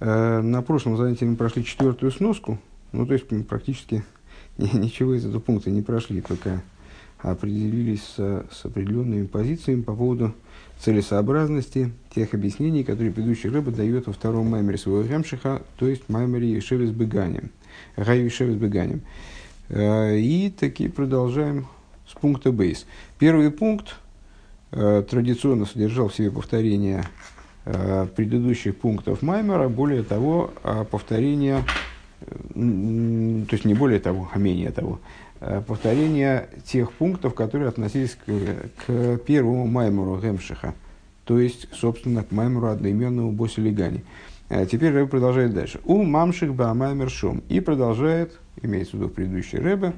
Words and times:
Э, 0.00 0.40
на 0.40 0.62
прошлом 0.62 0.96
занятии 0.96 1.24
мы 1.24 1.36
прошли 1.36 1.64
четвертую 1.64 2.12
сноску, 2.12 2.58
ну, 2.92 3.06
то 3.06 3.12
есть 3.14 3.26
практически 3.46 4.04
ничего 4.58 5.14
из 5.14 5.24
этого 5.24 5.40
пункта 5.40 5.70
не 5.70 5.82
прошли, 5.82 6.20
только 6.20 6.62
определились 7.18 8.02
с, 8.16 8.44
с 8.50 8.64
определенными 8.64 9.26
позициями 9.26 9.82
по 9.82 9.94
поводу 9.94 10.34
целесообразности 10.78 11.92
тех 12.14 12.34
объяснений, 12.34 12.84
которые 12.84 13.12
предыдущий 13.12 13.48
рыба 13.48 13.70
дает 13.70 14.06
во 14.06 14.12
втором 14.12 14.48
маймере 14.48 14.76
своего 14.76 15.02
Гемшиха, 15.02 15.62
то 15.78 15.88
есть 15.88 16.08
маймере 16.08 16.52
Ешеве 16.52 16.86
с 16.86 16.90
Беганием, 16.90 17.50
Гаю 17.96 18.24
Ешеве 18.24 18.52
с 18.52 18.56
Беганием. 18.56 19.02
Э, 19.68 20.18
и 20.18 20.50
таки 20.50 20.88
продолжаем 20.88 21.66
с 22.06 22.12
пункта 22.12 22.52
бейс. 22.52 22.86
Первый 23.18 23.50
пункт 23.50 23.96
э, 24.72 25.02
традиционно 25.08 25.64
содержал 25.64 26.08
в 26.08 26.14
себе 26.14 26.30
повторение 26.30 27.04
предыдущих 27.64 28.76
пунктов 28.76 29.22
Маймера, 29.22 29.68
более 29.68 30.02
того, 30.02 30.52
а 30.62 30.84
повторение, 30.84 31.64
то 32.20 33.52
есть 33.52 33.64
не 33.64 33.74
более 33.74 34.00
того, 34.00 34.28
а 34.32 34.38
менее 34.38 34.70
того, 34.70 35.00
э, 35.40 35.62
повторение 35.66 36.48
тех 36.66 36.92
пунктов, 36.92 37.34
которые 37.34 37.68
относились 37.68 38.16
к, 38.26 38.30
к 38.86 39.18
первому 39.24 39.66
Маймеру 39.66 40.20
Гемшиха, 40.20 40.74
то 41.24 41.38
есть, 41.38 41.68
собственно, 41.72 42.22
к 42.22 42.32
Маймеру 42.32 42.68
одноименному 42.68 43.32
Босилигани. 43.32 44.04
Э, 44.48 44.66
теперь 44.66 44.92
Рэбе 44.92 45.08
продолжает 45.08 45.54
дальше. 45.54 45.80
У 45.84 46.02
мамших 46.02 46.54
ба 46.54 46.72
маймер 46.74 47.10
шум. 47.10 47.42
И 47.48 47.60
продолжает, 47.60 48.38
имеется 48.62 48.96
в 48.96 49.00
виду 49.00 49.08
предыдущий 49.08 49.58
Рэбе, 49.58 49.94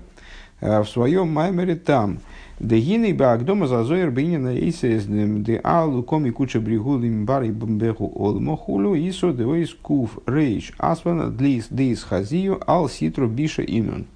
в 0.60 0.84
своем 0.84 1.28
маймере 1.28 1.76
там– 1.76 2.18
Дегины 2.58 3.12
багдома 3.12 3.66
зазоер 3.66 4.10
бинина 4.10 4.58
исездем 4.68 5.44
де 5.44 5.60
алу 5.62 6.02
коми 6.02 6.30
куча 6.30 6.58
бригулим 6.58 7.26
бари 7.26 7.50
бомбеху 7.50 8.10
олмохулю 8.14 8.94
исо 8.94 9.32
деоис 9.32 9.74
кув 9.74 10.18
рейш 10.26 10.72
асвана 10.78 11.28
длис 11.28 11.66
дейс 11.68 12.02
хазию 12.02 12.58
ал 12.66 12.88
ситру 12.88 13.28
биша 13.28 13.62
инун. 13.62 14.06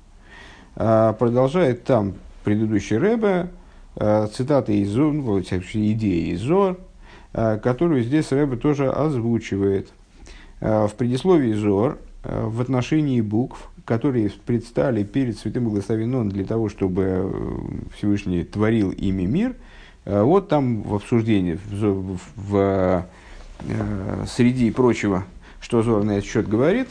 Продолжает 0.74 1.84
там 1.84 2.14
предыдущий 2.42 2.96
Рэбе, 2.96 3.50
цитата 4.32 4.72
из 4.72 4.88
Зор, 4.88 5.12
ну, 5.12 5.38
идея 5.40 6.32
из 6.32 6.40
Зор, 6.40 6.80
которую 7.32 8.02
здесь 8.04 8.32
Рэбе 8.32 8.56
тоже 8.56 8.90
озвучивает. 8.90 9.90
В 10.60 10.92
предисловии 10.96 11.52
Зор 11.52 11.98
в 12.24 12.62
отношении 12.62 13.20
букв 13.20 13.68
которые 13.84 14.30
предстали 14.46 15.02
перед 15.04 15.38
святым 15.38 15.64
благословенным 15.64 16.28
для 16.28 16.44
того, 16.44 16.68
чтобы 16.68 17.04
э, 17.04 17.30
Всевышний 17.96 18.44
творил 18.44 18.90
ими 18.90 19.24
мир, 19.24 19.56
э, 20.04 20.22
вот 20.22 20.48
там 20.48 20.82
в 20.82 20.94
обсуждении, 20.94 21.54
в, 21.54 21.84
в, 21.84 22.18
в, 22.36 23.06
э, 23.60 24.24
среди 24.28 24.70
прочего, 24.70 25.24
что 25.60 25.82
Зор 25.82 26.04
на 26.04 26.12
этот 26.12 26.30
счет 26.30 26.48
говорит, 26.48 26.88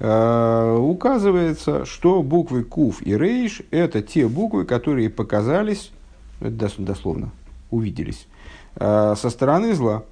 указывается, 0.00 1.84
что 1.84 2.22
буквы 2.22 2.62
Кув 2.62 3.02
и 3.04 3.16
Рейш– 3.16 3.62
это 3.72 4.00
те 4.00 4.28
буквы, 4.28 4.64
которые 4.64 5.10
показались, 5.10 5.90
это 6.38 6.70
дословно, 6.78 7.32
увиделись, 7.72 8.28
со 8.76 9.16
стороны 9.16 9.74
зла. 9.74 10.04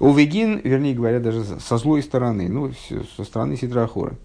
Увегин, 0.00 0.60
вернее 0.64 0.96
говоря, 0.96 1.20
даже 1.20 1.44
со 1.44 1.78
злой 1.78 2.02
стороны, 2.02 2.48
ну, 2.48 2.72
со 3.16 3.22
стороны 3.22 3.56
Ситрахора– 3.56 4.14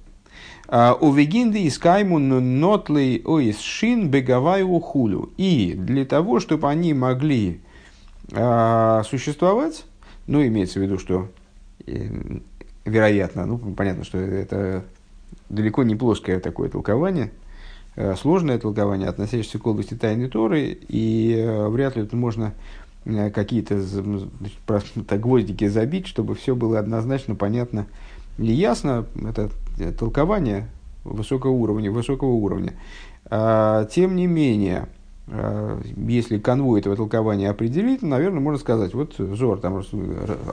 у 0.67 1.11
вегинды 1.11 1.67
искайму 1.67 2.17
нотлей 2.17 3.21
оис 3.23 3.59
шин 3.59 4.09
бегаваю 4.09 4.79
хулю. 4.79 5.29
И 5.37 5.73
для 5.77 6.05
того, 6.05 6.39
чтобы 6.39 6.69
они 6.69 6.93
могли 6.93 7.61
а, 8.31 9.03
существовать, 9.03 9.85
ну, 10.27 10.45
имеется 10.45 10.79
в 10.79 10.83
виду, 10.83 10.97
что 10.97 11.29
э, 11.85 12.09
вероятно, 12.83 13.45
ну, 13.45 13.57
понятно, 13.57 14.03
что 14.03 14.17
это 14.17 14.85
далеко 15.49 15.83
не 15.83 15.95
плоское 15.95 16.39
такое 16.39 16.69
толкование, 16.69 17.31
э, 17.95 18.15
сложное 18.15 18.57
толкование, 18.57 19.07
относящееся 19.07 19.59
к 19.59 19.67
области 19.67 19.93
тайны 19.93 20.27
Торы, 20.29 20.77
и 20.87 21.35
э, 21.37 21.67
вряд 21.67 21.95
ли 21.95 22.03
это 22.03 22.15
можно 22.15 22.53
какие-то 23.05 23.79
гвоздики 25.19 25.67
забить, 25.67 26.07
чтобы 26.07 26.33
все 26.33 26.55
было 26.55 26.79
однозначно 26.79 27.35
понятно 27.35 27.85
и 28.37 28.51
ясно. 28.51 29.05
Это 29.27 29.49
Э, 29.77 29.91
толкование 29.91 30.67
высокого 31.03 31.51
уровня, 31.51 31.91
высокого 31.91 32.29
уровня. 32.29 32.73
А, 33.25 33.85
тем 33.85 34.15
не 34.15 34.27
менее, 34.27 34.87
а, 35.27 35.81
если 35.97 36.39
конвой 36.39 36.79
этого 36.79 36.95
толкования 36.95 37.49
определить, 37.49 38.01
наверное, 38.01 38.39
можно 38.39 38.59
сказать, 38.59 38.93
вот 38.93 39.15
Зор 39.17 39.59
там 39.59 39.81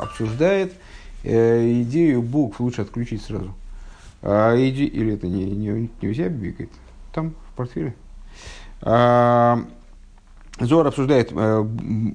обсуждает 0.01 0.73
э, 1.23 1.83
идею 1.83 2.23
букв, 2.23 2.59
лучше 2.61 2.83
отключить 2.83 3.23
сразу. 3.23 3.55
А, 4.23 4.55
или 4.57 5.15
это 5.15 5.29
не, 5.29 5.45
не, 5.45 5.89
не 6.01 6.09
у 6.09 6.13
бегает, 6.29 6.71
там 7.15 7.35
в 7.53 7.57
портфеле. 7.57 7.95
Зор 10.65 10.87
обсуждает 10.87 11.33
э, 11.33 11.67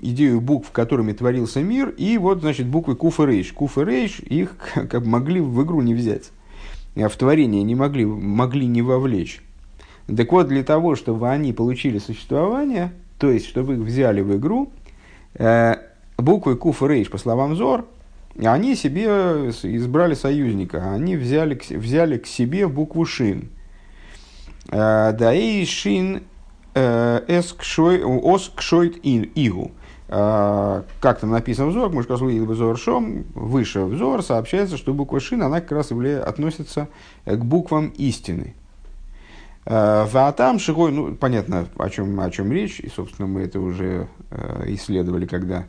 идею 0.01 0.41
букв, 0.41 0.71
которыми 0.71 1.11
творился 1.13 1.61
мир, 1.61 1.89
и 1.89 2.17
вот, 2.17 2.41
значит, 2.41 2.67
буквы 2.67 2.95
Куф 2.95 3.19
и 3.19 3.25
Рейш. 3.25 3.51
Куф 3.51 3.77
и 3.77 3.83
Рейш 3.83 4.19
их 4.19 4.55
как 4.73 5.05
могли 5.05 5.41
в 5.41 5.63
игру 5.63 5.81
не 5.81 5.93
взять. 5.93 6.31
Э, 6.95 7.07
в 7.07 7.15
творение 7.15 7.63
не 7.63 7.75
могли, 7.75 8.05
могли 8.05 8.65
не 8.67 8.81
вовлечь. 8.81 9.41
Так 10.15 10.31
вот, 10.31 10.47
для 10.47 10.63
того, 10.63 10.95
чтобы 10.95 11.29
они 11.29 11.51
получили 11.51 11.99
существование, 11.99 12.93
то 13.19 13.29
есть, 13.29 13.47
чтобы 13.47 13.75
их 13.75 13.79
взяли 13.81 14.21
в 14.21 14.37
игру, 14.37 14.71
э, 15.35 15.75
буквы 16.17 16.55
Куф 16.55 16.83
и 16.83 16.87
Рейш, 16.87 17.09
по 17.09 17.17
словам 17.17 17.55
Зор, 17.55 17.85
они 18.41 18.75
себе 18.75 19.05
избрали 19.07 20.13
союзника, 20.13 20.91
они 20.93 21.17
взяли, 21.17 21.59
взяли 21.69 22.17
к 22.17 22.27
себе 22.27 22.67
букву 22.67 23.05
Шин. 23.05 23.49
Э, 24.69 25.11
да 25.11 25.33
и 25.33 25.65
Шин 25.65 26.23
ос 26.77 28.51
кшойт 28.55 28.99
игу. 29.03 29.71
А, 30.09 30.85
как 31.01 31.19
там 31.19 31.31
написано 31.31 31.67
взор, 31.67 31.89
мы 31.89 32.03
сказали, 32.03 32.39
взор 32.39 32.77
шом, 32.77 33.25
выше 33.33 33.81
взор, 33.81 34.23
сообщается, 34.23 34.77
что 34.77 34.93
буква 34.93 35.19
шин, 35.19 35.43
она 35.43 35.59
как 35.59 35.73
раз 35.73 35.91
является, 35.91 36.27
относится 36.27 36.87
к 37.25 37.43
буквам 37.43 37.89
истины. 37.97 38.55
Ваатам 39.65 40.59
шигой, 40.59 40.93
ну, 40.93 41.13
понятно, 41.13 41.67
о 41.77 41.89
чем, 41.89 42.17
о 42.21 42.31
чем 42.31 42.53
речь, 42.53 42.79
и, 42.79 42.87
собственно, 42.87 43.27
мы 43.27 43.41
это 43.41 43.59
уже 43.59 44.07
э, 44.31 44.63
исследовали, 44.67 45.25
когда 45.25 45.65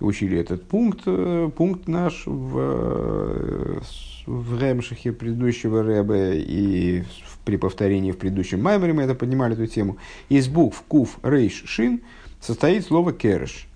учили 0.00 0.38
этот 0.38 0.64
пункт, 0.64 1.00
э, 1.06 1.50
пункт 1.56 1.88
наш 1.88 2.24
в, 2.26 3.80
в 4.26 4.60
Ремшихе 4.60 5.12
предыдущего 5.12 5.82
Рэбе 5.82 6.42
и 6.42 7.04
при 7.48 7.56
повторении 7.56 8.12
в 8.12 8.18
предыдущем 8.18 8.62
Маймере 8.62 8.92
мы 8.92 9.04
это 9.04 9.14
поднимали, 9.14 9.54
эту 9.54 9.66
тему. 9.66 9.96
Из 10.28 10.48
букв 10.48 10.84
Куф, 10.86 11.18
Рейш, 11.22 11.62
Шин 11.64 12.02
состоит 12.42 12.84
слово 12.84 13.14
Кереш. 13.14 13.66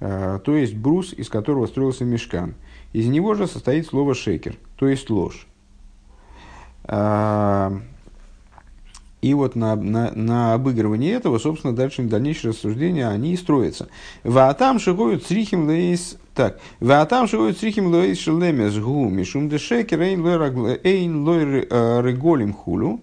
Э, 0.00 0.38
то 0.44 0.54
есть 0.54 0.74
брус, 0.74 1.14
из 1.14 1.30
которого 1.30 1.66
строился 1.66 2.04
мешкан. 2.04 2.54
Из 2.92 3.06
него 3.06 3.32
же 3.32 3.46
состоит 3.46 3.86
слово 3.86 4.14
шекер, 4.14 4.56
то 4.76 4.86
есть 4.86 5.08
ложь. 5.08 5.46
Э, 6.84 7.70
и 9.22 9.34
вот 9.34 9.56
на, 9.56 9.74
на, 9.76 10.12
на 10.12 10.54
обыгрывании 10.54 11.12
этого, 11.12 11.38
собственно, 11.38 11.74
дальше 11.74 12.02
дальнейшие 12.02 12.50
рассуждения, 12.50 13.08
они 13.08 13.32
и 13.32 13.36
строятся. 13.36 13.88
Ваатам 14.24 14.78
шигуют 14.78 15.24
црихим 15.24 15.66
лейс... 15.66 16.18
Так. 16.34 16.60
Ваатам 16.80 17.26
шигуют 17.26 17.58
црихим 17.58 17.86
лейс 17.86 18.18
шелемес 18.18 18.78
гу 18.78 19.08
мишум 19.08 19.48
де 19.48 19.58
шекер 19.58 20.02
эйн 20.02 21.24
лой 21.24 21.66
э, 21.68 22.02
реголим 22.02 22.52
хулю. 22.52 23.00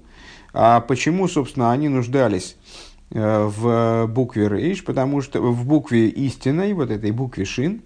А 0.53 0.80
почему, 0.81 1.28
собственно, 1.28 1.72
они 1.72 1.90
нуждались 1.90 2.56
Э, 3.16 3.46
в 3.46 4.08
букве 4.08 4.50
Рейш, 4.50 4.84
потому 4.84 5.22
что 5.22 5.40
в 5.40 5.68
букве 5.68 6.08
истинной, 6.08 6.74
вот 6.74 6.90
этой 6.90 7.12
букве 7.12 7.46
Шин, 7.46 7.84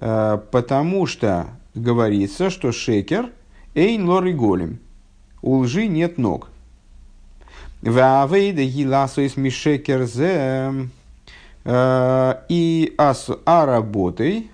э, 0.00 0.38
потому 0.50 1.04
что 1.04 1.48
говорится, 1.74 2.48
что 2.48 2.72
шекер 2.72 3.30
эйн 3.74 4.08
лори 4.08 4.32
голем, 4.32 4.78
у 5.42 5.58
лжи 5.58 5.86
нет 5.86 6.16
ног. 6.16 6.48
Ваавейда 7.82 8.64
гиласуис 8.64 9.36
мишекер 9.36 10.04
зе 10.06 10.72
э, 11.64 12.34
и 12.48 12.94
ас 12.96 13.28
а 13.44 13.66
работой, 13.66 14.50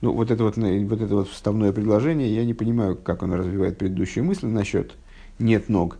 ну, 0.00 0.12
вот 0.12 0.30
это 0.30 0.44
вот, 0.44 0.56
вот 0.56 1.00
это 1.02 1.14
вот 1.14 1.28
вставное 1.28 1.72
предложение, 1.72 2.34
я 2.34 2.46
не 2.46 2.54
понимаю, 2.54 2.96
как 2.96 3.22
оно 3.22 3.36
развивает 3.36 3.76
предыдущие 3.76 4.24
мысли 4.24 4.46
насчет 4.46 4.94
нет 5.38 5.68
ног. 5.68 5.98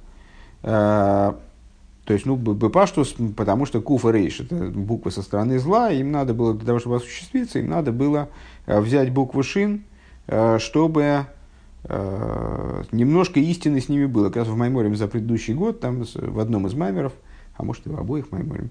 То 2.07 2.13
есть, 2.15 2.25
ну, 2.25 2.37
Бепаштус, 2.37 3.17
потому 3.37 3.67
что 3.67 3.81
Куфа 3.81 4.13
Рейш, 4.13 4.39
это 4.41 4.55
буквы 4.55 5.11
со 5.11 5.23
стороны 5.23 5.59
зла, 5.59 5.91
им 5.91 6.13
надо 6.13 6.35
было, 6.35 6.55
для 6.55 6.65
того, 6.65 6.79
чтобы 6.79 6.97
осуществиться, 6.97 7.59
им 7.59 7.69
надо 7.69 7.91
было 7.91 8.29
э, 8.67 8.81
взять 8.81 9.13
букву 9.13 9.43
Шин, 9.43 9.83
э, 10.29 10.59
чтобы 10.61 11.27
э, 11.83 12.83
немножко 12.93 13.41
истины 13.41 13.81
с 13.81 13.89
ними 13.89 14.07
было. 14.07 14.29
Как 14.29 14.37
раз 14.37 14.47
в 14.47 14.57
Майморе 14.57 14.95
за 14.95 15.09
предыдущий 15.09 15.53
год, 15.53 15.81
там 15.81 16.05
в 16.15 16.39
одном 16.39 16.69
из 16.69 16.75
маймеров, 16.75 17.13
а 17.57 17.65
может 17.65 17.85
и 17.89 17.91
в 17.91 17.99
обоих 17.99 18.31
Майморем, 18.31 18.71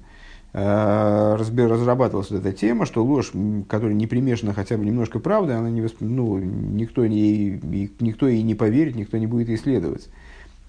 разрабатывалась 0.53 2.31
эта 2.31 2.53
тема, 2.53 2.85
что 2.85 3.03
ложь, 3.03 3.33
которая 3.67 3.95
не 3.95 4.07
примешана 4.07 4.53
хотя 4.53 4.77
бы 4.77 4.85
немножко 4.85 5.19
правды, 5.19 5.51
она 5.51 5.69
не 5.69 5.81
восп... 5.81 5.97
ну, 5.99 6.37
никто, 6.37 7.05
не, 7.05 7.59
никто 7.99 8.29
ей 8.29 8.41
не 8.43 8.55
поверит, 8.55 8.95
никто 8.95 9.17
не 9.17 9.27
будет 9.27 9.49
исследовать. 9.49 10.07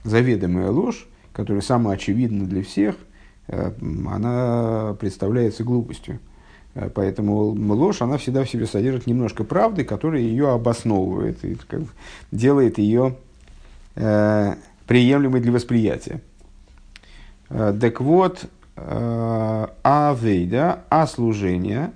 Заведомая 0.06 0.70
ложь, 0.70 1.06
которая 1.32 1.60
самоочевидна 1.60 2.46
для 2.46 2.62
всех, 2.62 2.96
она 3.48 4.96
представляется 4.98 5.64
глупостью. 5.64 6.20
Поэтому 6.94 7.48
ложь, 7.74 8.02
она 8.02 8.16
всегда 8.16 8.44
в 8.44 8.50
себе 8.50 8.66
содержит 8.66 9.06
немножко 9.06 9.44
правды, 9.44 9.84
которая 9.84 10.22
ее 10.22 10.50
обосновывает 10.50 11.44
и 11.44 11.56
делает 12.32 12.78
ее 12.78 13.16
э, 13.94 14.54
приемлемой 14.86 15.40
для 15.40 15.52
восприятия. 15.52 16.20
Так 17.48 18.00
вот, 18.00 18.46
Э, 18.78 19.68
авейда, 19.82 20.84
а 20.90 21.06
служение 21.06 21.92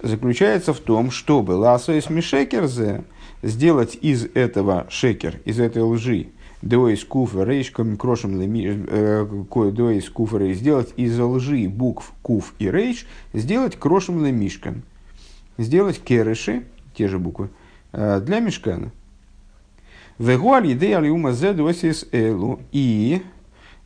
заключается 0.00 0.72
в 0.72 0.78
том, 0.78 1.10
чтобы 1.10 1.52
ласоис 1.52 2.08
мишекерзе 2.08 3.02
сделать 3.42 3.98
из 4.00 4.26
этого 4.34 4.86
шекер, 4.90 5.40
из 5.44 5.58
этой 5.58 5.82
лжи, 5.82 6.28
доис 6.62 7.04
куфа 7.04 7.44
рейш 7.44 7.70
крошем 7.70 8.38
доис 9.72 10.10
куфа 10.10 10.38
рейш, 10.38 10.58
сделать 10.58 10.92
из 10.96 11.18
лжи 11.18 11.68
букв 11.68 12.12
куф 12.22 12.54
и 12.58 12.70
рейш, 12.70 13.06
сделать 13.32 13.76
крошем 13.76 14.22
мишкан, 14.34 14.82
сделать 15.58 16.00
керыши, 16.00 16.64
те 16.94 17.08
же 17.08 17.18
буквы, 17.18 17.48
э, 17.92 18.20
для 18.20 18.40
мешкана. 18.40 18.92
Вегуаль 20.18 20.72
идея 20.74 20.98
алиума 20.98 21.32
зе 21.32 21.54
элу. 22.12 22.60
И 22.72 23.22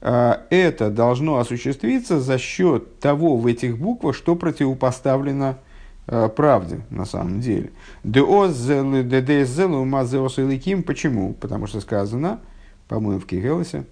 а, 0.00 0.42
это 0.50 0.90
должно 0.90 1.38
осуществиться 1.38 2.20
за 2.20 2.38
счет 2.38 2.98
того 2.98 3.36
в 3.36 3.46
этих 3.46 3.78
буквах, 3.78 4.16
что 4.16 4.34
противопоставлено 4.34 5.56
правде 6.36 6.80
на 6.90 7.06
самом 7.06 7.40
деле. 7.40 7.70
Почему? 10.82 11.32
Потому 11.32 11.66
что 11.66 11.80
сказано, 11.80 12.40
по-моему, 12.88 13.20
в 13.20 13.26
Кириллосе, 13.26 13.84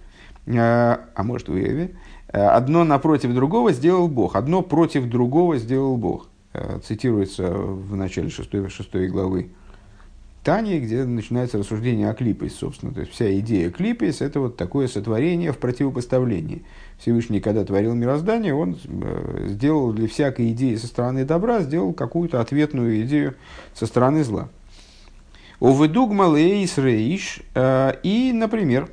а, 0.47 1.01
а 1.15 1.23
может 1.23 1.49
в 1.49 1.57
Еве, 1.57 1.95
одно 2.29 2.85
напротив 2.85 3.35
другого 3.35 3.73
сделал 3.73 4.09
Бог, 4.09 4.37
одно 4.37 4.63
против 4.63 5.09
другого 5.09 5.59
сделал 5.59 5.97
Бог. 5.97 6.29
Цитируется 6.85 7.51
в 7.51 7.97
начале 7.97 8.29
шестой, 8.29 8.69
шестой 8.69 9.09
главы 9.09 9.51
Тани, 10.45 10.81
где 10.81 11.05
начинается 11.05 11.59
рассуждение 11.59 12.11
о 12.11 12.15
клипейс, 12.15 12.57
собственно. 12.57 12.93
То 12.93 13.01
есть 13.01 13.13
вся 13.13 13.33
идея 13.39 13.71
клипейс– 13.71 14.21
это 14.21 14.41
вот 14.41 14.57
такое 14.57 14.89
сотворение 14.89 15.53
в 15.53 15.59
противопоставлении. 15.59 16.65
Всевышний, 16.99 17.41
когда 17.41 17.65
творил 17.65 17.95
мироздание, 17.95 18.53
он 18.53 18.77
э, 18.85 19.47
сделал 19.51 19.93
для 19.93 20.09
всякой 20.09 20.51
идеи 20.51 20.75
со 20.75 20.89
стороны 20.89 21.25
добра, 21.25 21.61
сделал 21.61 21.93
какую-то 21.93 22.41
ответную 22.41 23.03
идею 23.03 23.35
со 23.73 23.87
стороны 23.87 24.25
зла. 24.25 24.49
Увыдугма 25.63 26.25
лейс 26.25 26.77
рейш. 26.77 27.39
Э, 27.55 27.93
и, 28.03 28.33
например, 28.33 28.89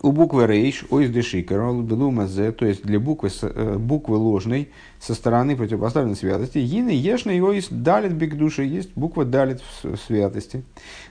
у 0.00 0.12
буквы 0.12 0.46
рейш, 0.46 0.84
ойс 0.88 1.10
дешикер, 1.10 1.72
белумазе, 1.82 2.52
то 2.52 2.64
есть 2.64 2.84
для 2.84 3.00
буквы, 3.00 3.28
э, 3.42 3.76
буквы 3.76 4.18
ложной 4.18 4.68
со 5.00 5.16
стороны 5.16 5.56
противопоставленной 5.56 6.14
святости, 6.14 6.58
ины 6.58 6.90
ешна 6.90 7.32
и 7.32 7.40
ойс 7.40 7.66
далит 7.70 8.12
биг 8.12 8.36
души, 8.36 8.62
есть 8.62 8.90
буква 8.94 9.24
далит 9.24 9.60
в 9.82 9.96
святости. 9.96 10.62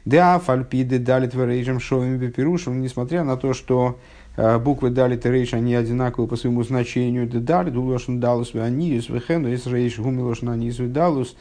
Да, 0.06 0.40
фальпиды 0.40 1.00
далит 1.00 1.36
в 1.36 1.46
рейшем 1.46 1.82
шоем 1.82 2.18
бепирушем, 2.18 2.80
несмотря 2.80 3.26
на 3.26 3.36
то, 3.36 3.54
что 3.54 4.00
э, 4.38 4.60
буквы 4.60 4.92
далит 4.92 5.26
и 5.26 5.30
рейш, 5.30 5.56
они 5.56 5.76
одинаковы 5.76 6.26
по 6.26 6.38
своему 6.38 6.64
значению, 6.64 7.28
да 7.28 7.42
далит, 7.42 7.76
улошн 7.76 8.22
далус, 8.22 8.56
из 8.56 9.10
вехену, 9.10 9.52
из 9.52 9.68
рейш, 9.68 10.00
гумилошн, 10.00 10.54
из 10.62 10.78
далус, 10.78 11.36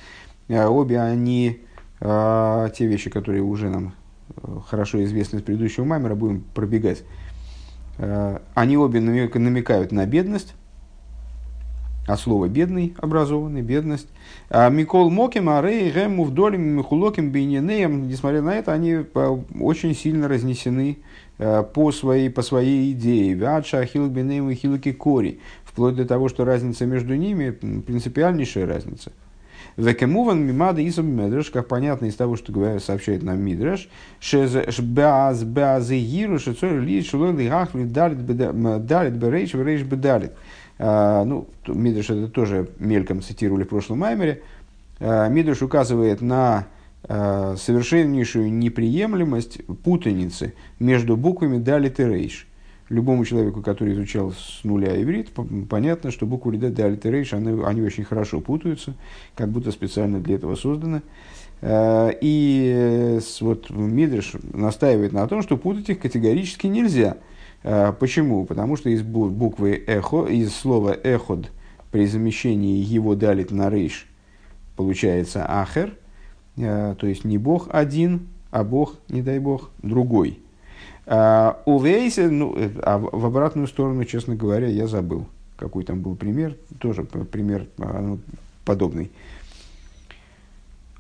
э, 0.48 0.66
обе 0.66 0.98
они 0.98 1.60
те 1.98 2.86
вещи, 2.86 3.10
которые 3.10 3.42
уже 3.42 3.70
нам 3.70 3.94
хорошо 4.68 5.02
известны 5.04 5.38
из 5.38 5.42
предыдущего 5.42 5.84
маймера, 5.84 6.14
будем 6.14 6.42
пробегать. 6.54 7.04
Э, 7.98 8.38
они 8.54 8.76
обе 8.76 9.00
намекают 9.00 9.92
на 9.92 10.06
бедность, 10.06 10.54
от 12.06 12.20
слова 12.20 12.46
бедный, 12.46 12.94
образованный, 12.98 13.62
бедность. 13.62 14.08
А 14.48 14.68
Микол 14.68 15.10
Моким, 15.10 15.48
Арей, 15.48 15.90
Гэму, 15.90 16.24
Вдолем, 16.24 16.62
Михулоким, 16.62 17.32
Бейнинеем, 17.32 18.06
несмотря 18.06 18.42
на 18.42 18.54
это, 18.54 18.72
они 18.72 18.98
очень 19.58 19.94
сильно 19.94 20.28
разнесены 20.28 20.98
э, 21.38 21.64
по 21.64 21.90
своей, 21.90 22.30
по 22.30 22.42
своей 22.42 22.92
идее. 22.92 23.34
Вятша, 23.34 23.80
Ахилок, 23.80 24.12
Бейнеем 24.12 24.48
и 24.50 24.54
Хилоки 24.54 24.92
Кори. 24.92 25.40
Вплоть 25.64 25.96
до 25.96 26.04
того, 26.04 26.28
что 26.28 26.44
разница 26.44 26.86
между 26.86 27.16
ними 27.16 27.50
принципиальнейшая 27.50 28.66
разница– 28.66 29.12
Векемуван 29.76 30.40
мимада 30.40 30.86
исам 30.86 31.06
медреш, 31.06 31.50
как 31.50 31.68
понятно 31.68 32.06
из 32.06 32.14
того, 32.14 32.36
что 32.36 32.50
говорят, 32.50 32.82
сообщает 32.82 33.22
нам 33.22 33.40
Мидреш, 33.40 33.88
шбаз 34.20 35.44
базы 35.44 35.98
гиру 35.98 36.38
шецой 36.38 36.80
ли 36.80 37.02
шулой 37.02 37.36
лигах 37.36 37.70
далит 37.74 39.12
берейш 39.12 39.54
берейш 39.54 39.82
бедалит. 39.82 40.32
А, 40.78 41.24
ну, 41.24 41.46
Мидреш 41.66 42.08
это 42.08 42.28
тоже 42.28 42.68
мельком 42.78 43.20
цитировали 43.20 43.64
в 43.64 43.68
прошлом 43.68 43.98
маймере. 43.98 44.42
А, 44.98 45.28
Мидреш 45.28 45.60
указывает 45.60 46.22
на 46.22 46.66
а, 47.04 47.56
совершеннейшую 47.56 48.50
неприемлемость 48.50 49.60
путаницы 49.84 50.54
между 50.78 51.18
буквами 51.18 51.58
далит 51.58 52.00
и 52.00 52.04
рейш 52.04 52.46
любому 52.88 53.24
человеку, 53.24 53.62
который 53.62 53.94
изучал 53.94 54.32
с 54.32 54.60
нуля 54.62 55.00
иврит, 55.00 55.30
понятно, 55.68 56.10
что 56.10 56.26
буквы 56.26 56.52
Лида 56.52 56.70
де 56.70 56.84
Альтерейш, 56.84 57.32
они, 57.32 57.62
они 57.64 57.82
очень 57.82 58.04
хорошо 58.04 58.40
путаются, 58.40 58.94
как 59.34 59.48
будто 59.48 59.72
специально 59.72 60.20
для 60.20 60.36
этого 60.36 60.54
созданы. 60.54 61.02
Э, 61.62 62.10
и 62.20 62.72
э, 62.74 63.20
вот 63.40 63.70
Мидриш 63.70 64.34
настаивает 64.52 65.12
на 65.12 65.26
том, 65.26 65.42
что 65.42 65.56
путать 65.56 65.88
их 65.88 66.00
категорически 66.00 66.66
нельзя. 66.66 67.16
Э, 67.62 67.92
почему? 67.98 68.44
Потому 68.44 68.76
что 68.76 68.88
из 68.88 69.02
буквы 69.02 69.82
эхо, 69.86 70.26
из 70.26 70.54
слова 70.54 70.96
эход 71.02 71.50
при 71.90 72.06
замещении 72.06 72.76
его 72.76 73.14
далит 73.14 73.50
на 73.50 73.70
рейш 73.70 74.06
получается 74.76 75.46
ахер, 75.48 75.96
то 76.56 76.96
есть 77.02 77.24
не 77.24 77.38
Бог 77.38 77.68
один, 77.70 78.28
а 78.50 78.64
Бог, 78.64 78.96
не 79.08 79.22
дай 79.22 79.38
Бог, 79.38 79.70
другой– 79.82 80.40
у 81.06 81.78
Вейсе, 81.78 82.28
ну, 82.28 82.56
а 82.82 82.98
в 82.98 83.24
обратную 83.26 83.68
сторону, 83.68 84.04
честно 84.04 84.34
говоря, 84.34 84.66
я 84.66 84.86
забыл. 84.88 85.26
Какой 85.56 85.84
там 85.84 86.00
был 86.00 86.16
пример, 86.16 86.56
тоже 86.80 87.04
пример 87.04 87.66
а, 87.78 88.00
ну, 88.00 88.18
подобный. 88.64 89.10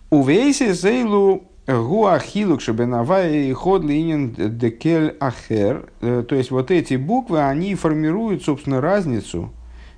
У 0.08 0.22
Вейсе 0.22 0.72
зейлу 0.72 1.42
гуахилук 1.66 2.60
шабенавай 2.60 3.52
ход 3.52 3.82
линин 3.82 4.34
декель 4.56 5.16
ахер. 5.20 5.90
Э, 6.00 6.24
то 6.26 6.36
есть 6.36 6.50
вот 6.50 6.70
эти 6.70 6.94
буквы, 6.94 7.42
они 7.42 7.74
формируют, 7.74 8.44
собственно, 8.44 8.80
разницу. 8.80 9.50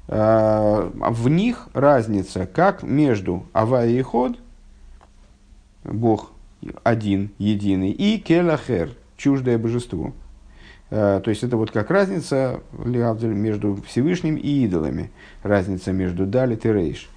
В 0.08 1.28
них 1.28 1.68
разница 1.74 2.46
как 2.46 2.82
между 2.82 3.44
авай 3.52 3.92
и 3.92 4.00
ход, 4.00 4.38
Бог 5.84 6.32
один, 6.82 7.30
единый, 7.36 7.90
и 7.90 8.18
келахер, 8.18 8.92
чуждое 9.18 9.58
божеству. 9.58 10.14
Э, 10.90 11.20
то 11.22 11.28
есть 11.28 11.42
это 11.42 11.58
вот 11.58 11.70
как 11.70 11.90
разница 11.90 12.60
между 12.72 13.78
Всевышним 13.86 14.36
и 14.36 14.64
идолами. 14.64 15.10
Разница 15.42 15.92
между 15.92 16.24
Далит 16.24 16.64
и 16.64 16.72
Рейш. 16.72 17.10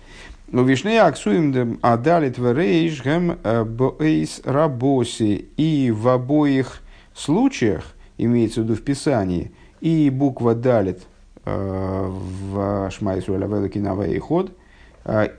Но 0.47 0.63
вишней 0.63 0.99
аксуем 0.99 1.79
а 1.81 1.95
Далит 1.95 2.37
в 2.37 2.51
Рейш 2.53 3.01
гэм 3.01 3.37
э, 3.41 3.63
боэйс 3.63 4.41
рабоси. 4.43 5.45
И 5.55 5.91
в 5.91 6.09
обоих 6.09 6.81
случаях, 7.13 7.93
имеется 8.17 8.61
в 8.61 8.63
виду 8.65 8.75
в 8.75 8.81
Писании, 8.81 9.51
и 9.79 10.09
буква 10.09 10.53
Далит 10.53 11.03
э, 11.45 12.07
в 12.09 12.89
Шмайсу 12.91 13.35
Алавелакинава 13.35 14.07
и 14.07 14.19
Ход, 14.19 14.51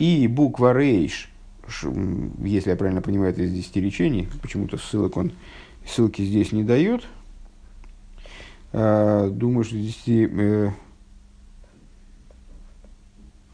и 0.00 0.26
буква 0.26 0.72
Рейш, 0.76 1.30
если 2.42 2.70
я 2.70 2.76
правильно 2.76 3.00
понимаю, 3.00 3.30
это 3.30 3.42
из 3.42 3.52
десяти 3.52 3.80
речений, 3.80 4.28
почему-то 4.42 4.76
ссылок 4.76 5.16
он 5.16 5.30
ссылки 5.86 6.22
здесь 6.22 6.52
не 6.52 6.62
дает. 6.62 7.04
А, 8.72 9.28
думаю, 9.28 9.64
что 9.64 9.76
здесь... 9.76 10.02
Э, 10.06 10.70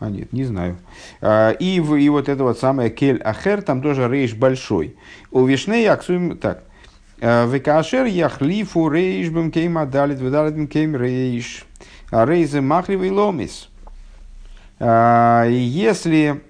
а 0.00 0.10
нет, 0.10 0.32
не 0.32 0.44
знаю. 0.44 0.78
А, 1.20 1.50
и, 1.50 1.76
и 1.76 2.08
вот 2.08 2.28
это 2.28 2.44
вот 2.44 2.58
самое 2.58 2.90
кель 2.90 3.20
ахер, 3.22 3.62
там 3.62 3.82
тоже 3.82 4.08
рейш 4.08 4.34
большой. 4.34 4.96
У 5.30 5.44
вишней 5.44 5.88
аксуем 5.88 6.38
так. 6.38 6.64
А, 7.20 7.46
Векашер 7.46 8.06
яхлифу 8.06 8.88
рейш 8.88 9.28
бем 9.30 9.50
кейм 9.50 9.78
адалит 9.78 10.20
ведалит 10.20 10.54
бем 10.54 10.68
кейм 10.68 10.96
рейш. 10.96 11.64
Рейзе 12.10 12.60
махливый 12.60 13.10
ломис. 13.10 13.68
Если 14.80 16.40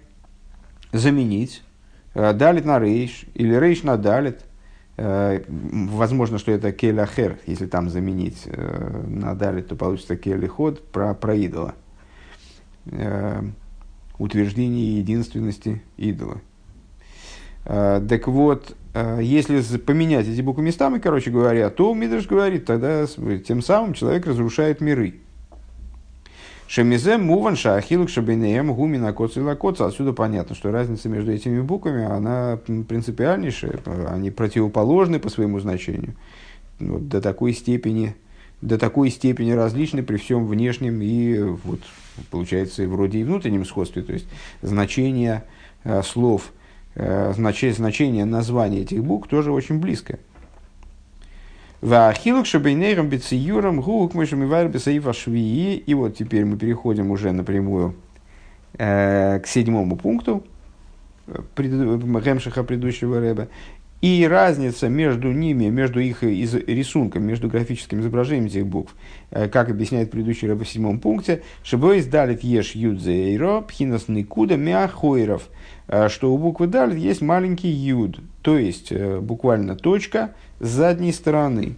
заменить 0.92 1.62
далит 2.14 2.66
на 2.66 2.78
рейш 2.78 3.24
или 3.34 3.54
рейш 3.54 3.82
на 3.82 3.96
далит, 3.96 4.42
Э, 4.42 4.47
возможно, 4.98 6.38
что 6.38 6.50
это 6.50 6.72
келяхер, 6.72 7.38
если 7.46 7.66
там 7.66 7.88
заменить 7.88 8.42
э, 8.46 9.04
на 9.06 9.34
далит, 9.34 9.68
то 9.68 9.76
получится 9.76 10.16
келиход 10.16 10.82
про, 10.90 11.14
про 11.14 11.36
идола. 11.36 11.74
э, 12.86 13.42
утверждение 14.18 14.98
единственности 14.98 15.82
идола. 15.96 16.40
Э, 17.64 18.04
так 18.08 18.26
вот, 18.26 18.76
э, 18.94 19.20
если 19.22 19.60
поменять 19.78 20.26
эти 20.26 20.40
буквы 20.40 20.64
местами, 20.64 20.98
короче 20.98 21.30
говоря, 21.30 21.70
то 21.70 21.94
Мидрш 21.94 22.26
говорит, 22.26 22.66
тогда 22.66 23.06
тем 23.46 23.62
самым 23.62 23.94
человек 23.94 24.26
разрушает 24.26 24.80
миры. 24.80 25.20
Шемизе 26.68 27.16
муван 27.16 27.56
шахилук 27.56 28.10
шабинеем 28.10 28.74
гумина 28.74 29.14
коца. 29.14 29.86
Отсюда 29.86 30.12
понятно, 30.12 30.54
что 30.54 30.70
разница 30.70 31.08
между 31.08 31.32
этими 31.32 31.62
буквами, 31.62 32.04
она 32.04 32.58
принципиальнейшая, 32.66 33.80
они 34.08 34.30
противоположны 34.30 35.18
по 35.18 35.30
своему 35.30 35.60
значению. 35.60 36.14
Вот 36.78 37.08
до 37.08 37.22
такой 37.22 37.54
степени, 37.54 38.14
до 38.60 38.76
такой 38.76 39.08
степени 39.08 39.52
различны 39.52 40.02
при 40.02 40.18
всем 40.18 40.46
внешнем 40.46 41.00
и, 41.00 41.38
вот, 41.38 41.80
получается, 42.30 42.86
вроде 42.86 43.20
и 43.20 43.24
внутреннем 43.24 43.64
сходстве. 43.64 44.02
То 44.02 44.12
есть, 44.12 44.26
значение 44.60 45.44
э, 45.84 46.02
слов, 46.02 46.52
э, 46.96 47.32
значение, 47.34 47.74
значение 47.74 48.24
названия 48.26 48.82
этих 48.82 49.02
букв 49.02 49.26
тоже 49.26 49.52
очень 49.52 49.78
близкое. 49.78 50.18
Вахилук 51.80 52.46
шабейнейрам 52.46 53.08
бециюрам 53.08 53.80
гук 53.80 54.14
мышамивайр 54.14 54.68
бесаифа 54.68 55.12
швии. 55.12 55.76
И 55.76 55.94
вот 55.94 56.16
теперь 56.16 56.44
мы 56.44 56.56
переходим 56.56 57.10
уже 57.12 57.30
напрямую 57.32 57.94
э, 58.76 59.38
к 59.38 59.46
седьмому 59.46 59.96
пункту 59.96 60.44
Ремшиха 61.56 62.64
предыдущего 62.64 63.20
рэба. 63.20 63.48
И 64.00 64.24
разница 64.28 64.88
между 64.88 65.32
ними, 65.32 65.66
между 65.66 65.98
их 65.98 66.22
из 66.22 66.54
рисунком, 66.54 67.24
между 67.24 67.48
графическим 67.48 68.00
изображением 68.00 68.46
этих 68.46 68.64
букв, 68.64 68.94
э, 69.30 69.48
как 69.48 69.70
объясняет 69.70 70.12
предыдущий 70.12 70.46
рэб 70.46 70.62
в 70.62 70.68
седьмом 70.68 71.00
пункте, 71.00 71.42
шибой 71.64 72.02
далит 72.02 72.44
еш 72.44 72.76
юдзейро 72.76 73.62
пхинас 73.62 74.06
никуда 74.06 74.56
мяхойров, 74.56 75.48
э, 75.88 76.08
что 76.08 76.32
у 76.32 76.38
буквы 76.38 76.68
далит 76.68 76.96
есть 76.96 77.22
маленький 77.22 77.70
юд, 77.70 78.20
то 78.42 78.56
есть 78.56 78.92
э, 78.92 79.18
буквально 79.18 79.74
точка, 79.74 80.32
с 80.60 80.68
задней 80.68 81.12
стороны. 81.12 81.74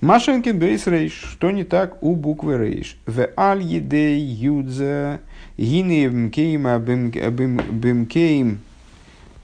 Машенкин 0.00 0.58
бейс 0.58 0.86
рейш. 0.86 1.12
Что 1.12 1.50
не 1.50 1.64
так 1.64 2.02
у 2.02 2.14
буквы 2.14 2.58
рейш? 2.58 2.98
В 3.06 3.28
аль 3.38 3.62
едей 3.62 4.20
юдзе 4.20 5.20
гине 5.56 6.10
бмкейм 6.10 6.64
бмкейм 7.80 8.52
э, 8.52 8.73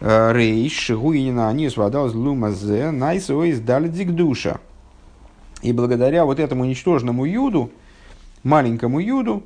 рейш 0.00 0.90
гуинина 0.90 1.48
они 1.48 1.68
свадалась 1.68 2.14
лумазе 2.14 2.90
найсо 2.90 3.42
из 3.44 3.60
далдик 3.60 4.12
душа. 4.12 4.58
И 5.62 5.72
благодаря 5.72 6.24
вот 6.24 6.40
этому 6.40 6.64
ничтожному 6.64 7.24
юду, 7.26 7.70
маленькому 8.42 8.98
юду, 8.98 9.42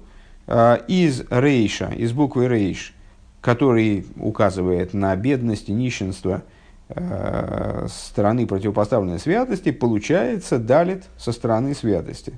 э, 0.47 0.79
из 0.87 1.25
рейша, 1.31 1.93
из 1.97 2.13
буквы 2.13 2.47
рейш, 2.49 2.95
который 3.41 4.07
указывает 4.17 4.95
на 4.95 5.15
бедность 5.17 5.69
и 5.69 5.73
нищенство– 5.73 6.43
э, 6.89 7.87
стороны 7.89 8.47
противопоставленной 8.47 9.19
святости, 9.19 9.71
получается 9.71 10.59
далит 10.59 11.05
со 11.17 11.33
стороны 11.33 11.75
святости. 11.75 12.35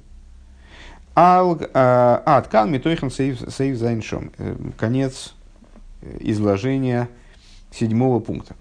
А, 1.15 2.23
Аткан 2.25 2.71
Митойхан 2.71 3.11
Сейв 3.11 3.79
Зайншом. 3.79 4.33
Э, 4.39 4.55
конец 4.77 5.35
изложения 6.21 7.09
седьмого 7.77 8.21
пункта. 8.21 8.57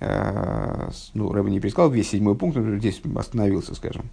Э, 0.00 0.90
ну, 1.14 1.32
Рэба 1.32 1.50
не 1.50 1.60
пересказал 1.60 1.90
весь 1.90 2.10
седьмой 2.10 2.34
пункт, 2.34 2.56
но 2.56 2.78
здесь 2.78 3.00
остановился, 3.16 3.74
скажем. 3.74 4.04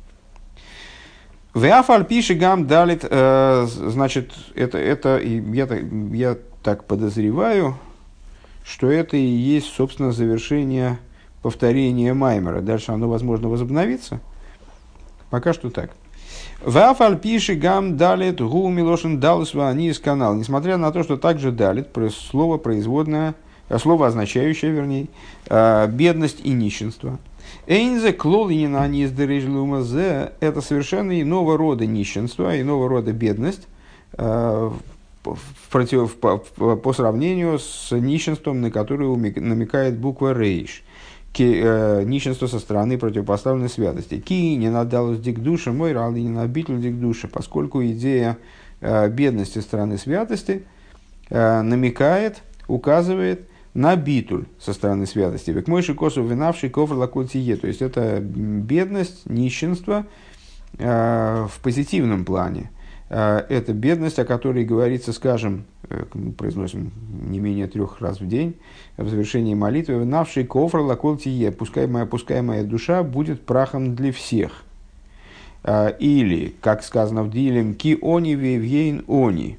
Веафаль 1.53 2.05
пиши 2.05 2.35
гам 2.35 2.67
далит, 2.67 3.05
э, 3.09 3.67
значит, 3.67 4.33
это, 4.55 4.77
это 4.77 5.19
я, 5.19 5.67
я 6.13 6.37
так 6.61 6.83
подозреваю, 6.83 7.77
что 8.63 8.91
это 8.91 9.17
и 9.17 9.21
есть, 9.21 9.73
собственно, 9.73 10.11
завершение 10.11 10.99
повторения 11.41 12.13
Маймера. 12.13 12.61
Дальше 12.61 12.91
оно, 12.91 13.07
возможно, 13.07 13.47
возобновится. 13.49 14.19
Пока 15.29 15.53
что 15.53 15.69
так. 15.69 15.91
Вафаль 16.61 17.17
пиши 17.17 17.55
гам 17.55 17.97
далит 17.97 18.41
гу 18.41 18.67
милошин 18.69 19.19
далсва 19.19 19.69
они 19.69 19.89
из 19.89 19.99
канал. 19.99 20.35
Несмотря 20.35 20.77
на 20.77 20.91
то, 20.91 21.03
что 21.03 21.17
также 21.17 21.51
далит, 21.51 21.87
слово 22.11 22.57
производное, 22.57 23.35
слово 23.77 24.07
означающее, 24.07 24.71
вернее, 24.71 25.07
э, 25.49 25.87
бедность 25.87 26.41
и 26.43 26.49
нищенство. 26.49 27.19
Эйнзе 27.65 28.13
клолинина 28.13 28.89
из 28.89 29.11
это 30.39 30.61
совершенно 30.61 31.19
иного 31.21 31.57
рода 31.57 31.85
нищенство, 31.85 32.59
иного 32.59 32.87
рода 32.87 33.11
бедность, 33.11 33.67
э, 34.13 34.71
в 35.23 35.69
против, 35.69 36.15
по, 36.15 36.37
по 36.37 36.93
сравнению 36.93 37.59
с 37.59 37.91
нищенством, 37.91 38.61
на 38.61 38.71
которое 38.71 39.09
намекает 39.39 39.97
буква 39.97 40.33
рейш. 40.33 40.83
Ки, 41.33 41.61
э, 41.61 42.03
нищенство 42.03 42.47
со 42.47 42.59
стороны 42.59 42.97
противопоставленной 42.97 43.69
святости. 43.69 44.19
Ки 44.19 44.55
не 44.55 44.69
надалось 44.69 45.19
дик 45.19 45.39
душа, 45.39 45.71
мой 45.71 45.91
рал 45.91 46.11
не 46.11 46.29
набитл 46.29 46.75
дик 46.77 46.95
душа, 46.95 47.27
поскольку 47.31 47.83
идея 47.83 48.37
э, 48.81 49.09
бедности 49.09 49.59
стороны 49.59 49.97
святости 49.97 50.63
э, 51.29 51.61
намекает, 51.61 52.41
указывает 52.67 53.47
на 53.73 53.95
битуль 53.95 54.45
со 54.59 54.73
стороны 54.73 55.05
святости. 55.05 55.51
Век 55.51 55.67
мой 55.67 55.81
шикосу 55.81 56.23
винавший 56.23 56.69
кофр 56.69 56.95
лакутие. 56.95 57.55
То 57.57 57.67
есть 57.67 57.81
это 57.81 58.19
бедность, 58.19 59.29
нищенство 59.29 60.05
э, 60.77 61.47
в 61.49 61.61
позитивном 61.61 62.25
плане 62.25 62.71
Э, 63.09 63.43
это 63.49 63.73
бедность, 63.73 64.19
о 64.19 64.25
которой 64.25 64.65
говорится, 64.65 65.13
скажем, 65.13 65.65
э, 65.89 66.03
произносим 66.37 66.91
не 67.29 67.39
менее 67.39 67.67
трех 67.67 68.01
раз 68.01 68.19
в 68.19 68.27
день 68.27 68.57
в 68.97 69.07
завершении 69.07 69.53
молитвы, 69.53 70.03
«Навший 70.05 70.43
кофр 70.45 70.79
лакол 70.79 71.17
тие, 71.17 71.51
пускай 71.51 71.87
моя, 71.87 72.05
пускай 72.05 72.41
моя 72.41 72.63
душа 72.63 73.03
будет 73.03 73.45
прахом 73.45 73.95
для 73.95 74.11
всех». 74.11 74.63
Или, 75.99 76.55
как 76.61 76.83
сказано 76.83 77.23
в 77.23 77.31
Дилем, 77.31 77.73
«Ки 77.73 77.97
они 78.01 78.35
вевьейн 78.35 79.03
они», 79.07 79.57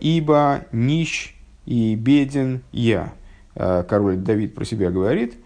«Ибо 0.00 0.64
нищ 0.72 1.34
и 1.68 1.94
беден 1.94 2.62
я». 2.72 3.12
Король 3.54 4.16
Давид 4.16 4.54
про 4.54 4.64
себя 4.64 4.90
говорит– 4.90 5.34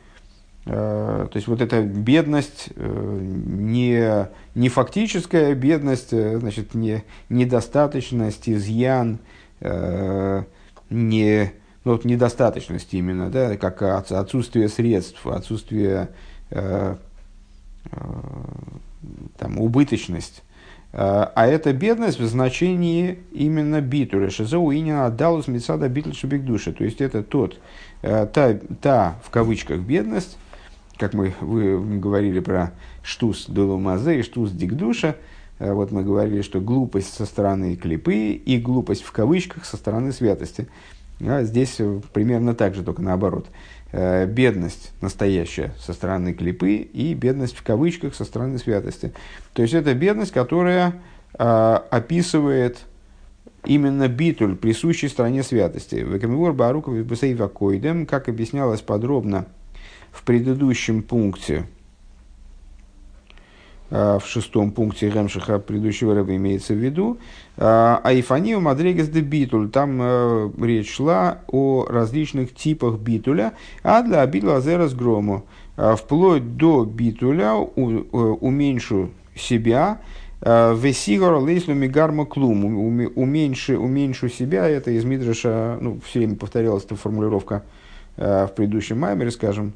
Э, 0.64 1.26
то 1.28 1.36
есть 1.36 1.48
вот 1.48 1.60
эта 1.60 1.82
бедность, 1.82 2.68
э, 2.76 3.18
не, 3.20 4.28
не 4.54 4.68
фактическая 4.68 5.56
бедность, 5.56 6.12
э, 6.12 6.38
значит, 6.38 6.74
не, 6.74 7.02
недостаточность, 7.28 8.48
изъян, 8.48 9.18
не, 10.90 11.52
ну, 11.84 11.92
вот 11.92 12.04
недостаточность 12.04 12.92
именно, 12.94 13.30
да, 13.30 13.56
как 13.56 13.80
отсутствие 14.10 14.68
средств, 14.68 15.24
отсутствие 15.24 16.08
там, 16.50 16.98
убыточность. 19.58 20.42
А 20.94 21.46
это 21.46 21.72
бедность 21.72 22.20
в 22.20 22.26
значении 22.26 23.20
именно 23.32 23.80
битуля. 23.80 24.28
Шизоу 24.28 24.72
инина 24.72 25.06
отдалус 25.06 25.48
мецада 25.48 25.88
битуль 25.88 26.14
шубик 26.14 26.44
То 26.44 26.84
есть 26.84 27.00
это 27.00 27.22
тот, 27.22 27.58
та, 28.02 28.58
та, 28.82 29.18
в 29.24 29.30
кавычках, 29.30 29.80
бедность, 29.80 30.36
как 31.02 31.14
мы 31.14 31.34
вы 31.40 31.98
говорили 31.98 32.40
про 32.40 32.72
штус 33.02 33.46
долумазе 33.46 34.20
и 34.20 34.22
штус 34.22 34.52
дикдуша, 34.52 35.16
э, 35.58 35.72
вот 35.72 35.90
мы 35.90 36.04
говорили, 36.04 36.42
что 36.42 36.60
глупость 36.60 37.14
со 37.14 37.26
стороны 37.26 37.74
клипы 37.76 38.32
и 38.32 38.58
глупость 38.58 39.02
в 39.02 39.10
кавычках 39.10 39.64
со 39.64 39.76
стороны 39.76 40.12
святости. 40.12 40.68
А 41.20 41.42
здесь 41.42 41.80
примерно 42.12 42.54
так 42.54 42.74
же, 42.74 42.82
только 42.82 43.02
наоборот. 43.02 43.46
Э, 43.94 44.24
бедность 44.24 44.90
настоящая 45.02 45.74
со 45.78 45.92
стороны 45.92 46.32
клипы 46.32 46.76
и 46.76 47.12
бедность 47.12 47.54
в 47.54 47.62
кавычках 47.62 48.14
со 48.14 48.24
стороны 48.24 48.58
святости. 48.58 49.12
То 49.52 49.60
есть 49.60 49.74
это 49.74 49.92
бедность, 49.92 50.32
которая 50.32 50.94
э, 51.38 51.78
описывает 51.90 52.78
именно 53.66 54.08
битуль, 54.08 54.56
присущий 54.56 55.10
стране 55.10 55.42
святости. 55.42 55.96
Векамивор 55.96 56.54
Баруков 56.54 56.94
Бесейва 56.94 57.48
Койдем, 57.48 58.06
как 58.06 58.30
объяснялось 58.30 58.80
подробно 58.80 59.44
в 60.10 60.24
предыдущем 60.24 61.02
пункте, 61.02 61.66
в 63.92 64.22
шестом 64.24 64.70
пункте 64.70 65.10
Ремшиха 65.10 65.58
предыдущего 65.58 66.14
рыба 66.14 66.34
имеется 66.34 66.72
в 66.72 66.78
виду, 66.78 67.18
а, 67.58 68.00
Айфанию 68.02 68.60
Мадрегес 68.60 69.08
де 69.08 69.20
Битуль. 69.20 69.68
Там 69.68 69.98
э, 70.00 70.50
речь 70.62 70.90
шла 70.90 71.38
о 71.48 71.84
различных 71.86 72.54
типах 72.54 72.98
битуля, 72.98 73.52
а 73.82 74.02
для 74.02 74.26
битуля 74.26 74.60
зерас 74.60 74.94
грому. 74.94 75.44
А, 75.76 75.96
вплоть 75.96 76.56
до 76.56 76.84
битуля 76.84 77.52
э, 77.52 77.56
уменьшу 77.56 79.10
себя, 79.36 80.00
Весигор 80.44 81.36
лейслу 81.36 81.72
мигарма 81.72 82.26
клум. 82.26 82.64
Уменьшу, 82.64 83.80
уменьшу 83.80 84.28
себя. 84.28 84.68
Это 84.68 84.90
из 84.90 85.04
Мидраша, 85.04 85.78
ну, 85.80 86.00
все 86.04 86.18
время 86.18 86.34
повторялась 86.34 86.84
эта 86.84 86.96
формулировка 86.96 87.62
в 88.16 88.50
предыдущем 88.56 88.98
маймере, 88.98 89.30
скажем, 89.30 89.72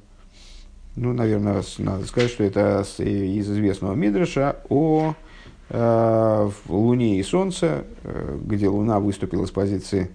ну, 0.97 1.13
наверное, 1.13 1.63
надо 1.79 2.07
сказать, 2.07 2.31
что 2.31 2.43
это 2.43 2.85
из 2.99 3.51
известного 3.51 3.95
Мидраша 3.95 4.57
о 4.71 5.15
в 5.69 6.55
Луне 6.69 7.19
и 7.19 7.23
Солнце, 7.23 7.85
где 8.45 8.69
Луна 8.69 9.01
выступила 9.01 9.47
с 9.47 9.51
позиции 9.51 10.11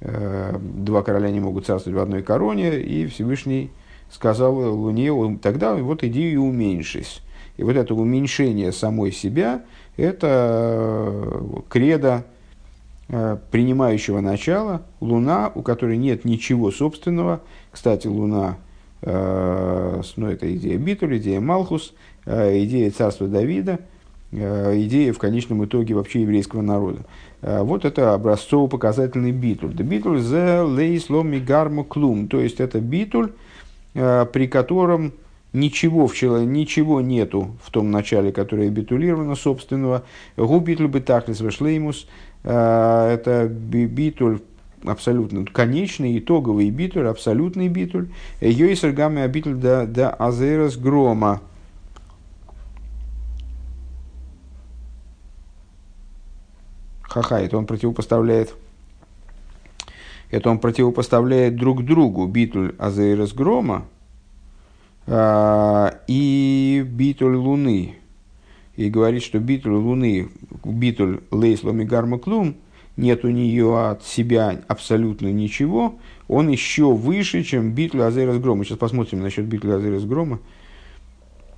«два 0.00 1.02
короля 1.02 1.30
не 1.30 1.40
могут 1.40 1.66
царствовать 1.66 1.98
в 1.98 2.02
одной 2.02 2.22
короне», 2.22 2.80
и 2.80 3.06
Всевышний 3.06 3.70
сказал 4.10 4.54
Луне, 4.76 5.38
тогда 5.42 5.74
вот 5.74 6.04
иди 6.04 6.32
и 6.32 6.36
уменьшись. 6.36 7.22
И 7.56 7.62
вот 7.62 7.76
это 7.76 7.94
уменьшение 7.94 8.72
самой 8.72 9.10
себя– 9.10 9.62
это 9.96 11.42
кредо 11.70 12.24
принимающего 13.08 14.20
начала, 14.20 14.82
Луна, 15.00 15.50
у 15.54 15.62
которой 15.62 15.96
нет 15.96 16.24
ничего 16.24 16.70
собственного. 16.70 17.40
Кстати, 17.72 18.06
Луна 18.06 18.58
Э, 18.58 18.63
ну, 19.04 20.28
это 20.30 20.54
идея 20.56 20.78
Битуль, 20.78 21.18
идея 21.18 21.40
Малхус, 21.40 21.92
э, 22.24 22.62
идея 22.64 22.90
царства 22.90 23.28
Давида, 23.28 23.80
э, 24.32 24.80
идея 24.82 25.12
в 25.12 25.18
конечном 25.18 25.64
итоге 25.64 25.94
вообще 25.94 26.22
еврейского 26.22 26.62
народа. 26.62 27.00
Вот 27.42 27.84
это 27.84 28.14
образцово-показательный 28.14 29.30
битуль. 29.30 29.74
Битуль 29.74 30.20
зе 30.20 30.62
лейсломи 30.62 31.38
гарму 31.38 31.84
клум. 31.84 32.28
То 32.28 32.40
есть 32.40 32.58
это 32.58 32.80
битуль, 32.80 33.32
при 33.92 34.46
котором 34.46 35.12
ничего, 35.52 36.06
в 36.06 36.14
человеке, 36.14 36.50
ничего 36.50 37.02
нету 37.02 37.54
в 37.62 37.70
том 37.70 37.90
начале, 37.90 38.32
которое 38.32 38.70
битулировано 38.70 39.34
собственного. 39.34 40.04
Гу 40.38 40.58
битуль 40.60 40.86
бетахлис 40.86 41.40
вешлеймус. 41.40 42.06
Это 42.44 43.46
битуль 43.50 44.40
абсолютно 44.84 45.44
конечный, 45.44 46.18
итоговый 46.18 46.70
битуль, 46.70 47.08
абсолютный 47.08 47.68
битуль. 47.68 48.08
Йойсер 48.40 48.92
гамме 48.92 49.26
битуль 49.28 49.54
да, 49.54 49.86
да 49.86 50.10
азерас 50.10 50.76
грома. 50.76 51.40
Ха-ха, 57.02 57.40
это 57.40 57.56
он 57.56 57.66
противопоставляет 57.66 58.54
это 60.34 60.50
он 60.50 60.58
противопоставляет 60.58 61.54
друг 61.54 61.84
другу 61.84 62.26
битуль 62.26 62.74
Азейрес 62.76 63.32
Грома 63.32 63.86
э, 65.06 65.90
и 66.08 66.84
битуль 66.84 67.36
Луны. 67.36 67.94
И 68.74 68.90
говорит, 68.90 69.22
что 69.22 69.38
битуль 69.38 69.74
Луны, 69.74 70.28
битуль 70.64 71.20
Лейсломи 71.30 71.84
Гармаклум, 71.84 72.56
нет 72.96 73.24
у 73.24 73.28
нее 73.28 73.88
от 73.88 74.04
себя 74.04 74.60
абсолютно 74.68 75.32
ничего, 75.32 75.96
он 76.28 76.48
еще 76.48 76.92
выше, 76.92 77.42
чем 77.42 77.72
битл 77.72 78.02
Азерас 78.02 78.38
Грома. 78.38 78.64
Сейчас 78.64 78.78
посмотрим 78.78 79.20
насчет 79.20 79.44
битла 79.46 79.76
Азерас 79.76 80.04
Грома. 80.04 80.40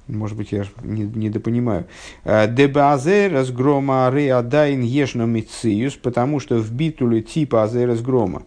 Может 0.09 0.37
быть, 0.37 0.53
я 0.53 0.65
не, 0.83 1.03
недопонимаю. 1.03 1.87
Э, 2.25 2.47
Дебазерас 2.47 3.51
грома 3.51 4.09
реадайн 4.13 4.81
ешно 4.81 5.25
мициус, 5.25 5.95
потому 5.95 6.39
что 6.39 6.59
в 6.59 6.71
битуле 6.71 7.23
типа 7.23 7.65
азерас 7.65 8.01
грома 8.01 8.45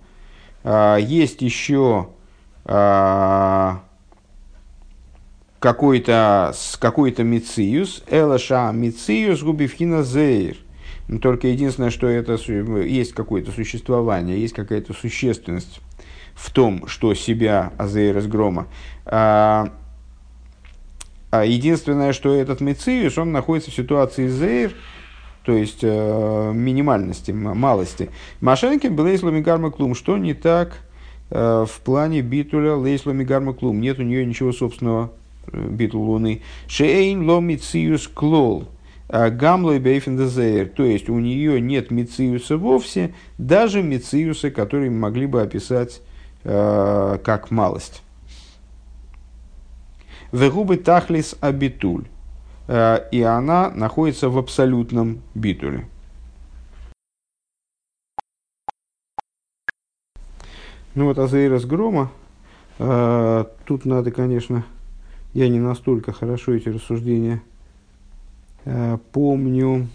э, 0.63 0.99
есть 1.01 1.41
еще 1.41 2.07
э, 2.63 3.71
какой-то 5.59 6.53
какой-то 6.79 7.23
мициус, 7.23 8.03
элаша 8.09 8.71
мициус 8.71 9.43
губивхина 9.43 10.03
зейр– 10.03 10.55
только 11.17 11.47
единственное, 11.47 11.89
что 11.89 12.07
это 12.07 12.37
есть 12.81 13.13
какое-то 13.13 13.51
существование, 13.51 14.39
есть 14.39 14.53
какая-то 14.53 14.93
существенность 14.93 15.81
в 16.35 16.51
том, 16.51 16.87
что 16.87 17.13
себя 17.13 17.73
Азейр 17.77 18.17
из 18.17 18.27
грома. 18.27 18.67
А, 19.05 19.73
а 21.31 21.45
единственное, 21.45 22.13
что 22.13 22.33
этот 22.33 22.61
Мециус, 22.61 23.17
он 23.17 23.31
находится 23.31 23.71
в 23.71 23.75
ситуации 23.75 24.27
Зейр, 24.27 24.73
то 25.43 25.53
есть 25.53 25.79
э, 25.81 26.51
минимальности, 26.53 27.31
малости. 27.31 28.09
Машенкин 28.41 28.95
был 28.95 29.05
Лейслами 29.05 29.41
Клум. 29.71 29.95
Что 29.95 30.17
не 30.17 30.33
так 30.33 30.77
э, 31.31 31.65
в 31.67 31.79
плане 31.81 32.21
битуля 32.21 32.75
Лейслами 32.75 33.23
Гарма 33.23 33.53
Клум? 33.53 33.81
Нет 33.81 33.99
у 33.99 34.03
нее 34.03 34.25
ничего 34.25 34.51
собственного 34.51 35.11
э, 35.47 35.67
битул 35.69 36.03
Луны. 36.03 36.41
Шейн 36.67 37.27
ломициус 37.27 38.07
клол. 38.07 38.67
А 39.11 39.31
Гамлой 39.31 39.79
Бейфендезейр, 39.79 40.69
то 40.69 40.83
есть 40.83 41.09
у 41.09 41.17
нее 41.17 41.59
нет 41.59 41.89
мициуса 41.89 42.57
вовсе, 42.57 43.15
даже 43.39 43.81
мициуса, 43.81 44.51
которые 44.51 44.91
могли 44.91 45.25
бы 45.25 45.41
описать 45.41 46.03
э, 46.43 47.17
как 47.23 47.49
малость. 47.49 48.03
Вегубы 50.31 50.77
тахлис 50.77 51.35
абитуль, 51.41 52.05
э, 52.67 52.99
и 53.11 53.23
она 53.23 53.71
находится 53.71 54.29
в 54.29 54.37
абсолютном 54.37 55.23
битуле. 55.33 55.87
Ну 60.93 61.05
вот 61.05 61.17
Азейрос 61.17 61.65
Грома, 61.65 62.11
э, 62.77 63.45
тут 63.65 63.85
надо, 63.85 64.11
конечно, 64.11 64.65
я 65.33 65.49
не 65.49 65.59
настолько 65.59 66.13
хорошо 66.13 66.53
эти 66.53 66.69
рассуждения 66.69 67.41
Э, 67.41 67.58
помню 69.11 69.87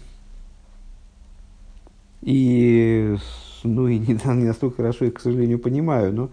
и, 2.25 3.15
ну, 3.63 3.87
и 3.87 3.99
не, 3.99 4.13
не 4.25 4.45
настолько 4.45 4.77
хорошо 4.77 5.05
их, 5.05 5.13
к 5.13 5.19
сожалению, 5.19 5.59
понимаю, 5.59 6.11
но 6.11 6.29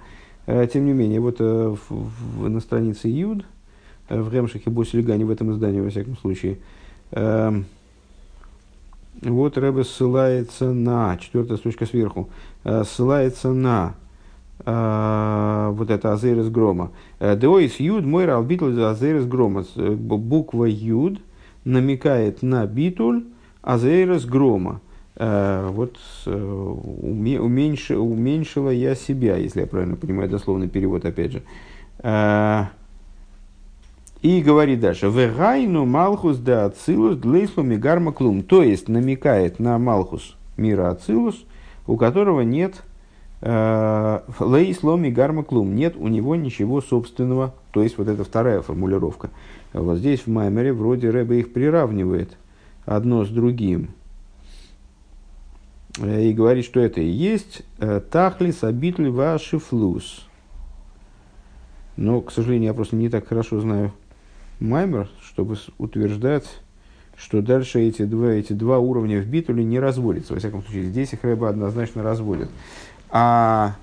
э, 0.47 0.67
тем 0.73 0.87
не 0.87 0.93
менее, 0.93 1.21
вот 1.21 1.37
э, 1.39 1.77
в, 1.89 1.91
в, 1.91 2.49
на 2.49 2.61
странице 2.61 3.09
Юд, 3.09 3.45
в 4.09 4.33
Ремшахе 4.33 4.71
Босильгане, 4.71 5.27
в 5.27 5.31
этом 5.31 5.53
издании, 5.53 5.81
во 5.81 5.91
всяком 5.91 6.17
случае, 6.17 6.59
э, 7.13 7.63
вот 9.21 9.59
Рэбе 9.59 9.85
ссылается 9.85 10.73
на, 10.73 11.19
четвертая 11.19 11.59
строчка 11.59 11.85
сверху, 11.85 12.31
э, 12.65 12.85
ссылается 12.85 13.53
на 13.53 13.95
э, 14.65 15.71
вот 15.75 15.91
это 15.91 16.15
Азерес 16.15 16.49
Грома. 16.49 16.91
Деоис 17.21 17.79
Юд, 17.81 18.07
мой 18.07 18.25
ралбитл 18.25 18.67
Азерес 18.83 19.27
Грома. 19.27 19.65
Буква 19.77 20.65
Юд– 20.65 21.21
намекает 21.65 22.43
на 22.43 22.67
битуль 22.67 23.25
азейрос 23.63 24.25
грома. 24.25 24.81
Э, 25.17 25.69
вот 25.71 25.99
э, 26.27 26.33
уменьш, 26.33 27.91
уменьшила 27.91 28.71
я 28.71 28.95
себя, 28.95 29.37
если 29.37 29.61
я 29.61 29.67
правильно 29.67 29.97
понимаю 29.97 30.29
дословный 30.29 30.69
перевод, 30.69 31.05
опять 31.05 31.33
же. 31.33 31.43
Э, 31.99 32.65
и 34.23 34.41
говорит 34.41 34.81
дальше, 34.81 35.09
«Вегайну 35.09 35.85
малхус 35.85 36.39
да 36.39 36.67
ацилус 36.67 37.17
длейслу 37.17 37.65
мигарма 37.65 38.13
клум». 38.13 38.43
То 38.43 38.63
есть, 38.63 38.89
намекает 38.89 39.59
на 39.59 39.79
малхус 39.79 40.37
мира 40.57 40.91
ацилус, 40.91 41.45
у 41.89 41.97
которого 41.97 42.43
нет 42.43 42.83
лейсло 43.43 44.97
мигарма 44.97 45.43
клум. 45.43 45.75
Нет 45.75 45.97
у 45.97 46.09
него 46.09 46.37
ничего 46.37 46.81
собственного. 46.81 47.55
То 47.73 47.83
есть, 47.83 47.99
вот 47.99 48.09
это 48.09 48.25
вторая 48.25 48.63
формулировка. 48.63 49.31
Вот 49.73 49.99
здесь 49.99 50.21
в 50.21 50.27
Маймере 50.29 50.73
вроде 50.73 51.11
Рэбе 51.11 51.41
их 51.41 51.53
приравнивает 51.53 52.37
одно 52.85 53.25
с 53.25 53.29
другим. 53.29 53.91
Э, 55.99 56.23
и 56.23 56.33
говорит, 56.33 56.65
что 56.65 56.81
это 56.81 57.01
и 57.01 57.09
есть 57.09 57.63
э, 57.79 58.01
Тахлис 58.01 58.65
Абитль 58.65 59.09
Вашифлус. 59.09 60.27
Но, 61.97 62.21
к 62.21 62.33
сожалению, 62.33 62.69
я 62.69 62.75
просто 62.75 62.97
не 62.97 63.09
так 63.09 63.27
хорошо 63.27 63.61
знаю 63.61 63.93
Маймер, 64.61 65.09
чтобы 65.23 65.57
утверждать, 65.79 66.45
что 67.17 67.43
дальше 67.43 67.81
эти 67.81 68.05
два, 68.05 68.31
эти 68.33 68.53
два 68.53 68.79
уровня 68.79 69.21
в 69.21 69.27
битуле 69.27 69.65
не 69.65 69.79
разводятся. 69.79 70.33
Во 70.33 70.39
всяком 70.39 70.63
случае, 70.63 70.85
здесь 70.85 71.13
их 71.13 71.25
Рэба 71.25 71.49
однозначно 71.49 72.03
разводят. 72.03 72.49
А 73.13 73.75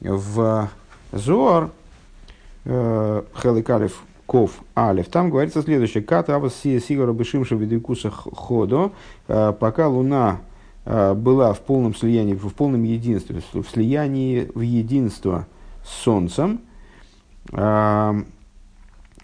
в 0.00 0.68
Зоар 1.12 1.70
э, 2.64 3.22
Хеликалев 3.40 4.02
Ков 4.26 4.62
Алев. 4.74 5.08
Там 5.08 5.28
говорится 5.28 5.60
следующее. 5.60 6.02
Кат 6.02 6.30
авас 6.30 6.54
сигара 6.54 7.12
бешимша 7.12 7.54
ведикуса 7.54 8.10
ходо. 8.10 8.92
Э, 9.28 9.52
пока 9.52 9.88
Луна 9.88 10.40
э, 10.86 11.12
была 11.12 11.52
в 11.52 11.60
полном 11.60 11.94
слиянии, 11.94 12.34
в 12.34 12.48
полном 12.54 12.82
единстве, 12.82 13.42
в 13.52 13.64
слиянии 13.68 14.50
в 14.54 14.62
единство 14.62 15.46
с 15.84 16.02
Солнцем, 16.02 16.62
э, 17.52 18.22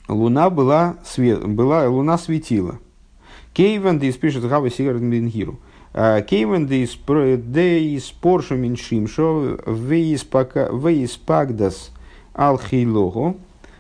Луна 0.09 0.51
была, 0.51 0.97
свет, 1.07 1.47
была, 1.47 1.89
Луна 1.89 2.19
светила. 2.19 2.79
Кейвен 3.55 3.99
дис 3.99 4.17
пишет 4.17 4.47
Гава 4.47 4.71
Сигар 4.71 4.99
Бенгиру. 4.99 5.59
Кейвен 5.93 6.67
дис 6.67 6.97
поршу 8.11 8.57
меньшимшо 8.57 9.59
вейс 9.67 11.17
пагдас 11.17 11.91
алхилого 12.35 13.35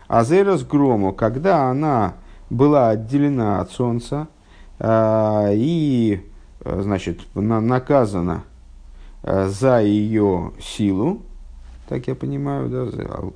Азерас 0.08 0.64
грому, 0.64 1.12
когда 1.12 1.70
она 1.70 2.14
была 2.48 2.88
отделена 2.90 3.60
от 3.60 3.70
солнца 3.70 4.28
э, 4.78 5.52
и, 5.54 6.22
э, 6.64 6.80
значит, 6.82 7.20
на, 7.34 7.60
наказана 7.60 8.44
э, 9.22 9.48
за 9.48 9.82
ее 9.82 10.52
силу, 10.60 11.20
так 11.90 12.08
я 12.08 12.14
понимаю, 12.14 12.68
да, 12.68 12.86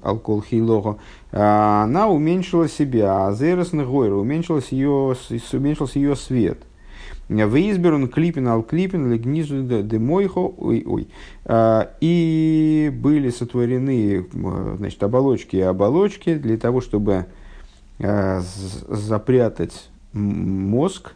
алкол 0.03 0.43
хилого, 0.43 0.99
она 1.31 2.09
уменьшила 2.09 2.69
себя, 2.69 3.15
а 3.15 3.29
азерас 3.29 3.73
нагойра, 3.73 4.15
уменьшился 4.15 4.75
ее, 4.75 5.17
уменьшился 5.53 5.99
ее 5.99 6.17
свет. 6.17 6.59
Выизберун 7.33 8.09
клипин 8.09 8.49
ал 8.49 8.62
клипин 8.62 9.12
легнизу 9.12 9.62
демойхо 9.62 10.40
ой 10.40 10.85
ой. 10.87 11.09
И 12.01 12.92
были 12.95 13.31
сотворены 13.31 14.27
значит, 14.77 15.03
оболочки 15.03 15.57
и 15.57 15.61
оболочки 15.61 16.35
для 16.35 16.57
того, 16.57 16.81
чтобы 16.81 17.27
запрятать 17.99 19.90
мозг, 20.12 21.12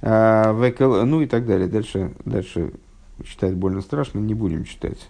ну 0.00 1.20
и 1.20 1.26
так 1.26 1.46
далее. 1.46 1.68
Дальше, 1.68 2.12
дальше 2.24 2.72
читать 3.24 3.54
больно 3.54 3.82
страшно, 3.82 4.18
не 4.18 4.34
будем 4.34 4.64
читать. 4.64 5.08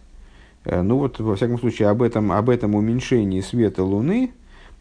Ну 0.64 0.98
вот, 0.98 1.18
во 1.18 1.34
всяком 1.34 1.58
случае, 1.58 1.88
об 1.88 2.02
этом, 2.02 2.30
об 2.30 2.48
этом 2.48 2.74
уменьшении 2.74 3.40
света 3.40 3.82
Луны, 3.82 4.32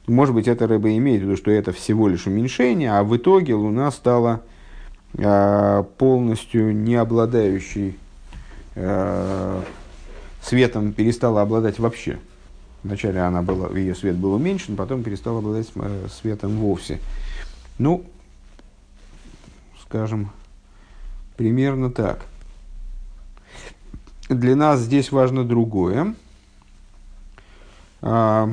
может 0.07 0.33
быть, 0.35 0.47
это 0.47 0.67
рыба 0.67 0.95
имеет 0.97 1.21
в 1.21 1.25
виду, 1.25 1.37
что 1.37 1.51
это 1.51 1.71
всего 1.71 2.07
лишь 2.07 2.27
уменьшение, 2.27 2.91
а 2.91 3.03
в 3.03 3.15
итоге 3.15 3.53
Луна 3.53 3.91
стала 3.91 4.41
полностью 5.13 6.75
не 6.75 6.95
обладающий 6.95 7.97
э, 8.75 9.61
светом 10.41 10.93
перестала 10.93 11.41
обладать 11.41 11.79
вообще. 11.79 12.19
Вначале 12.83 13.19
она 13.21 13.41
была, 13.41 13.69
ее 13.77 13.93
свет 13.93 14.15
был 14.15 14.33
уменьшен, 14.33 14.75
потом 14.75 15.03
перестала 15.03 15.39
обладать 15.39 15.69
э, 15.75 16.07
светом 16.09 16.57
вовсе. 16.57 16.99
Ну, 17.77 18.05
скажем, 19.83 20.31
примерно 21.37 21.91
так. 21.91 22.25
Для 24.29 24.55
нас 24.55 24.79
здесь 24.79 25.11
важно 25.11 25.43
другое. 25.43 26.15
А, 28.01 28.49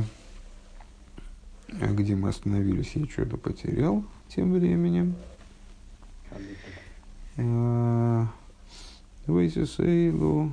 где 1.68 2.16
мы 2.16 2.30
остановились, 2.30 2.92
я 2.94 3.06
что-то 3.06 3.36
потерял 3.36 4.04
тем 4.28 4.52
временем. 4.52 5.14
Вейсисейлу. 9.26 10.52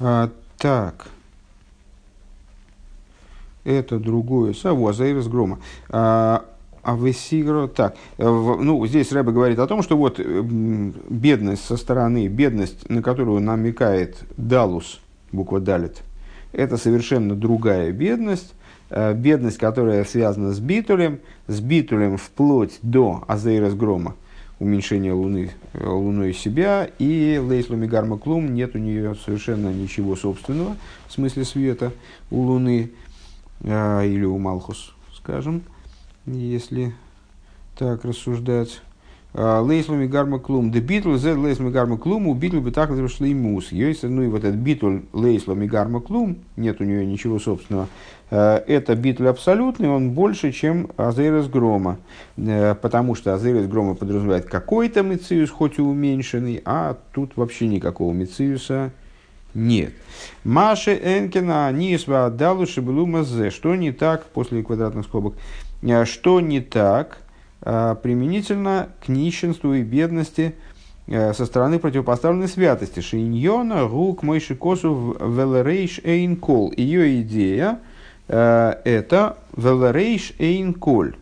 А, 0.00 0.30
так. 0.58 1.10
Это 3.64 3.98
другое. 3.98 4.54
Саву, 4.54 4.86
Азаир 4.88 5.18
из 5.18 5.28
грома. 5.28 5.58
А, 5.88 6.44
а 6.82 6.94
вы 6.94 7.12
сигро... 7.12 7.66
Так, 7.68 7.96
э, 8.18 8.24
ну, 8.24 8.86
здесь 8.86 9.12
Рэбе 9.12 9.32
говорит 9.32 9.58
о 9.58 9.66
том, 9.66 9.82
что 9.82 9.96
вот 9.96 10.18
бедность 10.18 11.64
со 11.64 11.76
стороны, 11.76 12.28
бедность, 12.28 12.88
на 12.88 13.02
которую 13.02 13.40
намекает 13.40 14.18
Далус, 14.36 15.00
буква 15.32 15.60
Далит, 15.60 16.02
это 16.52 16.76
совершенно 16.76 17.34
другая 17.34 17.92
бедность, 17.92 18.54
э, 18.90 19.14
бедность, 19.14 19.58
которая 19.58 20.04
связана 20.04 20.52
с 20.52 20.60
битулем, 20.60 21.20
с 21.46 21.60
битулем 21.60 22.16
вплоть 22.16 22.78
до 22.82 23.24
Азейрас 23.26 23.74
Грома, 23.74 24.14
уменьшения 24.58 25.12
Луны, 25.12 25.50
э, 25.74 25.86
Луной 25.86 26.32
себя, 26.32 26.88
и 26.98 27.40
Лейслу 27.42 27.76
Гарма 27.86 28.18
Клум, 28.18 28.54
нет 28.54 28.74
у 28.74 28.78
нее 28.78 29.14
совершенно 29.24 29.72
ничего 29.72 30.16
собственного, 30.16 30.76
в 31.06 31.12
смысле 31.12 31.44
света 31.44 31.92
у 32.30 32.42
Луны, 32.42 32.90
или 33.60 34.24
у 34.24 34.38
Малхус, 34.38 34.94
скажем 35.16 35.62
если 36.32 36.94
так 37.76 38.04
рассуждать. 38.04 38.80
А, 39.34 39.60
лейслами 39.60 40.06
гарма 40.06 40.38
клум. 40.38 40.70
Де 40.70 40.80
битл 40.80 41.14
зе 41.16 41.34
лейслами 41.34 41.70
гарма 41.70 41.98
клум, 41.98 42.26
у 42.26 42.34
битл 42.34 42.60
бы 42.60 42.70
так 42.70 42.90
шли 43.10 43.34
мус. 43.34 43.68
Ну 43.70 44.22
и 44.22 44.26
вот 44.26 44.44
этот 44.44 44.56
битл 44.56 44.98
лейслами 45.12 45.66
гарма 45.66 46.00
клум, 46.00 46.38
нет 46.56 46.80
у 46.80 46.84
нее 46.84 47.04
ничего 47.04 47.38
собственного. 47.38 47.88
А, 48.30 48.62
это 48.66 48.94
битл 48.96 49.26
абсолютный, 49.26 49.88
он 49.88 50.10
больше, 50.10 50.50
чем 50.50 50.90
азерес 50.96 51.46
грома. 51.46 51.98
Э, 52.36 52.74
потому 52.74 53.14
что 53.14 53.34
азерес 53.34 53.66
грома 53.66 53.94
подразумевает 53.94 54.46
какой-то 54.46 55.02
мециус, 55.02 55.50
хоть 55.50 55.78
и 55.78 55.82
уменьшенный, 55.82 56.62
а 56.64 56.96
тут 57.12 57.36
вообще 57.36 57.68
никакого 57.68 58.12
мециуса 58.12 58.92
нет. 59.54 59.92
Маши 60.44 60.94
Энкина 60.94 61.70
Нисва 61.72 62.30
Далуши 62.30 62.80
Блумазе. 62.82 63.50
Что 63.50 63.74
не 63.74 63.92
так 63.92 64.26
после 64.26 64.62
квадратных 64.62 65.04
скобок? 65.04 65.34
Э, 65.82 66.04
что 66.04 66.40
не 66.40 66.60
так 66.60 67.18
э, 67.62 67.96
применительно 68.02 68.90
к 69.04 69.08
нищенству 69.08 69.74
и 69.74 69.82
бедности 69.82 70.54
э, 71.06 71.32
со 71.32 71.46
стороны 71.46 71.78
противопоставленной 71.78 72.48
святости. 72.48 73.00
Шиньона 73.00 73.86
рук 73.86 74.22
мойши 74.22 74.56
косу 74.56 75.16
велерейш 75.20 76.00
эйн 76.04 76.36
кол. 76.36 76.72
Ее 76.76 77.22
идея 77.22 77.80
это 78.26 79.38
велерейш 79.56 80.34
эйн 80.38 80.74
коль. 80.74 81.16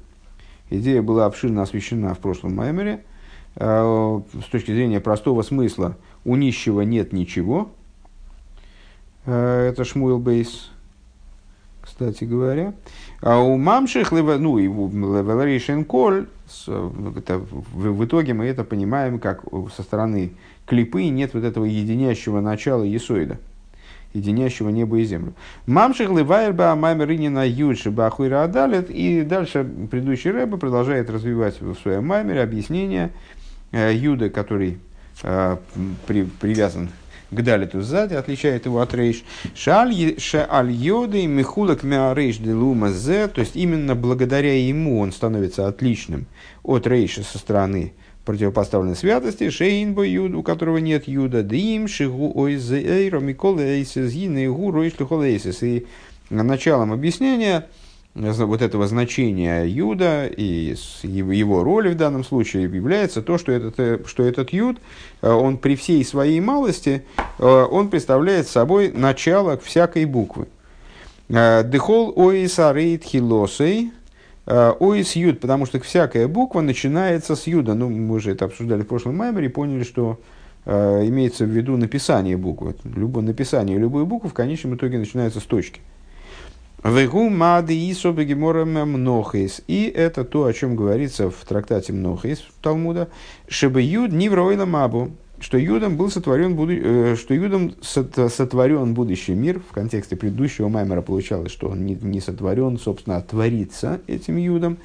Идея 0.70 1.02
была 1.02 1.26
обширно 1.26 1.62
освещена 1.62 2.14
в 2.14 2.18
прошлом 2.18 2.56
маймере. 2.56 3.04
С 3.54 4.48
точки 4.50 4.72
зрения 4.72 4.98
простого 4.98 5.42
смысла, 5.42 5.96
у 6.24 6.34
нищего 6.34 6.80
нет 6.80 7.12
ничего. 7.12 7.70
Это 9.24 9.84
Шмуэл 9.84 10.18
Бейс, 10.18 10.72
кстати 11.80 12.24
говоря. 12.24 12.74
А 13.26 13.40
у 13.40 13.56
мамших, 13.56 14.12
ну 14.12 14.56
и 14.56 14.68
левелрейшен 14.68 15.84
коль, 15.84 16.28
в, 16.68 18.04
итоге 18.04 18.34
мы 18.34 18.44
это 18.44 18.62
понимаем, 18.62 19.18
как 19.18 19.42
со 19.74 19.82
стороны 19.82 20.34
клипы 20.64 21.06
нет 21.06 21.34
вот 21.34 21.42
этого 21.42 21.64
единящего 21.64 22.40
начала 22.40 22.84
Есоида, 22.84 23.38
единящего 24.14 24.68
небо 24.68 24.98
и 24.98 25.04
землю. 25.04 25.34
Мамших 25.66 26.08
ливайрба 26.08 26.72
маймеринина 26.76 27.44
юдши 27.44 27.90
бахуира 27.90 28.44
адалит, 28.44 28.90
и 28.90 29.22
дальше 29.22 29.68
предыдущий 29.90 30.30
рэбе 30.30 30.56
продолжает 30.56 31.10
развивать 31.10 31.60
в 31.60 31.74
своем 31.80 32.06
маймере 32.06 32.44
объяснение 32.44 33.10
э, 33.72 33.92
Юда, 33.92 34.30
который 34.30 34.78
э, 35.24 35.56
при, 36.06 36.22
привязан 36.22 36.90
к 37.30 37.42
далиту 37.42 37.82
сзади, 37.82 38.14
отличает 38.14 38.66
его 38.66 38.80
от 38.80 38.94
рейш. 38.94 39.24
Шаль 39.54 39.92
йоды 39.92 41.26
михулак 41.26 41.82
миарейш 41.82 42.38
делума 42.38 42.90
зе, 42.90 43.28
то 43.28 43.40
есть 43.40 43.56
именно 43.56 43.94
благодаря 43.94 44.58
ему 44.58 45.00
он 45.00 45.12
становится 45.12 45.66
отличным 45.66 46.26
от 46.62 46.86
рейша 46.86 47.22
со 47.22 47.38
стороны 47.38 47.92
противопоставленной 48.24 48.96
святости, 48.96 49.48
шейнбо 49.50 50.04
юд, 50.04 50.34
у 50.34 50.42
которого 50.42 50.78
нет 50.78 51.06
юда, 51.08 51.42
дим 51.42 51.88
шигу 51.88 52.32
ойзейро 52.34 53.20
микол 53.20 53.60
эйсис, 53.60 54.12
гины 54.12 54.50
гу 54.50 54.70
ройш 54.72 54.94
И 55.62 55.86
началом 56.28 56.92
объяснения 56.92 57.66
вот 58.16 58.62
этого 58.62 58.86
значения 58.86 59.64
Юда 59.64 60.26
и 60.26 60.74
его 61.02 61.62
роли 61.62 61.90
в 61.90 61.96
данном 61.96 62.24
случае 62.24 62.64
является 62.64 63.22
то, 63.22 63.36
что 63.36 63.52
этот, 63.52 63.78
э, 63.78 63.98
что 64.06 64.22
этот 64.22 64.50
Юд, 64.52 64.78
э, 65.20 65.30
он 65.30 65.58
при 65.58 65.76
всей 65.76 66.04
своей 66.04 66.40
малости, 66.40 67.04
э, 67.38 67.44
он 67.46 67.90
представляет 67.90 68.48
собой 68.48 68.90
начало 68.92 69.58
всякой 69.58 70.06
буквы. 70.06 70.48
Дехол 71.28 72.12
оис 72.16 72.58
арейт 72.60 73.02
хилосей, 73.02 73.90
оис 74.46 75.16
юд, 75.16 75.40
потому 75.40 75.66
что 75.66 75.80
всякая 75.80 76.28
буква 76.28 76.60
начинается 76.60 77.34
с 77.34 77.48
юда. 77.48 77.74
Ну, 77.74 77.90
мы 77.90 78.14
уже 78.14 78.30
это 78.30 78.44
обсуждали 78.44 78.82
в 78.82 78.86
прошлом 78.86 79.16
маймере 79.16 79.46
и 79.46 79.48
поняли, 79.48 79.82
что 79.82 80.20
имеется 80.64 81.44
в 81.44 81.48
виду 81.48 81.76
написание 81.76 82.36
буквы. 82.36 82.76
Любое 82.84 83.24
написание 83.24 83.76
любой 83.76 84.04
буквы 84.04 84.30
в 84.30 84.34
конечном 84.34 84.76
итоге 84.76 84.98
начинается 84.98 85.40
с 85.40 85.42
точки. 85.42 85.80
Вегу 86.86 87.28
мады 87.30 87.74
исо 87.90 88.12
мнохис. 88.12 89.60
И 89.66 89.86
это 89.86 90.24
то, 90.24 90.44
о 90.44 90.52
чем 90.52 90.76
говорится 90.76 91.30
в 91.30 91.44
трактате 91.44 91.92
Мнохис 91.92 92.44
Талмуда. 92.62 93.08
Чтобы 93.48 93.82
юд 93.82 94.12
не 94.12 94.28
вроила 94.28 94.66
мабу. 94.66 95.10
Что 95.40 95.58
юдом 95.58 95.96
был 95.96 96.10
сотворен, 96.10 96.54
буду, 96.54 96.72
э, 96.72 97.16
что 97.16 97.34
юдом 97.34 97.74
сотворен 97.82 98.94
будущий 98.94 99.34
мир. 99.34 99.60
В 99.68 99.72
контексте 99.72 100.14
предыдущего 100.16 100.68
Маймера 100.68 101.02
получалось, 101.02 101.50
что 101.50 101.68
он 101.68 101.84
не, 101.84 102.20
сотворен, 102.20 102.78
собственно, 102.78 103.16
а 103.16 103.20
творится 103.20 104.00
этим 104.06 104.36
юдом. 104.36 104.78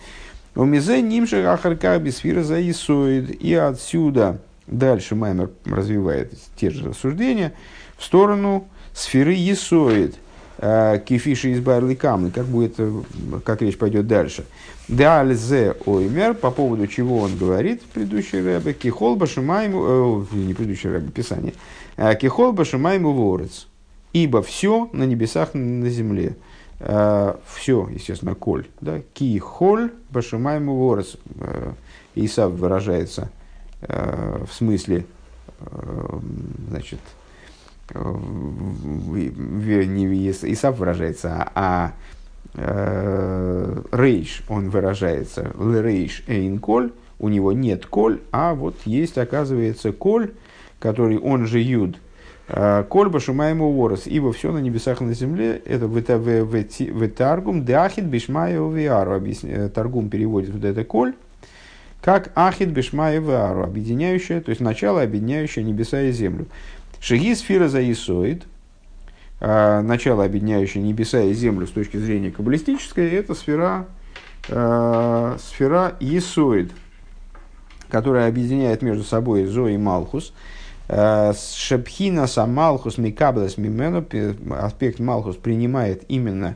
У 0.56 0.66
мизе 0.66 1.02
нимши 1.02 1.44
ахарка 1.44 1.98
бисфира 2.00 2.42
заисоид. 2.42 3.30
И 3.42 3.54
отсюда 3.54 4.42
дальше 4.66 5.14
Маймер 5.14 5.52
развивает 5.66 6.34
те 6.56 6.72
же 6.72 6.90
рассуждения 6.90 7.54
в 7.98 8.04
сторону 8.04 8.68
сферы 8.92 9.34
Есоид– 9.34 10.16
кефиши 10.62 11.50
из 11.50 11.60
Байрли 11.60 11.96
Камны, 11.96 12.30
как 12.30 12.46
будет, 12.46 12.76
э, 12.78 13.02
как 13.44 13.62
речь 13.62 13.78
пойдет 13.78 14.08
дальше. 14.08 14.46
Деальзе 14.88 15.76
оймер, 15.86 16.34
по 16.34 16.52
поводу 16.52 16.86
чего 16.86 17.20
он 17.20 17.38
говорит, 17.38 17.82
предыдущий 17.82 18.42
рэбе, 18.42 18.74
кихол 18.74 19.16
башимайму, 19.16 20.28
э, 20.32 20.36
не 20.36 20.54
предыдущий 20.54 20.90
рэбе, 20.90 21.10
писание, 21.12 21.54
э, 21.98 22.14
кихол 22.16 22.52
башимайму 22.52 23.14
ворец, 23.14 23.68
ибо 24.14 24.42
все 24.44 24.90
на 24.94 25.04
небесах, 25.06 25.54
на 25.54 25.90
земле, 25.90 26.36
э, 26.80 27.36
все, 27.48 27.90
естественно, 27.92 28.36
коль, 28.36 28.68
да, 28.82 29.02
кихоль 29.14 29.92
башимайму 30.10 30.76
ворец, 30.76 31.16
э, 31.40 31.72
Исав 32.14 32.52
выражается 32.52 33.32
э, 33.82 34.44
в 34.46 34.54
смысле 34.54 35.06
значит, 36.70 37.00
не 39.86 40.32
Исав 40.32 40.78
выражается, 40.78 41.50
а 41.56 41.94
Рейш, 42.54 44.44
он 44.50 44.70
выражается, 44.70 45.52
Рейш 45.58 46.24
Эйн 46.28 46.60
Коль, 46.60 46.92
у 47.20 47.30
него 47.30 47.54
нет 47.54 47.86
Коль, 47.86 48.20
а 48.32 48.54
вот 48.54 48.76
есть, 48.86 49.18
оказывается, 49.18 49.92
Коль, 49.94 50.32
который 50.80 51.18
он 51.18 51.48
же 51.48 51.60
Юд, 51.60 51.98
Коль 52.48 53.08
ему 53.08 53.72
ворос, 53.72 54.06
ибо 54.06 54.34
все 54.34 54.52
на 54.52 54.58
небесах 54.58 55.02
и 55.02 55.06
на 55.06 55.14
земле, 55.14 55.62
это 55.64 55.88
в 55.88 57.08
Таргум, 57.10 57.64
Дахид 57.64 58.06
Бишмая 58.06 58.60
Виару, 58.60 59.22
Таргум 59.74 60.10
переводит 60.10 60.50
вот 60.50 60.66
это 60.66 60.84
Коль, 60.84 61.14
как 62.02 62.32
Ахид 62.36 62.70
Бишмая 62.70 63.20
Виару, 63.22 63.64
объединяющая, 63.64 64.42
то 64.42 64.50
есть 64.50 64.60
начало, 64.60 65.04
объединяющее 65.04 65.64
небеса 65.64 66.02
и 66.02 66.12
землю. 66.12 66.48
Шаги 67.02 67.34
сфера 67.34 67.68
заисоид, 67.68 68.44
начало, 69.40 70.24
объединяющее 70.24 70.84
небеса 70.84 71.22
и 71.22 71.34
землю 71.34 71.66
с 71.66 71.72
точки 71.72 71.98
зрения 71.98 72.30
каббалистической, 72.30 73.10
это 73.10 73.34
сфера, 73.34 73.88
сфера 74.46 75.96
Есоид, 76.00 76.72
которая 77.90 78.30
объединяет 78.30 78.84
между 78.84 79.04
собой 79.04 79.46
Зо 79.46 79.68
и 79.68 79.78
Малхус. 79.78 80.32
Шепхина 80.88 82.28
Малхус 82.46 83.00
Микаблес 83.00 83.58
Мимену, 83.58 84.06
аспект 84.52 85.00
Малхус 85.00 85.38
принимает 85.38 86.04
именно 86.08 86.56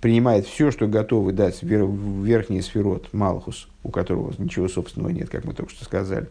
принимает 0.00 0.46
все, 0.46 0.70
что 0.70 0.86
готовы 0.86 1.32
дать 1.32 1.62
верхний 1.62 2.62
сферот 2.62 3.12
Малхус, 3.12 3.68
у 3.82 3.90
которого 3.90 4.32
ничего 4.38 4.68
собственного 4.68 5.10
нет, 5.10 5.28
как 5.28 5.44
мы 5.44 5.54
только 5.54 5.72
что 5.72 5.84
сказали, 5.84 6.26
а, 6.26 6.30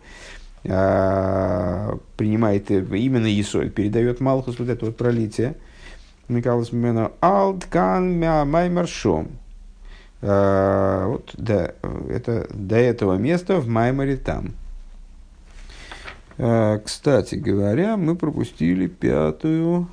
принимает 0.64 2.72
именно 2.72 3.28
Есоль, 3.28 3.70
передает 3.70 4.20
Малхус 4.20 4.58
вот 4.60 4.70
это 4.70 4.86
вот 4.86 4.98
пролитие. 4.98 5.56
Микалас 6.28 6.74
Мимену 6.74 7.14
Алткан 7.22 8.20
Маймер 8.20 8.88
Шом. 8.88 9.30
А, 10.22 11.08
вот, 11.08 11.34
да, 11.38 11.72
это 12.10 12.48
до 12.54 12.76
этого 12.76 13.18
места 13.18 13.62
в 13.62 13.68
Майморе 13.68 14.18
там. 14.18 14.56
А, 16.38 16.80
кстати 16.80 17.36
говоря, 17.36 17.96
мы 17.96 18.16
пропустили 18.16 18.88
пятую 18.88 19.88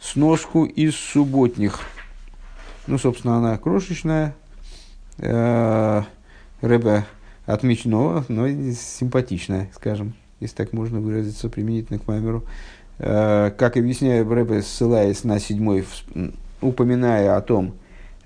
сноску 0.00 0.66
из 0.66 0.96
субботних. 0.96 1.80
Ну, 2.86 2.98
собственно, 2.98 3.38
она 3.38 3.56
крошечная. 3.56 4.34
Рэбе 5.16 6.04
отмечено, 7.48 8.24
но 8.28 8.48
симпатичная, 8.48 9.70
скажем, 9.74 10.14
если 10.38 10.56
так 10.56 10.72
можно 10.72 11.00
выразиться 11.00 11.48
применительно 11.48 11.98
к 11.98 12.06
Маймеру. 12.06 12.44
Э, 12.98 13.50
как 13.56 13.76
объясняю, 13.76 14.28
Рэбе, 14.28 14.62
ссылаясь 14.62 15.24
на 15.24 15.40
седьмой, 15.40 15.84
упоминая 16.60 17.36
о 17.36 17.40
том, 17.40 17.74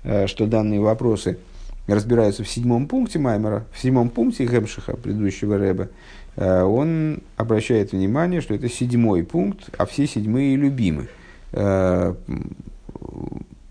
э, 0.03 0.27
что 0.27 0.45
данные 0.45 0.81
вопросы 0.81 1.39
разбираются 1.87 2.43
в 2.43 2.49
седьмом 2.49 2.87
пункте 2.87 3.19
Маймера, 3.19 3.65
в 3.73 3.79
седьмом 3.81 4.09
пункте 4.09 4.45
Гемшиха, 4.45 4.97
предыдущего 4.97 5.57
Рэбе, 5.57 5.89
он 6.35 7.21
обращает 7.37 7.91
внимание, 7.91 8.41
что 8.41 8.55
это 8.55 8.67
седьмой 8.67 9.23
пункт, 9.23 9.69
а 9.77 9.85
все 9.85 10.07
седьмые 10.07 10.55
любимы. 10.55 11.07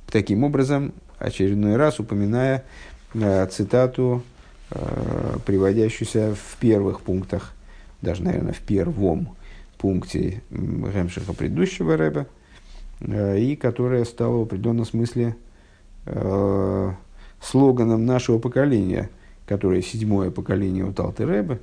Таким 0.07 0.45
образом, 0.45 0.93
очередной 1.19 1.77
раз 1.77 1.99
упоминая 2.01 2.65
э, 3.15 3.47
цитату, 3.47 4.23
э, 4.23 4.32
приводящуюся 5.45 6.35
в 6.35 6.57
первых 6.59 7.01
пунктах, 7.01 7.53
даже, 8.01 8.23
наверное, 8.23 8.53
в 8.53 8.61
первом 8.61 9.37
пункте 9.83 10.43
Гемшиха 10.51 11.33
предыдущего 11.33 11.97
Рэба, 11.97 12.27
э, 13.01 13.39
и 13.41 13.57
которая 13.57 14.05
стала 14.05 14.39
в 14.39 14.43
определенном 14.43 14.85
смысле 14.85 15.37
э, 16.07 16.93
слоганом 17.41 18.07
нашего 18.07 18.39
поколения, 18.39 19.11
которое 19.47 19.83
седьмое 19.83 20.31
поколение 20.31 20.85
у 20.85 20.93
Талты 20.93 21.27
Рэба, 21.27 21.59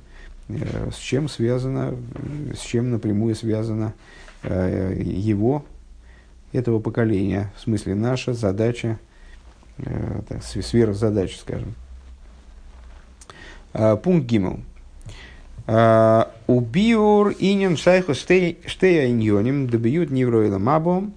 э, 0.48 0.90
с 0.92 0.98
чем 0.98 1.28
связано, 1.28 1.96
с 2.54 2.60
чем 2.60 2.90
напрямую 2.90 3.34
связано 3.34 3.94
э, 4.42 5.00
его 5.02 5.64
этого 6.52 6.78
поколения, 6.78 7.52
в 7.56 7.60
смысле 7.60 7.94
наша 7.94 8.34
задача, 8.34 8.98
э, 9.78 10.20
задач, 10.92 11.38
скажем. 11.38 11.74
А, 13.72 13.96
пункт 13.96 14.26
Гиммел. 14.26 14.60
А, 15.66 16.32
Убиур 16.46 17.34
инин 17.38 17.76
шайху 17.76 18.14
штея 18.14 19.10
иньоним 19.10 19.68
добьют 19.68 20.10
невроила 20.10 20.58
мабом 20.58 21.14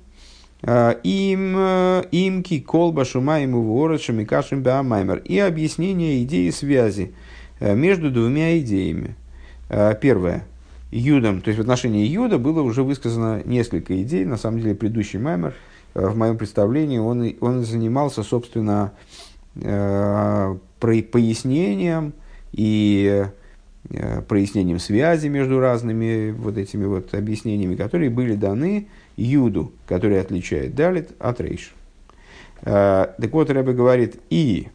а, 0.62 0.92
им 1.04 1.56
э, 1.58 2.04
имки 2.12 2.60
колба 2.60 3.04
шумаем 3.04 3.56
уворочем 3.56 4.20
и 4.22 4.26
кашем 4.26 4.62
беамаймер. 4.64 5.18
И 5.20 5.38
объяснение 5.40 6.24
идеи 6.24 6.50
связи 6.52 7.14
э, 7.60 7.76
между 7.76 8.12
двумя 8.12 8.58
идеями. 8.60 9.16
Первое. 10.02 10.46
Юдом, 10.94 11.42
то 11.42 11.48
есть 11.48 11.58
в 11.58 11.62
отношении 11.62 12.06
Юда 12.06 12.38
было 12.38 12.62
уже 12.62 12.84
высказано 12.84 13.42
несколько 13.46 14.00
идей. 14.04 14.26
На 14.26 14.38
самом 14.38 14.60
деле, 14.60 14.76
предыдущий 14.76 15.18
маймер, 15.18 15.56
э, 15.96 16.08
в 16.08 16.16
моем 16.16 16.38
представлении, 16.38 17.00
он, 17.00 17.36
он 17.42 17.64
занимался, 17.64 18.22
собственно, 18.22 18.92
э, 19.56 20.56
пояснением 20.80 22.14
и 22.54 23.26
э, 23.90 24.22
прояснением 24.22 24.80
связи 24.80 25.28
между 25.28 25.60
разными 25.60 26.32
вот 26.32 26.58
этими 26.58 26.86
вот 26.86 27.14
объяснениями, 27.14 27.76
которые 27.76 28.10
были 28.10 28.36
даны 28.36 28.88
Юду, 29.18 29.74
который 29.86 30.22
отличает 30.22 30.76
Далит 30.76 31.12
от 31.20 31.42
Рейш. 31.42 31.74
Так 32.64 33.30
вот, 33.34 33.50
Рэбе 33.50 33.74
говорит, 33.74 34.22
и 34.30 34.70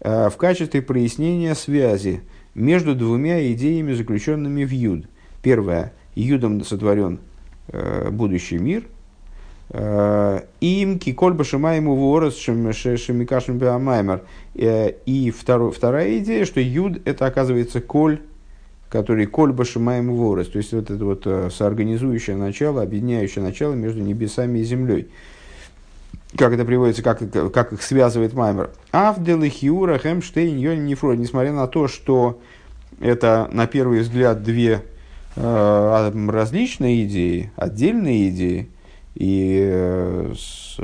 в 0.00 0.34
качестве 0.36 0.82
прояснения 0.82 1.54
связи 1.54 2.22
между 2.56 2.96
двумя 2.96 3.52
идеями, 3.52 3.92
заключенными 3.92 4.64
в 4.64 4.72
Юд– 4.72 5.06
Первое. 5.44 5.92
Юдом 6.14 6.64
сотворен 6.64 7.20
э, 7.68 8.08
будущий 8.10 8.56
мир. 8.56 8.84
Э, 9.70 10.40
им 10.60 10.98
кикольба 10.98 11.44
ему 11.44 11.96
ворос 11.96 12.36
шемикашем 12.38 13.58
беамаймер. 13.58 14.22
Э, 14.54 14.92
и 15.06 15.30
второ, 15.30 15.70
вторая 15.70 16.18
идея, 16.18 16.44
что 16.44 16.60
юд 16.60 17.00
это 17.04 17.26
оказывается 17.26 17.80
коль, 17.80 18.20
который 18.88 19.26
кольба 19.26 19.64
ему 19.64 20.16
ворос. 20.16 20.48
То 20.48 20.58
есть 20.58 20.72
вот 20.72 20.90
это 20.90 21.04
вот 21.04 21.22
э, 21.26 21.50
соорганизующее 21.50 22.36
начало, 22.36 22.82
объединяющее 22.82 23.44
начало 23.44 23.74
между 23.74 24.00
небесами 24.00 24.60
и 24.60 24.64
землей 24.64 25.08
как 26.36 26.52
это 26.52 26.64
приводится, 26.64 27.04
как, 27.04 27.20
как 27.52 27.72
их 27.72 27.80
связывает 27.80 28.32
Маймер. 28.32 28.70
Авделы 28.90 29.48
Хиура 29.48 29.98
Хемштейн 29.98 30.58
Йон 30.58 30.84
Нефрой, 30.84 31.16
несмотря 31.16 31.52
на 31.52 31.68
то, 31.68 31.86
что 31.86 32.40
это 32.98 33.48
на 33.52 33.68
первый 33.68 34.00
взгляд 34.00 34.42
две 34.42 34.82
Э, 35.36 36.12
различные 36.28 37.04
идеи, 37.04 37.50
отдельные 37.56 38.28
идеи. 38.30 38.68
И 39.14 39.60
э, 39.62 40.32
с, 40.36 40.78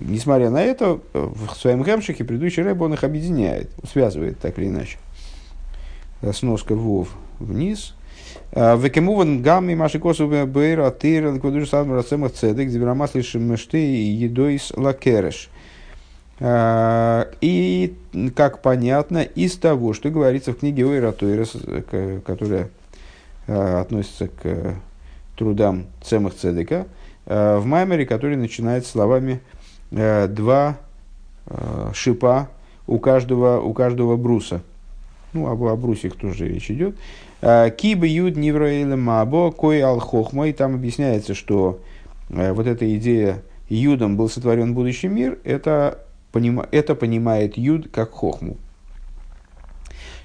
несмотря 0.00 0.50
на 0.50 0.62
это, 0.62 1.00
в 1.12 1.54
своем 1.54 1.82
гемшике 1.82 2.24
предыдущий 2.24 2.62
рэб 2.62 2.80
он 2.80 2.94
их 2.94 3.04
объединяет, 3.04 3.70
связывает 3.90 4.38
так 4.38 4.58
или 4.58 4.68
иначе. 4.68 4.98
Э, 6.22 6.32
сноска 6.32 6.74
вов 6.74 7.08
вниз. 7.38 7.94
Векемуван 8.52 9.42
гамми 9.42 9.74
маши 9.74 9.98
косу 9.98 10.28
бейра 10.28 10.90
тир 10.90 11.34
ликвадуш 11.34 11.68
садм 11.68 11.92
рацемах 11.92 12.32
цедек 12.32 12.68
зибрамасли 12.68 13.22
шемешты 13.22 13.78
едойс 13.78 14.72
лакереш. 14.76 15.50
И, 16.40 17.94
как 18.34 18.60
понятно, 18.60 19.22
из 19.22 19.56
того, 19.56 19.94
что 19.94 20.10
говорится 20.10 20.52
в 20.52 20.58
книге 20.58 20.84
Ойра 20.86 21.12
которая 21.12 22.68
Э, 23.48 23.80
относится 23.80 24.26
к 24.26 24.44
э, 24.44 24.74
трудам 25.36 25.86
Цемах 26.02 26.34
Цедека, 26.34 26.74
э, 26.74 26.84
в 27.26 27.62
Маймере, 27.64 28.06
который 28.06 28.36
начинает 28.36 28.86
словами 28.86 29.40
«два 29.90 30.78
шипа 31.92 32.48
у 32.86 32.98
каждого, 32.98 33.60
у 33.60 33.74
каждого 33.74 34.16
бруса». 34.16 34.62
Ну, 35.32 35.48
об, 35.48 35.62
о 35.64 35.76
брусьях 35.76 36.14
тоже 36.14 36.48
речь 36.48 36.70
идет. 36.70 36.96
Киба 37.40 38.06
юд 38.06 38.36
нивроэлем 38.36 39.02
мабо 39.02 39.50
кой 39.50 39.80
ал 39.80 39.98
хохма. 39.98 40.48
И 40.48 40.52
там 40.52 40.74
объясняется, 40.74 41.34
что 41.34 41.80
вот 42.30 42.66
эта 42.66 42.96
идея 42.96 43.42
юдом 43.68 44.16
был 44.16 44.30
сотворен 44.30 44.72
будущий 44.72 45.08
мир, 45.08 45.38
это, 45.44 45.98
это 46.70 46.94
понимает 46.94 47.58
юд 47.58 47.88
как 47.92 48.12
хохму. 48.12 48.56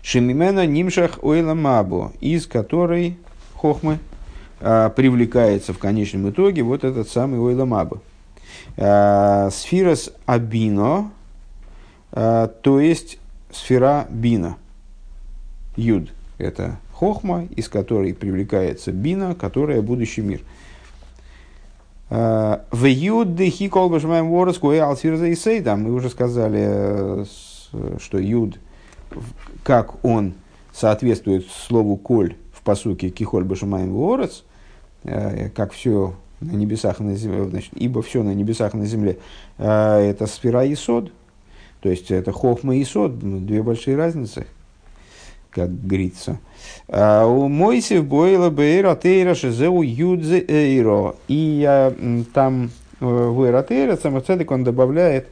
Шемимена 0.04 0.66
нимшах 0.66 1.24
ойла 1.24 1.56
мабо, 1.56 2.14
из 2.22 2.48
которой 2.48 3.18
хохмы 3.54 4.00
привлекается 4.62 5.74
в 5.74 5.80
конечном 5.80 6.30
итоге 6.30 6.62
вот 6.62 6.84
этот 6.84 7.10
самый 7.10 7.40
ойла 7.40 7.66
мабо. 7.66 8.00
А, 8.78 9.50
сфирос 9.52 10.14
абино, 10.26 11.12
а, 12.12 12.48
то 12.48 12.80
есть 12.80 13.20
сфера 13.52 14.06
бина. 14.10 14.58
Юд– 15.76 16.10
это 16.38 16.78
хохма, 16.94 17.48
из 17.56 17.70
которой 17.70 18.14
привлекается 18.14 18.92
бина, 18.92 19.36
которая 19.36 19.82
будущий 19.82 20.22
мир. 20.22 20.42
В 22.10 22.86
юд 22.86 23.40
хи 23.40 23.70
колбашмаем 23.70 24.30
ворос 24.30 24.58
куэ 24.58 24.82
алтирза 24.82 25.28
и 25.28 25.36
сейда. 25.36 25.78
Мы 25.78 25.94
уже 25.94 26.10
сказали, 26.10 27.26
что 28.00 28.18
юд, 28.18 28.60
как 29.64 30.04
он 30.04 30.34
соответствует 30.74 31.48
слову 31.48 31.96
коль 31.96 32.36
в 32.54 32.62
посуке 32.64 33.10
кихоль 33.10 33.46
башмаем 33.46 33.94
ворос, 33.94 34.44
как 35.04 35.74
все 35.74 36.14
на 36.40 36.52
небесах 36.52 37.00
и 37.00 37.04
на 37.04 37.16
земле, 37.16 37.46
значит, 37.46 37.72
ибо 37.76 38.02
все 38.02 38.24
на 38.24 38.34
небесах 38.34 38.74
и 38.74 38.78
на 38.78 38.86
земле, 38.86 39.18
это 39.58 40.28
сфера 40.28 40.66
и 40.66 40.76
сод, 40.76 41.12
то 41.82 41.90
есть 41.90 42.12
это 42.12 42.32
хохма 42.32 42.76
и 42.76 42.84
сод, 42.84 43.20
две 43.20 43.64
большие 43.64 43.98
разницы, 43.98 44.46
как 45.50 45.70
говорится. 45.86 46.40
А 46.88 47.26
у 47.26 47.48
Мойсев 47.48 48.06
бойла 48.06 48.50
бейра 48.50 48.96
тейра 48.96 49.36
шезеу 49.36 49.82
юдзе 49.82 50.46
эйро. 50.48 51.16
И 51.28 52.24
там 52.34 52.70
э, 53.00 53.06
в 53.06 53.44
эйра 53.44 53.64
тейра 53.64 53.98
самоцедек 53.98 54.52
он 54.52 54.64
добавляет, 54.64 55.28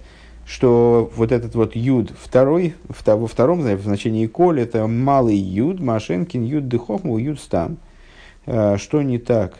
что 0.45 1.11
вот 1.15 1.31
этот 1.31 1.53
вот 1.55 1.75
юд 1.75 2.11
второй, 2.19 2.73
во 2.87 3.27
втором 3.27 3.61
в 3.61 3.81
значении 3.81 4.25
коль, 4.25 4.61
это 4.61 4.87
малый 4.87 5.37
юд, 5.37 5.79
машенкин 5.79 6.43
юд 6.43 6.67
дыхохму, 6.67 7.17
юд 7.19 7.39
стан. 7.39 7.77
А, 8.49 8.77
что 8.77 9.01
не 9.01 9.19
так? 9.19 9.55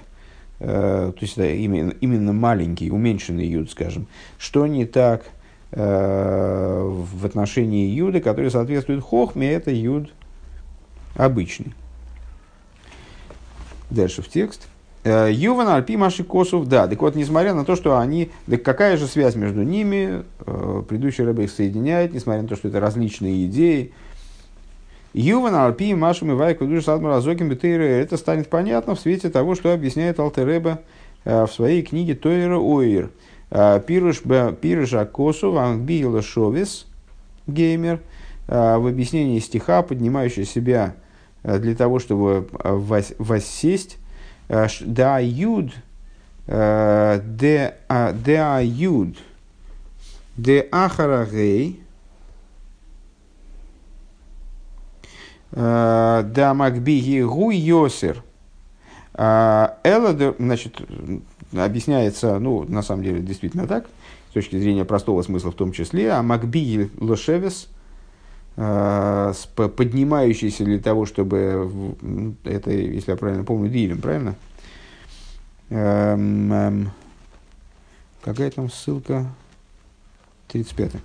А, 0.60 1.12
то 1.12 1.20
есть 1.22 1.38
это 1.38 1.50
именно, 1.50 1.94
именно 2.02 2.34
маленький, 2.34 2.92
уменьшенный 2.92 3.46
юд, 3.46 3.72
скажем. 3.72 4.08
Что 4.38 4.68
не 4.68 4.86
так– 4.86 5.24
Э, 5.72 6.82
в 6.84 7.26
отношении 7.26 7.90
юда, 7.90 8.22
который 8.22 8.50
соответствует 8.50 9.04
хохме, 9.04 9.52
это 9.52 9.70
юд 9.70 10.10
обычный. 11.16 11.74
Дальше 13.92 14.24
в 14.24 14.30
текст. 14.30 14.68
Э, 15.04 15.30
Юван 15.32 15.68
Альпи 15.68 15.96
Маши 15.96 16.24
Косов, 16.24 16.68
да. 16.68 16.88
Так 16.88 17.00
вот, 17.02 17.16
несмотря 17.16 17.54
на 17.54 17.66
то, 17.66 17.76
что 17.76 18.00
они... 18.00 18.32
Да 18.48 18.58
какая 18.58 18.98
же 18.98 19.06
связь 19.06 19.36
между 19.36 19.62
ними? 19.62 20.24
Э, 20.40 20.84
предыдущий 20.88 21.24
рыба 21.24 21.44
их 21.44 21.52
соединяет, 21.52 22.14
несмотря 22.14 22.42
на 22.42 22.48
то, 22.48 22.56
что 22.56 22.68
это 22.68 22.80
различные 22.80 23.46
идеи. 23.46 23.94
Юван 25.14 25.56
Альпи 25.56 25.94
Маши 25.94 26.26
Мивай 26.26 26.56
Кудуш 26.56 26.84
Садмар 26.84 27.14
Азоким 27.14 27.52
Это 27.52 28.18
станет 28.18 28.50
понятно 28.50 28.96
в 28.96 29.00
свете 29.00 29.30
того, 29.30 29.56
что 29.56 29.74
объясняет 29.74 30.20
Алтереба 30.20 30.80
в 31.26 31.48
своей 31.48 31.82
книге 31.82 32.16
Тойра 32.16 32.58
Ойр. 32.58 33.10
А, 33.52 33.80
пируш 33.80 34.22
пируша 34.62 35.06
косу 35.06 35.52
вангбила 35.52 36.22
шовис 36.22 36.86
геймер 37.48 38.00
а, 38.48 38.78
в 38.78 38.86
объяснении 38.86 39.40
стиха, 39.40 39.82
поднимающий 39.82 40.46
себя 40.46 40.96
а, 41.44 41.58
для 41.58 41.76
того, 41.76 42.00
чтобы 42.00 42.48
воссесть. 42.54 43.98
Да 44.48 45.20
юд, 45.20 45.74
де 46.48 47.74
аюд, 47.88 49.18
де 50.38 50.68
ахарагей, 50.72 51.84
да 55.52 56.54
макбиги 56.54 57.22
гу 57.22 57.52
йосер. 57.52 58.24
Элла, 59.16 60.36
значит, 60.38 60.82
объясняется, 61.54 62.40
ну, 62.40 62.64
на 62.68 62.82
самом 62.84 63.04
деле, 63.04 63.20
действительно 63.20 63.68
так, 63.68 63.88
с 64.30 64.34
точки 64.34 64.58
зрения 64.60 64.86
простого 64.86 65.22
смысла 65.24 65.52
в 65.52 65.56
том 65.56 65.72
числе, 65.72 66.12
а 66.12 66.22
Макби 66.22 66.92
Лошевес, 67.00 67.68
э, 68.56 69.34
поднимающийся 69.56 70.64
для 70.64 70.80
того, 70.80 71.06
чтобы, 71.06 71.96
это, 72.44 72.72
если 72.72 73.12
я 73.12 73.18
правильно 73.18 73.44
помню, 73.44 73.70
Дилем, 73.70 74.02
правильно? 74.02 74.36
Эм, 75.70 76.54
эм, 76.54 76.92
какая 78.22 78.52
там 78.52 78.70
ссылка? 78.70 79.26
35 80.48 80.92
Э, 80.96 80.98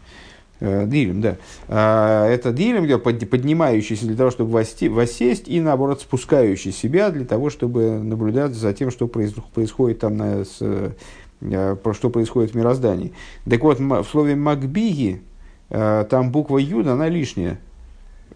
дилем, 0.65 1.21
да. 1.21 1.37
А, 1.69 2.27
это 2.27 2.53
дилем, 2.53 3.01
поднимающийся 3.01 4.07
для 4.07 4.17
того, 4.17 4.31
чтобы 4.31 4.51
воссесть, 4.51 5.49
и 5.49 5.61
наоборот 5.61 6.01
спускающий 6.01 6.73
себя 6.73 7.11
для 7.11 7.25
того, 7.25 7.51
чтобы 7.51 7.99
наблюдать 7.99 8.55
за 8.55 8.73
тем, 8.73 8.91
что 8.91 9.07
происходит 9.07 9.99
там, 9.99 10.17
на, 10.17 10.45
с, 10.45 10.59
э, 10.61 10.93
что 11.93 12.11
происходит 12.11 12.53
в 12.53 12.55
мироздании. 12.55 13.13
Так 13.49 13.63
вот, 13.63 13.79
в 13.79 14.05
слове 14.05 14.37
«макбиги» 14.37 15.23
э, 15.71 16.05
там 16.09 16.33
буква 16.33 16.59
«юд», 16.59 16.87
она 16.87 17.09
лишняя. 17.09 17.59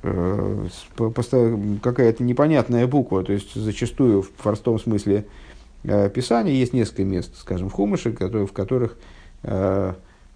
Какая-то 0.01 2.23
непонятная 2.23 2.87
буква, 2.87 3.25
то 3.25 3.33
есть 3.33 3.55
зачастую 3.55 4.23
в 4.23 4.31
простом 4.31 4.79
смысле 4.79 5.27
Писания 5.83 6.53
есть 6.53 6.73
несколько 6.73 7.03
мест, 7.03 7.37
скажем, 7.37 7.69
в 7.69 7.73
Хумыше, 7.73 8.13
в 8.13 8.53
которых 8.53 8.97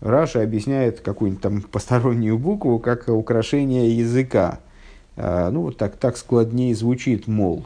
Раша 0.02 0.42
объясняет 0.42 1.00
какую-нибудь 1.00 1.42
там 1.42 1.62
постороннюю 1.62 2.36
букву 2.36 2.80
как 2.80 3.08
украшение 3.08 3.96
языка. 3.96 4.58
А, 5.16 5.50
ну, 5.50 5.62
вот 5.62 5.76
так, 5.76 5.96
так 5.96 6.16
складнее 6.16 6.74
звучит, 6.74 7.28
мол. 7.28 7.64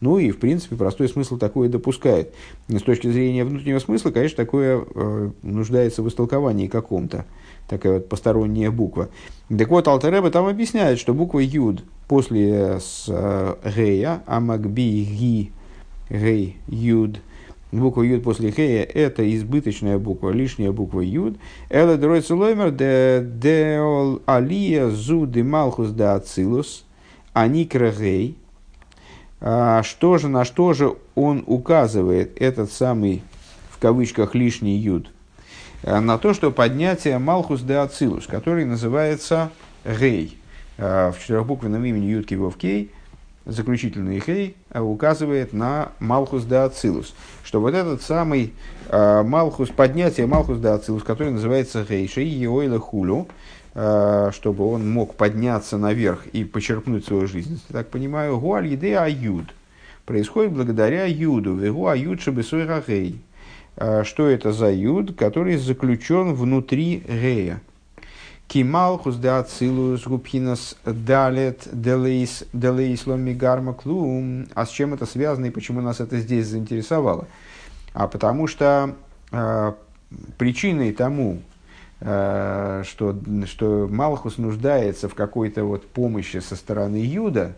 Ну 0.00 0.18
и, 0.18 0.30
в 0.30 0.38
принципе, 0.38 0.76
простой 0.76 1.08
смысл 1.08 1.36
такое 1.36 1.68
допускает. 1.68 2.32
С 2.68 2.82
точки 2.82 3.10
зрения 3.10 3.44
внутреннего 3.44 3.78
смысла, 3.78 4.10
конечно, 4.10 4.36
такое 4.36 4.84
э, 4.94 5.30
нуждается 5.42 6.02
в 6.02 6.08
истолковании 6.08 6.66
каком-то. 6.66 7.26
Такая 7.68 7.94
вот 7.94 8.08
посторонняя 8.08 8.70
буква. 8.70 9.08
Так 9.48 9.68
вот, 9.68 9.86
Алтереба 9.88 10.30
там 10.30 10.46
объясняет, 10.46 10.98
что 10.98 11.12
буква 11.12 11.40
Юд 11.40 11.82
после 12.08 12.78
с, 12.78 13.06
э, 13.08 14.18
Амагби, 14.26 15.04
Ги, 15.04 15.52
Гей, 16.08 16.56
Юд– 16.68 17.20
Буква 17.80 18.02
Юд 18.02 18.22
после 18.22 18.50
Хея– 18.50 18.82
это 18.94 19.22
избыточная 19.34 19.98
буква, 19.98 20.30
лишняя 20.30 20.72
буква 20.72 21.00
Юд. 21.00 21.36
Эле 21.70 21.96
дройца 21.96 22.34
лоймер 22.34 22.70
де 22.70 23.22
деол 23.24 24.22
алия 24.26 24.88
зу 24.88 25.26
де 25.26 25.42
малхус 25.42 25.90
де 25.90 26.04
ацилус. 26.04 26.84
А 29.38 29.82
что 29.82 30.18
же, 30.18 30.28
на 30.28 30.44
что 30.44 30.72
же 30.72 30.96
он 31.14 31.44
указывает, 31.46 32.40
этот 32.40 32.72
самый, 32.72 33.22
в 33.70 33.78
кавычках, 33.78 34.34
лишний 34.34 34.76
Юд? 34.78 35.10
А 35.82 36.00
на 36.00 36.16
то, 36.18 36.32
что 36.32 36.50
поднятие 36.50 37.18
Малхус 37.18 37.60
де 37.60 37.74
Ацилус, 37.74 38.26
который 38.26 38.64
называется 38.64 39.50
Гей. 39.84 40.38
А 40.78 41.12
в 41.12 41.20
четырехбуквенном 41.20 41.84
имени 41.84 42.06
Юд 42.06 42.26
Кивов 42.26 42.56
Кей– 42.56 42.90
заключительный 43.46 44.20
хей 44.20 44.56
а 44.70 44.82
указывает 44.82 45.52
на 45.52 45.92
Малхус 46.00 46.44
де 46.44 46.56
Ацилус, 46.56 47.14
что 47.56 47.62
вот 47.62 47.72
этот 47.72 48.02
самый 48.02 48.52
э, 48.90 49.22
Малхус, 49.22 49.70
поднятие 49.70 50.26
Малхус 50.26 50.58
де 50.58 50.68
Ацилус, 50.68 51.02
который 51.02 51.32
называется 51.32 51.86
Гейшей, 51.88 52.26
Еойла 52.26 52.78
Хулю, 52.78 53.28
э, 53.74 54.30
чтобы 54.34 54.70
он 54.70 54.90
мог 54.90 55.14
подняться 55.14 55.78
наверх 55.78 56.26
и 56.34 56.44
почерпнуть 56.44 57.06
свою 57.06 57.26
жизнь, 57.26 57.58
так 57.72 57.88
понимаю, 57.88 58.38
Гуаль 58.38 58.66
Еде 58.66 58.98
Аюд, 58.98 59.46
происходит 60.04 60.52
благодаря 60.52 61.06
Юду, 61.06 61.54
Вегу 61.54 61.86
Аюд 61.86 62.20
Шабесой 62.20 62.68
Гей. 62.86 63.22
Что 64.02 64.26
это 64.26 64.52
за 64.52 64.70
Юд, 64.70 65.16
который 65.16 65.56
заключен 65.56 66.34
внутри 66.34 67.02
Гея? 67.08 67.62
Кималхус 68.48 69.16
де 69.16 69.28
Ацилус 69.28 70.06
Губхинас 70.06 70.76
Далет 70.84 71.68
Делейс 71.72 73.06
Ломигарма 73.06 73.72
Клум. 73.74 74.46
А 74.54 74.66
с 74.66 74.70
чем 74.70 74.94
это 74.94 75.06
связано 75.06 75.46
и 75.46 75.50
почему 75.50 75.80
нас 75.80 76.00
это 76.00 76.18
здесь 76.18 76.46
заинтересовало? 76.46 77.26
А 77.96 78.08
потому 78.08 78.46
что 78.46 78.94
э, 79.32 79.72
причиной 80.36 80.92
тому, 80.92 81.40
э, 82.00 82.82
что, 82.86 83.16
что 83.46 83.88
Малхус 83.90 84.36
нуждается 84.36 85.08
в 85.08 85.14
какой-то 85.14 85.64
вот 85.64 85.88
помощи 85.88 86.40
со 86.40 86.56
стороны 86.56 86.96
Юда, 86.96 87.54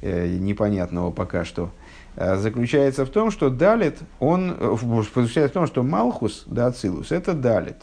э, 0.00 0.28
непонятного 0.28 1.10
пока 1.10 1.44
что, 1.44 1.70
э, 2.14 2.36
заключается 2.36 3.04
в 3.04 3.10
том, 3.10 3.32
что 3.32 3.50
Далет, 3.50 3.98
он, 4.20 4.56
э, 4.56 4.76
заключается 5.02 5.48
в 5.48 5.52
том, 5.54 5.66
что 5.66 5.82
Малхус, 5.82 6.44
да, 6.46 6.66
Ацилус, 6.68 7.10
это 7.10 7.34
Далет. 7.34 7.82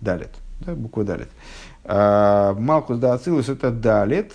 Далет 0.00 0.32
да, 0.58 0.74
буква 0.74 1.04
Далит. 1.04 1.28
А, 1.84 2.54
Малкус 2.54 2.98
да 2.98 3.14
Ацилус 3.14 3.48
это 3.48 3.70
Далит, 3.70 4.32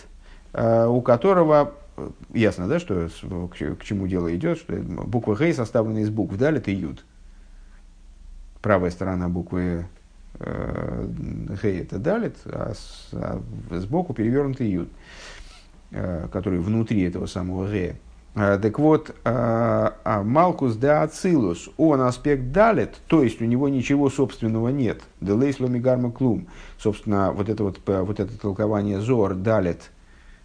а, 0.53 0.88
у 0.88 1.01
которого 1.01 1.73
э, 1.73 1.84
ясно, 2.33 2.67
да, 2.67 2.79
что 2.79 3.09
к, 3.47 3.83
чему 3.83 4.07
дело 4.07 4.33
идет, 4.35 4.57
что 4.57 4.75
буква 4.75 5.35
Гей 5.35 5.53
составлена 5.53 6.01
из 6.01 6.09
букв 6.09 6.35
Далит 6.37 6.67
и 6.67 6.73
Юд. 6.73 7.03
Правая 8.61 8.91
сторона 8.91 9.29
буквы 9.29 9.85
э, 10.39 11.07
Гей 11.61 11.81
это 11.81 11.99
Далит, 11.99 12.35
а, 12.45 12.73
а 13.13 13.41
сбоку 13.71 14.13
перевернутый 14.13 14.69
Юд, 14.69 14.89
э, 15.91 16.27
который 16.31 16.59
внутри 16.59 17.03
этого 17.03 17.25
самого 17.25 17.71
Гея. 17.71 17.97
А, 18.37 18.59
так 18.59 18.77
вот, 18.79 19.15
а, 19.23 20.21
Малкус 20.23 20.75
де 20.75 20.89
Ацилус, 20.89 21.69
он 21.77 22.01
аспект 22.01 22.51
далит, 22.51 22.95
то 23.07 23.23
есть 23.23 23.41
у 23.41 23.45
него 23.45 23.69
ничего 23.69 24.09
собственного 24.09 24.67
нет. 24.69 25.03
Делейс 25.21 25.61
ломигарма 25.61 26.11
клум. 26.11 26.47
Собственно, 26.77 27.31
вот 27.31 27.47
это 27.47 27.63
вот, 27.63 27.79
вот 27.85 28.19
это 28.19 28.37
толкование 28.37 28.99
зор 28.99 29.35
далит, 29.35 29.89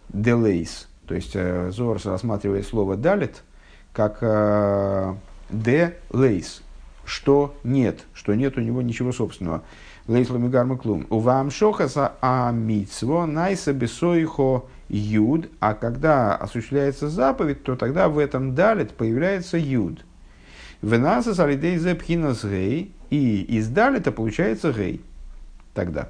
делейс, 0.07 0.87
То 1.11 1.15
есть 1.15 1.31
э, 1.33 1.71
Зорс 1.71 2.05
рассматривает 2.05 2.65
слово 2.65 2.95
«далит» 2.95 3.43
как 3.91 4.19
э, 4.21 5.13
«де 5.49 5.97
лейс», 6.09 6.61
что 7.03 7.53
нет, 7.65 8.05
что 8.13 8.33
нет 8.33 8.57
у 8.57 8.61
него 8.61 8.81
ничего 8.81 9.11
собственного. 9.11 9.61
Лейс 10.07 10.29
ламигарма 10.29 10.77
клум. 10.77 11.07
У 11.09 11.19
вам 11.19 11.51
шохаса 11.51 12.13
а 12.21 12.51
митсво 12.51 13.25
найса 13.25 13.73
бесоихо 13.73 14.63
юд, 14.87 15.49
а 15.59 15.73
когда 15.73 16.37
осуществляется 16.37 17.09
заповедь, 17.09 17.65
то 17.65 17.75
тогда 17.75 18.07
в 18.07 18.17
этом 18.17 18.55
далит 18.55 18.93
появляется 18.93 19.57
юд. 19.57 20.05
Венаса 20.81 21.35
салидей 21.35 21.77
зепхинас 21.77 22.45
гей, 22.45 22.93
и 23.09 23.41
из 23.41 23.67
далита 23.67 24.13
получается 24.13 24.71
гей. 24.71 25.01
Тогда. 25.73 26.07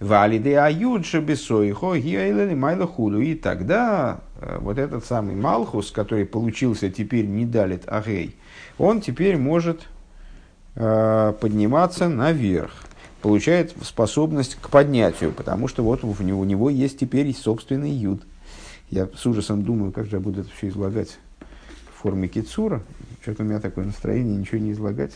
Валиде 0.00 0.58
аюд 0.58 1.06
шебесоихо 1.06 1.96
гиайлели 1.96 2.54
майла 2.54 2.86
худу. 2.86 3.20
И 3.20 3.34
тогда 3.34 4.20
э, 4.40 4.58
вот 4.60 4.78
этот 4.78 5.04
самый 5.04 5.34
Малхус, 5.34 5.90
который 5.90 6.26
получился 6.26 6.90
теперь 6.90 7.26
не 7.26 7.46
далит, 7.46 7.84
а 7.86 8.02
гей, 8.02 8.36
он 8.78 9.00
теперь 9.00 9.36
может 9.36 9.82
э, 10.74 11.34
подниматься 11.40 12.08
наверх 12.08 12.72
получает 13.24 13.74
способность 13.82 14.58
к 14.60 14.68
поднятию, 14.68 15.32
потому 15.32 15.66
что 15.66 15.82
вот 15.82 16.04
у 16.04 16.14
него, 16.22 16.40
у 16.40 16.44
него 16.44 16.68
есть 16.68 16.98
теперь 16.98 17.34
собственный 17.34 17.90
юд. 17.90 18.20
Я 18.90 19.08
с 19.16 19.24
ужасом 19.24 19.62
думаю, 19.62 19.92
как 19.92 20.04
же 20.04 20.16
я 20.16 20.20
буду 20.20 20.42
это 20.42 20.50
все 20.54 20.68
излагать 20.68 21.16
в 21.94 22.02
форме 22.02 22.28
кицура. 22.28 22.82
Что-то 23.22 23.42
у 23.42 23.46
меня 23.46 23.60
такое 23.60 23.86
настроение, 23.86 24.36
ничего 24.36 24.58
не 24.58 24.72
излагать. 24.72 25.12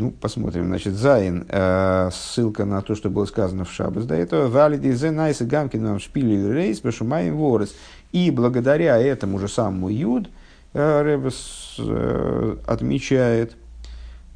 Ну, 0.00 0.12
посмотрим. 0.12 0.68
Значит, 0.68 0.94
Зайн, 0.94 1.44
э, 1.46 2.08
ссылка 2.10 2.64
на 2.64 2.80
то, 2.80 2.94
что 2.94 3.10
было 3.10 3.26
сказано 3.26 3.66
в 3.66 3.70
Шабас 3.70 4.06
до 4.06 4.14
этого. 4.14 4.48
Валиди 4.48 4.92
зе 4.92 5.10
найса 5.10 5.44
гамкином 5.44 6.00
шпили 6.00 6.50
рейс 6.50 6.80
бешумаем 6.80 7.36
ворос. 7.36 7.74
И 8.10 8.30
благодаря 8.30 8.96
этому 8.96 9.38
же 9.38 9.46
самому 9.46 9.90
Юд, 9.90 10.30
э, 10.72 11.02
Ребес 11.04 11.76
э, 11.78 12.56
отмечает, 12.66 13.56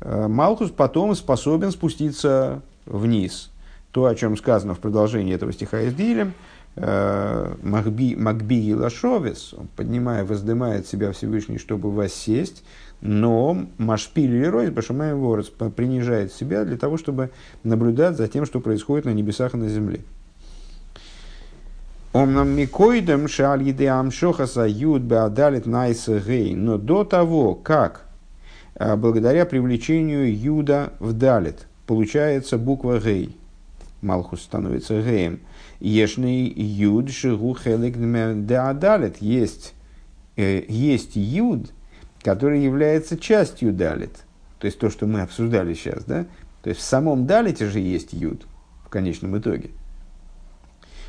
э, 0.02 0.28
Малхус 0.28 0.70
потом 0.70 1.14
способен 1.14 1.70
спуститься 1.70 2.60
вниз. 2.84 3.50
То, 3.90 4.04
о 4.04 4.14
чем 4.14 4.36
сказано 4.36 4.74
в 4.74 4.80
продолжении 4.80 5.34
этого 5.34 5.50
стиха 5.50 5.80
из 5.80 5.94
Дилем, 5.94 6.34
э, 6.76 7.54
Макби, 7.62 8.16
Макби 8.16 8.66
и 8.68 8.74
Лашовец, 8.74 9.54
поднимая, 9.76 10.26
воздымает 10.26 10.86
себя 10.86 11.12
Всевышний, 11.12 11.56
чтобы 11.56 11.90
воссесть, 11.90 12.64
но 13.04 13.66
Машпиль 13.76 14.34
или 14.34 14.46
Ройс 14.46 14.70
Башамай 14.70 15.12
Ворец 15.12 15.50
принижает 15.50 16.32
себя 16.32 16.64
для 16.64 16.78
того, 16.78 16.96
чтобы 16.96 17.30
наблюдать 17.62 18.16
за 18.16 18.28
тем, 18.28 18.46
что 18.46 18.60
происходит 18.60 19.04
на 19.04 19.10
небесах 19.10 19.52
и 19.52 19.58
на 19.58 19.68
земле. 19.68 20.00
Омнам 22.14 22.48
микоидем 22.56 23.28
шаль 23.28 23.62
еде 23.62 23.88
амшохаса 23.88 24.66
юд 24.66 25.02
беадалит 25.02 25.66
найса 25.66 26.18
гей. 26.18 26.54
Но 26.54 26.78
до 26.78 27.04
того, 27.04 27.54
как 27.54 28.06
а, 28.74 28.96
благодаря 28.96 29.44
привлечению 29.44 30.34
юда 30.34 30.94
в 30.98 31.12
далит 31.12 31.66
получается 31.86 32.56
буква 32.56 33.00
гей, 33.00 33.36
Малхус 34.00 34.40
становится 34.40 35.02
геем, 35.02 35.40
ешный 35.78 36.46
юд 36.48 37.10
шигу 37.10 37.54
хелек 37.54 37.98
деадалит. 38.46 39.18
Есть, 39.20 39.74
э, 40.36 40.64
есть 40.68 41.16
юд, 41.16 41.73
который 42.24 42.62
является 42.62 43.18
частью 43.18 43.72
далит. 43.72 44.24
То 44.58 44.66
есть 44.66 44.78
то, 44.78 44.90
что 44.90 45.06
мы 45.06 45.20
обсуждали 45.20 45.74
сейчас, 45.74 46.04
да? 46.04 46.24
То 46.62 46.70
есть 46.70 46.80
в 46.80 46.84
самом 46.84 47.26
далите 47.26 47.68
же 47.68 47.78
есть 47.78 48.14
юд 48.14 48.46
в 48.84 48.88
конечном 48.88 49.38
итоге. 49.38 49.70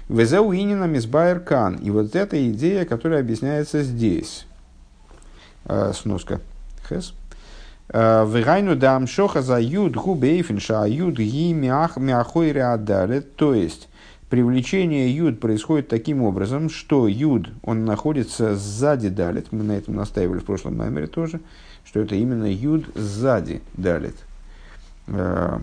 Везеуинина 0.09 0.84
мисбайер 0.84 1.39
кан. 1.39 1.78
И 1.78 1.89
вот 1.89 2.16
эта 2.16 2.49
идея, 2.51 2.86
которая 2.86 3.22
объясняется 3.22 3.82
здесь. 3.82 4.45
Э, 5.66 5.93
сноска. 5.95 6.41
Хес. 6.88 7.13
А, 7.89 8.26
Вегайну 8.26 8.76
дам 8.76 9.07
шоха 9.07 9.41
за 9.41 9.59
юд 9.59 9.95
губейфинша 9.95 10.86
юд 10.86 11.18
ги 11.18 11.53
мяхой 11.53 12.51
рядалет. 12.51 13.36
То 13.36 13.53
есть, 13.53 13.88
привлечение 14.30 15.15
юд 15.15 15.39
происходит 15.39 15.88
таким 15.88 16.21
образом, 16.21 16.69
что 16.69 17.07
юд, 17.07 17.49
он 17.63 17.86
находится 17.86 18.55
сзади 18.55 19.09
далит. 19.09 19.51
Мы 19.51 19.63
на 19.63 19.73
этом 19.73 19.95
настаивали 19.95 20.39
в 20.39 20.45
прошлом 20.45 20.78
номере 20.78 21.07
тоже, 21.07 21.41
что 21.84 21.99
это 21.99 22.15
именно 22.15 22.51
юд 22.51 22.86
сзади 22.95 23.61
далит. 23.76 24.15
Э, 25.07 25.59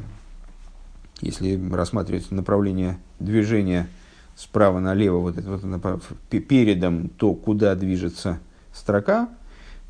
если 1.21 1.61
рассматривать 1.73 2.31
направление 2.31 2.99
движения 3.21 3.89
справа 4.37 4.81
налево, 4.81 5.19
вот 5.19 5.39
это 5.39 5.51
вот 5.51 6.03
передом, 6.31 7.09
то 7.09 7.35
куда 7.35 7.75
движется 7.75 8.39
строка, 8.73 9.29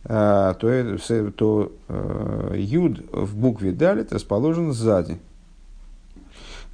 э, 0.04 0.54
то, 0.58 1.30
то 1.36 1.72
э, 1.88 2.54
юд 2.58 3.02
в 3.12 3.36
букве 3.36 3.72
далит 3.72 4.12
расположен 4.12 4.72
сзади. 4.72 5.18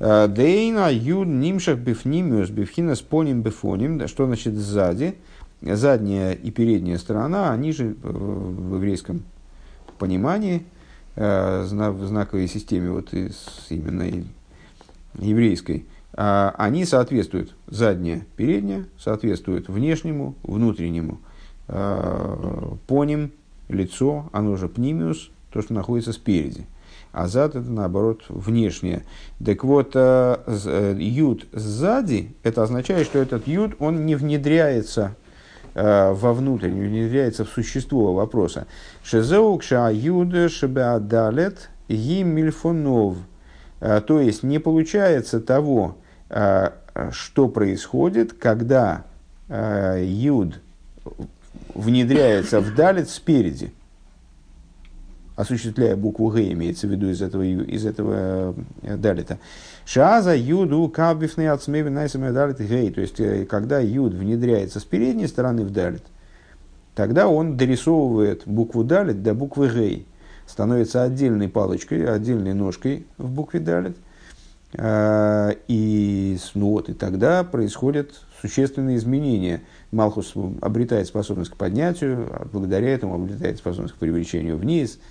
Э, 0.01 0.29
Дейна 0.29 0.91
юд 0.93 1.27
нимшах 1.29 1.79
бифнимиус 1.79 2.51
бифхина 2.51 2.95
поним 2.97 3.43
бифоним. 3.43 4.07
Что 4.07 4.27
значит 4.27 4.55
сзади? 4.55 5.17
Задняя 5.61 6.33
и 6.33 6.51
передняя 6.53 6.99
сторона, 6.99 7.53
они 7.53 7.73
же 7.73 7.97
в 8.01 8.77
еврейском 8.77 9.25
понимании, 9.99 10.63
в 11.17 11.67
знаковой 12.07 12.47
системе 12.47 12.93
вот 12.93 13.13
из 13.13 13.67
именно 13.69 14.09
еврейской, 15.19 15.85
они 16.13 16.85
соответствуют, 16.85 17.57
задняя, 17.67 18.25
передняя, 18.37 18.87
соответствуют 19.01 19.69
внешнему, 19.69 20.37
внутреннему. 20.45 21.19
Поним, 22.87 23.33
лицо, 23.69 24.31
оно 24.31 24.55
же 24.55 24.69
пнимиус, 24.69 25.31
то, 25.51 25.61
что 25.61 25.75
находится 25.75 26.13
спереди 26.13 26.67
а 27.13 27.27
зад 27.27 27.57
это 27.57 27.71
наоборот 27.71 28.23
внешнее. 28.29 29.05
Так 29.45 29.65
вот, 29.65 29.93
э, 29.95 30.37
э, 30.47 30.97
юд 30.99 31.47
сзади, 31.53 32.35
это 32.43 32.63
означает, 32.63 33.07
что 33.07 33.19
этот 33.19 33.47
юд, 33.47 33.75
он 33.79 34.07
не 34.07 34.15
внедряется 34.15 35.15
э, 35.75 36.13
вовнутрь, 36.13 36.69
не 36.69 36.89
внедряется 36.89 37.45
в 37.45 37.49
существо 37.49 38.15
вопроса. 38.15 38.67
Шезеукша 39.03 39.91
юд 39.93 40.51
шебеадалет 40.51 41.71
гимильфонов. 41.89 43.17
То 43.81 44.21
есть 44.21 44.43
не 44.43 44.59
получается 44.59 45.41
того, 45.41 45.99
что 46.29 47.49
происходит, 47.49 48.33
когда 48.33 49.05
юд 49.49 50.61
внедряется 51.77 52.61
в 52.61 52.75
далит 52.75 53.09
спереди 53.09 53.73
осуществляя 55.39 55.95
букву 55.95 56.31
Г, 56.31 56.53
имеется 56.53 56.89
в 56.89 56.91
виду 56.91 57.09
из 57.09 57.23
этого, 57.23 57.45
из 57.45 57.87
этого 57.87 58.57
э, 58.83 58.97
далита. 58.97 59.39
Шаза 59.87 60.35
юду 60.35 60.89
кабифный 60.89 61.49
ацмеви 61.49 61.91
найсами 61.91 62.33
далит 62.33 62.59
гей. 62.59 62.91
То 62.91 63.01
есть, 63.01 63.21
э, 63.21 63.47
когда 63.47 63.79
юд 63.79 64.15
внедряется 64.15 64.81
с 64.81 64.85
передней 64.85 65.29
стороны 65.29 65.65
в 65.65 65.71
далит, 65.71 66.03
тогда 66.97 67.29
он 67.29 67.57
дорисовывает 67.57 68.43
букву 68.47 68.83
далит 68.83 69.23
до 69.23 69.33
буквы 69.33 69.69
гей. 69.69 70.09
Становится 70.45 71.05
отдельной 71.05 71.49
палочкой, 71.49 72.13
отдельной 72.13 72.55
ножкой 72.55 73.07
в 73.17 73.31
букве 73.31 73.61
далит. 73.61 73.97
Э, 74.73 75.53
и, 75.69 76.37
ну 76.55 76.71
вот, 76.71 76.89
и 76.89 76.95
тогда 76.95 77.45
происходят 77.45 78.11
существенные 78.41 78.97
изменения. 78.97 79.61
Малхус 79.93 80.35
обретает 80.61 81.07
способность 81.07 81.53
к 81.53 81.57
поднятию, 81.57 82.27
а 82.33 82.45
благодаря 82.53 82.89
этому 82.89 83.15
обретает 83.15 83.59
способность 83.59 83.95
к 83.95 83.99
привлечению 83.99 84.57
вниз– 84.57 84.99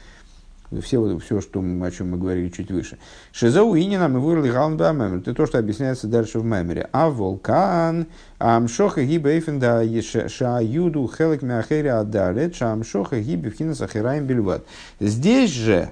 все, 0.82 1.18
все 1.20 1.41
что, 1.41 1.59
о 1.59 1.91
чем 1.91 2.11
мы 2.11 2.18
говорили 2.18 2.49
чуть 2.49 2.72
выше. 2.72 2.97
Шизоу 3.32 3.76
и 3.76 3.97
нам 3.97 4.18
и 4.18 4.20
вырли 4.20 4.51
галнба 4.51 4.91
мемер. 4.91 5.20
Это 5.20 5.34
то, 5.34 5.45
что 5.45 5.59
объясняется 5.59 6.07
дальше 6.07 6.39
в 6.39 6.45
мемере. 6.45 6.89
А 6.91 7.09
вулкан, 7.09 8.07
амшоха 8.38 9.03
гиба 9.03 9.30
эйфенда 9.32 9.84
шаюду 10.28 11.09
хелек 11.15 11.41
мяхери 11.41 11.88
адалет, 11.88 12.55
шамшоха 12.55 13.20
гиби 13.20 13.49
вхина 13.49 13.76
сахираем 13.76 14.26
бельват. 14.26 14.65
Здесь 14.99 15.51
же, 15.51 15.89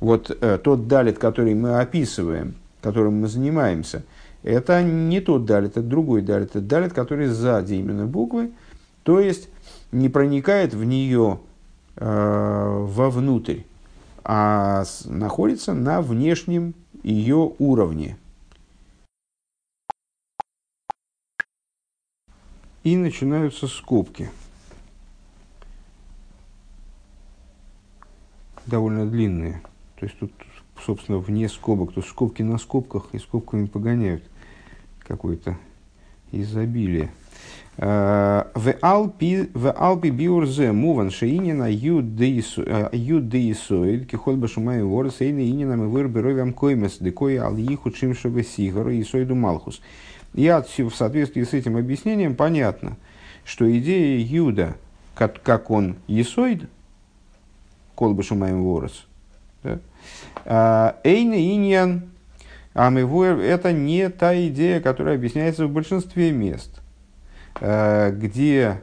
вот 0.00 0.36
э, 0.38 0.58
тот 0.62 0.86
далит, 0.86 1.18
который 1.18 1.54
мы 1.54 1.80
описываем, 1.80 2.56
которым 2.82 3.22
мы 3.22 3.28
занимаемся, 3.28 4.02
это 4.42 4.82
не 4.82 5.20
тот 5.20 5.46
далит, 5.46 5.72
это 5.72 5.82
другой 5.82 6.22
далит. 6.22 6.50
Это 6.50 6.60
далит, 6.60 6.92
который 6.92 7.26
сзади 7.26 7.74
именно 7.74 8.06
буквы, 8.06 8.50
то 9.02 9.18
есть 9.18 9.48
не 9.92 10.10
проникает 10.10 10.74
в 10.74 10.84
нее 10.84 11.40
э, 11.96 12.84
вовнутрь 12.86 13.60
а 14.30 14.84
находится 15.06 15.72
на 15.72 16.02
внешнем 16.02 16.74
ее 17.02 17.54
уровне. 17.58 18.18
И 22.84 22.94
начинаются 22.94 23.66
скобки. 23.66 24.30
Довольно 28.66 29.10
длинные. 29.10 29.62
То 29.96 30.04
есть 30.04 30.18
тут, 30.18 30.32
собственно, 30.84 31.16
вне 31.16 31.48
скобок. 31.48 31.94
Тут 31.94 32.04
скобки 32.04 32.42
на 32.42 32.58
скобках 32.58 33.08
и 33.12 33.18
скобками 33.18 33.64
погоняют 33.64 34.24
какой-то 34.98 35.56
изобилие. 36.32 37.10
Э, 37.80 38.44
в 38.54 38.72
Алпи, 38.80 40.10
биурзе 40.10 40.72
муван 40.72 41.12
шеинина 41.12 41.70
юдеисоид, 41.70 42.90
кихол 44.10 44.36
башумай 44.36 44.82
вор, 44.82 45.12
сейна 45.12 45.48
инина 45.48 45.76
мы 45.76 45.88
выр 45.88 46.08
беровям 46.08 46.52
коймес, 46.52 46.98
декой 46.98 47.36
ал 47.36 47.56
иху 47.56 47.92
чимшеве 47.92 48.42
сигару 48.42 48.90
и 48.90 49.04
сойду 49.04 49.36
малхус. 49.36 49.80
И 50.34 50.48
в 50.48 50.90
соответствии 50.90 51.44
с 51.44 51.52
этим 51.54 51.76
объяснением 51.76 52.34
понятно, 52.34 52.96
что 53.44 53.70
идея 53.78 54.18
Юда, 54.26 54.74
как, 55.14 55.40
как 55.42 55.70
он 55.70 55.94
есоид, 56.08 56.68
кол 57.94 58.12
башумаем 58.12 58.64
ворос, 58.64 59.06
да, 59.62 59.78
Эйна 61.04 61.34
иньян 61.34 62.10
амивуэр– 62.74 63.38
это 63.40 63.72
не 63.72 64.08
та 64.08 64.36
идея, 64.48 64.80
которая 64.80 65.14
объясняется 65.14 65.64
в 65.68 65.70
большинстве 65.70 66.32
мест, 66.32 66.70
э, 66.76 66.87
где 67.60 68.80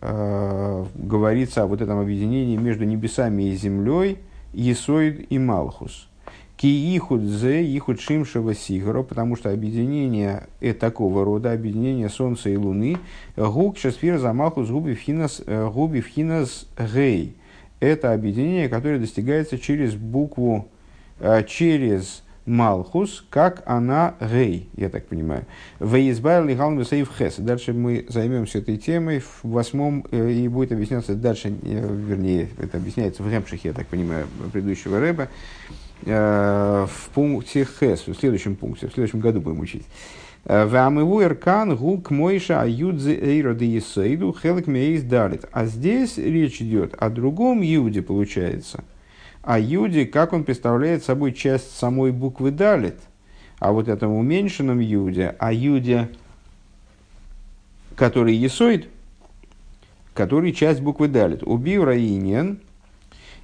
э, 0.00 0.84
говорится 0.94 1.62
о 1.62 1.66
вот 1.66 1.80
этом 1.80 1.98
объединении 1.98 2.56
между 2.56 2.84
небесами 2.84 3.44
и 3.44 3.54
землей, 3.54 4.18
Есоид 4.52 5.26
и 5.30 5.38
Малхус. 5.38 6.08
Ки 6.56 6.96
ихуд 6.96 7.22
зе, 7.22 7.64
ихуд 7.64 8.00
шимшева 8.00 8.54
сигро, 8.54 9.02
потому 9.02 9.36
что 9.36 9.50
объединение 9.50 10.46
и 10.60 10.72
такого 10.72 11.24
рода, 11.24 11.52
объединение 11.52 12.08
Солнца 12.08 12.48
и 12.48 12.56
Луны, 12.56 12.98
гук 13.36 13.78
шасфир 13.78 14.18
за 14.18 14.32
Малхус 14.32 14.68
губи 14.68 14.92
э, 14.92 16.00
вхинас 16.00 16.66
гей. 16.78 17.36
Это 17.80 18.12
объединение, 18.12 18.68
которое 18.68 19.00
достигается 19.00 19.58
через 19.58 19.94
букву 19.94 20.68
Э, 21.20 21.44
через 21.46 22.23
Малхус, 22.46 23.24
как 23.30 23.62
она 23.64 24.14
Гей, 24.20 24.68
я 24.76 24.90
так 24.90 25.06
понимаю. 25.06 25.46
Вейзбайр 25.80 26.44
Лигалн 26.44 26.78
Бесейв 26.78 27.10
Хес. 27.16 27.36
Дальше 27.38 27.72
мы 27.72 28.04
займемся 28.08 28.58
этой 28.58 28.76
темой 28.76 29.20
в 29.20 29.40
восьмом, 29.44 30.04
э, 30.10 30.30
и 30.30 30.48
будет 30.48 30.72
объясняться 30.72 31.14
дальше, 31.14 31.48
э, 31.48 31.96
вернее, 32.06 32.48
это 32.58 32.76
объясняется 32.76 33.22
в 33.22 33.32
Ремшихе, 33.32 33.68
я 33.68 33.74
так 33.74 33.86
понимаю, 33.86 34.26
предыдущего 34.52 35.00
Рэба, 35.00 35.28
в 36.02 36.90
пункте 37.14 37.66
Хес, 37.80 38.06
в 38.06 38.14
следующем 38.14 38.56
пункте, 38.56 38.88
в 38.88 38.92
следующем 38.92 39.20
году 39.20 39.40
будем 39.40 39.60
учить. 39.60 39.84
Вамыву 40.44 41.22
эркан 41.22 41.74
гук 41.76 42.10
мойша 42.10 42.60
аюдзе 42.60 43.14
эйроды 43.14 43.64
есейду 43.64 44.34
хелек 44.34 44.66
дарит. 45.08 45.46
А 45.52 45.64
здесь 45.64 46.18
речь 46.18 46.60
идет 46.60 46.94
о 46.98 47.08
другом 47.08 47.62
юде, 47.62 48.02
получается– 48.02 48.84
а 49.44 49.58
юди, 49.58 50.04
как 50.04 50.32
он 50.32 50.44
представляет 50.44 51.04
собой 51.04 51.32
часть 51.32 51.76
самой 51.76 52.12
буквы 52.12 52.50
далит. 52.50 52.96
А 53.58 53.72
вот 53.72 53.88
этом 53.88 54.12
уменьшенном 54.12 54.80
юде, 54.80 55.36
а 55.38 55.52
юде, 55.52 56.08
который 57.96 58.34
есоид, 58.34 58.88
который 60.14 60.52
часть 60.52 60.80
буквы 60.80 61.08
далит. 61.08 61.42
Убил 61.42 61.84
раинен, 61.84 62.58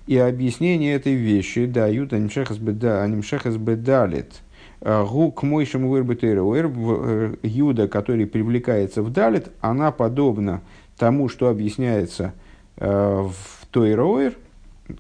и 0.07 0.17
объяснение 0.17 0.95
этой 0.95 1.15
вещи, 1.15 1.67
да, 1.67 1.87
юд 1.87 2.13
анимшехас 2.13 2.59
бедалит, 2.59 4.43
гу 4.81 5.31
к 5.31 5.43
мойшему 5.43 5.91
вырбетейра, 5.91 6.43
юда, 7.43 7.89
который 7.89 8.27
привлекается 8.27 9.03
в 9.03 9.13
далит, 9.13 9.51
она 9.61 9.93
подобна 9.93 10.63
тому, 10.99 11.29
что 11.29 11.49
объясняется 11.49 12.33
э, 12.77 12.89
в 12.89 13.67
той 13.71 13.95
роэр, 13.95 14.35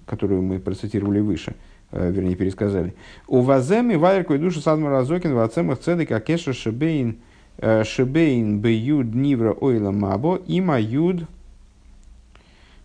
которую 0.07 0.43
мы 0.43 0.59
процитировали 0.59 1.21
выше, 1.21 1.55
э, 1.93 2.11
вернее, 2.11 2.37
пересказали. 2.37 2.95
У 3.27 3.41
ваземи 3.41 3.95
вайрку 3.95 4.35
и 4.35 4.39
душу 4.39 4.61
садма 4.61 4.91
разокин 4.91 5.35
вацемах 5.35 5.81
цедек 5.81 6.13
акеша 6.13 6.53
шебейн 6.53 7.19
э, 7.59 7.85
шебейн 7.85 8.61
беюд 8.61 9.15
нивра 9.15 9.53
ойла 9.53 9.91
мабо 9.91 10.41
има 10.47 10.81
юд 10.81 11.25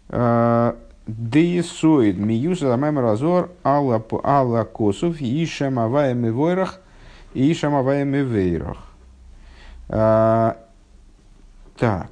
э, 0.09 0.73
Деисоид 1.07 2.17
миюс 2.17 2.61
ламайм 2.61 2.97
разор 2.97 3.51
алла 3.63 4.63
косов 4.63 5.21
и 5.21 5.45
шамаваем 5.45 6.25
и 6.25 6.31
войрах 6.31 6.81
и 7.35 7.53
шамаваем 7.53 8.15
и 8.15 8.23
вейрах. 8.23 8.79
Так. 9.87 12.09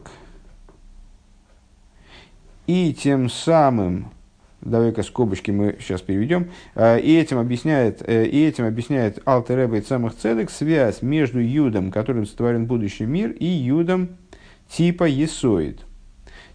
И 2.68 2.94
тем 2.94 3.30
самым 3.30 4.13
давай-ка 4.64 5.04
скобочки 5.04 5.52
мы 5.52 5.78
сейчас 5.80 6.02
переведем, 6.02 6.50
а, 6.76 6.98
и 6.98 7.16
этим 7.16 7.38
объясняет, 7.38 8.02
э, 8.08 8.26
и 8.26 8.46
этим 8.46 8.66
объясняет 8.66 9.20
Алтереба 9.26 9.78
и 9.78 9.82
самых 9.82 10.16
цедек 10.16 10.50
связь 10.50 11.02
между 11.02 11.40
Юдом, 11.40 11.92
которым 11.92 12.26
сотворен 12.26 12.66
будущий 12.66 13.06
мир, 13.06 13.32
и 13.32 13.46
Юдом 13.46 14.18
типа 14.70 15.04
Есоид. 15.06 15.86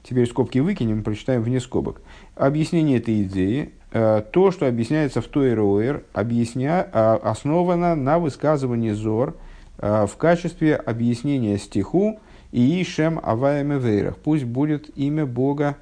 Теперь 0.03 0.27
скобки 0.27 0.59
выкинем, 0.59 1.03
прочитаем 1.03 1.43
вне 1.43 1.61
скобок. 1.61 2.01
Объяснение 2.35 2.99
этой 2.99 3.23
идеи, 3.25 3.73
э, 3.93 4.23
то, 4.33 4.51
что 4.51 4.67
объясняется 4.67 5.21
в 5.21 5.27
Тойроэр, 5.27 6.05
объясня, 6.13 6.89
а, 6.93 7.17
основано 7.17 7.95
на 7.95 8.19
высказывании 8.19 8.93
Зор 8.93 9.37
э, 9.79 10.07
в 10.07 10.17
качестве 10.17 10.77
объяснения 10.77 11.59
стиху 11.59 12.21
и 12.53 12.81
Ишем 12.81 13.21
Аваем 13.23 14.15
Пусть 14.25 14.45
будет 14.45 14.97
имя 14.97 15.27
Бога 15.27 15.77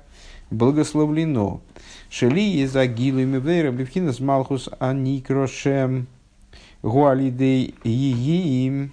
благословлено. 0.51 1.61
Шели 2.19 2.63
из 2.63 2.75
агилами 2.75 3.39
вейра 3.39 3.71
бифхинас 3.71 4.21
малхус 4.21 4.71
аникрошем 4.79 6.07
гуалидей 6.83 7.75
иим. 7.85 8.91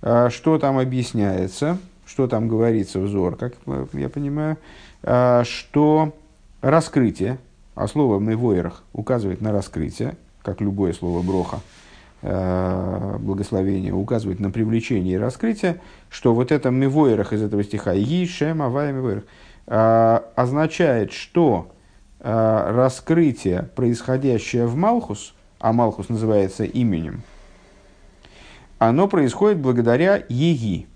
А, 0.00 0.28
что 0.28 0.58
там 0.58 0.76
объясняется, 0.80 1.78
что 2.04 2.26
там 2.26 2.48
говорится 2.48 2.98
взор, 2.98 3.36
как 3.36 3.54
я 3.92 4.08
понимаю, 4.08 4.58
а, 5.04 5.44
что 5.44 6.16
раскрытие, 6.62 7.38
а 7.76 7.86
слово 7.86 8.18
«мевойрах» 8.18 8.82
указывает 8.92 9.40
на 9.40 9.52
раскрытие, 9.52 10.16
как 10.42 10.60
любое 10.60 10.94
слово 10.94 11.22
«броха», 11.22 11.60
а, 12.22 13.18
благословение 13.18 13.92
указывает 13.92 14.40
на 14.40 14.50
привлечение 14.50 15.14
и 15.14 15.16
раскрытие, 15.16 15.80
что 16.10 16.34
вот 16.34 16.50
это 16.50 16.70
«мевойрах» 16.70 17.32
из 17.34 17.40
этого 17.40 17.62
стиха 17.62 17.94
«и 17.94 18.26
шем 18.26 18.62
авая 18.62 18.90
мевойрах» 18.90 19.22
означает, 20.34 21.12
что 21.12 21.70
раскрытие, 22.22 23.68
происходящее 23.74 24.66
в 24.66 24.76
Малхус, 24.76 25.34
а 25.58 25.72
Малхус 25.72 26.08
называется 26.08 26.64
именем, 26.64 27.22
оно 28.78 29.08
происходит 29.08 29.58
благодаря 29.58 30.24
Еги. 30.28 30.86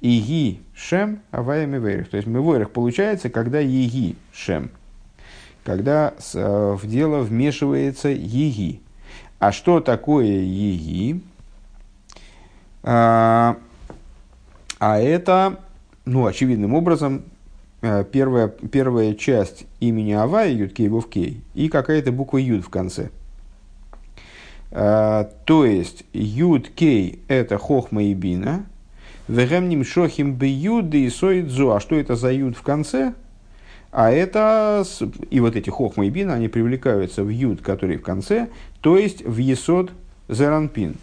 Иги 0.00 0.60
Шем 0.74 1.22
Авая 1.32 1.66
Мивейрих. 1.66 2.08
То 2.08 2.16
есть 2.16 2.28
Мивейрих 2.28 2.70
получается, 2.70 3.30
когда 3.30 3.58
Еги 3.58 4.16
Шем. 4.32 4.70
Когда 5.64 6.14
э, 6.34 6.76
в 6.80 6.86
дело 6.86 7.20
вмешивается 7.20 8.08
Еги. 8.08 8.80
А 9.40 9.50
что 9.50 9.80
такое 9.80 10.26
Еги? 10.26 11.20
А, 12.84 13.56
а 14.78 14.98
это, 15.00 15.60
ну, 16.04 16.26
очевидным 16.26 16.74
образом, 16.74 17.24
Э, 17.24 17.27
первая, 17.80 18.48
первая 18.48 19.14
часть 19.14 19.66
имени 19.80 20.12
Авая, 20.12 20.50
Юдкей 20.50 20.88
Вовкей, 20.88 21.42
и 21.54 21.68
какая-то 21.68 22.12
буква 22.12 22.38
Юд 22.38 22.64
в 22.64 22.68
конце. 22.68 23.10
А, 24.70 25.30
то 25.44 25.64
есть 25.64 26.04
Юдкей– 26.12 27.20
это 27.28 27.58
Хохма 27.58 28.04
и 28.04 28.14
Бина, 28.14 28.66
Вегемним 29.28 29.84
Шохим 29.84 30.34
Бьюды 30.34 31.04
и 31.04 31.10
Соидзу. 31.10 31.72
А 31.72 31.80
что 31.80 31.96
это 31.96 32.16
за 32.16 32.32
Юд 32.32 32.56
в 32.56 32.62
конце? 32.62 33.14
А 33.90 34.10
это, 34.10 34.84
и 35.30 35.40
вот 35.40 35.56
эти 35.56 35.70
Хохма 35.70 36.06
и 36.06 36.10
Бина, 36.10 36.34
они 36.34 36.48
привлекаются 36.48 37.24
в 37.24 37.28
Юд, 37.28 37.62
который 37.62 37.96
в 37.96 38.02
конце, 38.02 38.48
то 38.80 38.98
есть 38.98 39.24
в 39.24 39.38
Есод 39.38 39.92
Зеранпин. 40.28 40.96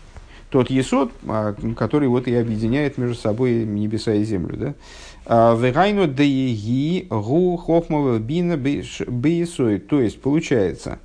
Тот 0.52 0.70
Есод, 0.70 1.12
а, 1.28 1.56
который 1.76 2.08
вот 2.08 2.28
и 2.28 2.36
объединяет 2.36 2.98
между 2.98 3.16
собой 3.16 3.66
небеса 3.66 4.14
и 4.14 4.24
землю. 4.24 4.56
Да? 4.58 4.74
Вегайну 5.28 6.06
дееги 6.06 7.08
гу 7.10 7.58
хохмова 7.58 8.20
бина 8.20 8.58
бейсой. 8.58 9.80
То 9.80 10.00
есть 10.00 10.22
получается, 10.22 11.00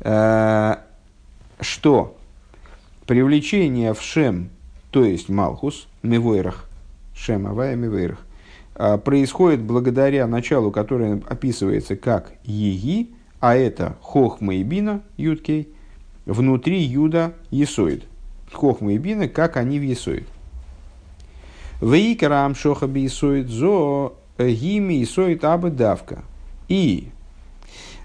э, 0.00 0.76
что 1.60 2.16
привлечение 3.06 3.92
в 3.92 4.02
шем, 4.02 4.50
то 4.92 5.04
есть 5.04 5.28
малхус, 5.28 5.88
мивойрах, 6.04 6.68
шем 7.12 7.48
авая 7.48 7.74
мивойрах, 7.74 8.18
э, 8.76 8.98
происходит 8.98 9.62
благодаря 9.62 10.28
началу, 10.28 10.70
которое 10.70 11.20
описывается 11.28 11.96
как 11.96 12.32
еги, 12.44 13.10
а 13.40 13.56
это 13.56 13.96
хохма 14.00 14.54
и 14.54 14.62
бина, 14.62 15.02
юдкей, 15.16 15.68
внутри 16.24 16.78
юда 16.78 17.32
есоид. 17.50 18.04
Хохма 18.52 18.92
и 18.92 18.98
бина, 18.98 19.28
как 19.28 19.56
они 19.56 19.80
в 19.80 19.82
есоид. 19.82 20.28
Вейкарам 21.80 22.54
шоха 22.54 22.86
бисоид 22.86 23.48
зо 23.48 24.14
гими 24.38 25.02
исоид 25.02 25.44
абы 25.44 25.70
давка. 25.70 26.22
И 26.68 27.08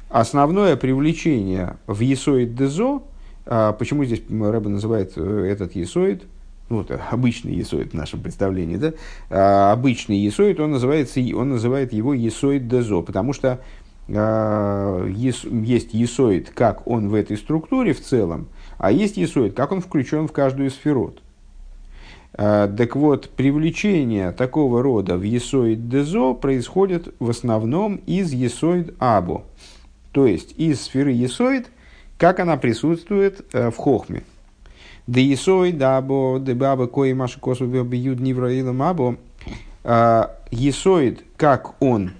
основное 0.10 0.76
привлечение 0.76 1.78
в 1.88 2.00
есоид 2.00 2.56
дезо, 2.56 3.04
а 3.46 3.74
почему 3.74 4.06
здесь 4.06 4.22
Рэба 4.30 4.70
называет 4.70 5.14
э, 5.18 5.48
этот 5.52 5.76
есоид 5.76 6.24
ну, 6.70 6.78
вот 6.78 6.92
обычный 7.12 7.54
есоид 7.54 7.92
в 7.92 7.94
нашем 7.96 8.22
представлении, 8.22 8.78
да, 8.78 8.94
а, 9.30 9.72
обычный 9.72 10.18
есоид, 10.18 10.60
он, 10.60 10.72
называется, 10.72 11.20
он 11.36 11.50
называет 11.50 11.94
его 11.94 12.14
есоид 12.14 12.68
дезо, 12.68 13.02
потому 13.02 13.34
что 13.34 13.62
а, 14.10 15.06
ес, 15.08 15.44
есть 15.44 15.94
есоид, 15.94 16.50
как 16.50 16.88
он 16.88 17.10
в 17.10 17.14
этой 17.14 17.38
структуре 17.38 17.94
в 17.94 18.02
целом, 18.02 18.48
а 18.78 18.92
есть 18.92 19.18
есоид, 19.18 19.54
как 19.54 19.72
он 19.72 19.82
включен 19.82 20.28
в 20.28 20.32
каждую 20.32 20.72
сферот. 20.72 21.22
А, 22.38 22.68
так 22.68 22.96
вот, 22.96 23.30
привлечение 23.30 24.32
такого 24.32 24.82
рода 24.82 25.18
в 25.18 25.24
есоид 25.24 25.90
дезо 25.90 26.34
происходит 26.34 27.14
в 27.20 27.30
основном 27.30 27.96
из 28.06 28.34
есоид 28.34 28.94
або, 29.00 29.44
то 30.12 30.28
есть 30.28 30.54
из 30.58 30.82
сферы 30.82 31.12
есоид, 31.12 31.70
как 32.18 32.40
она 32.40 32.58
присутствует 32.58 33.46
э, 33.54 33.72
в 33.72 33.78
хохме– 33.78 34.24
да 35.08 35.22
Исой, 35.22 35.72
да 35.72 35.98
або, 35.98 36.40
да 36.40 36.56
баба, 36.56 36.88
кои 36.88 37.14
маши 37.14 37.40
косу 37.40 37.68
бьют 37.68 38.20
нивраилом 38.20 38.82
або. 38.82 39.18
Есоид, 40.52 41.24
как 41.38 41.82
он 41.82 42.12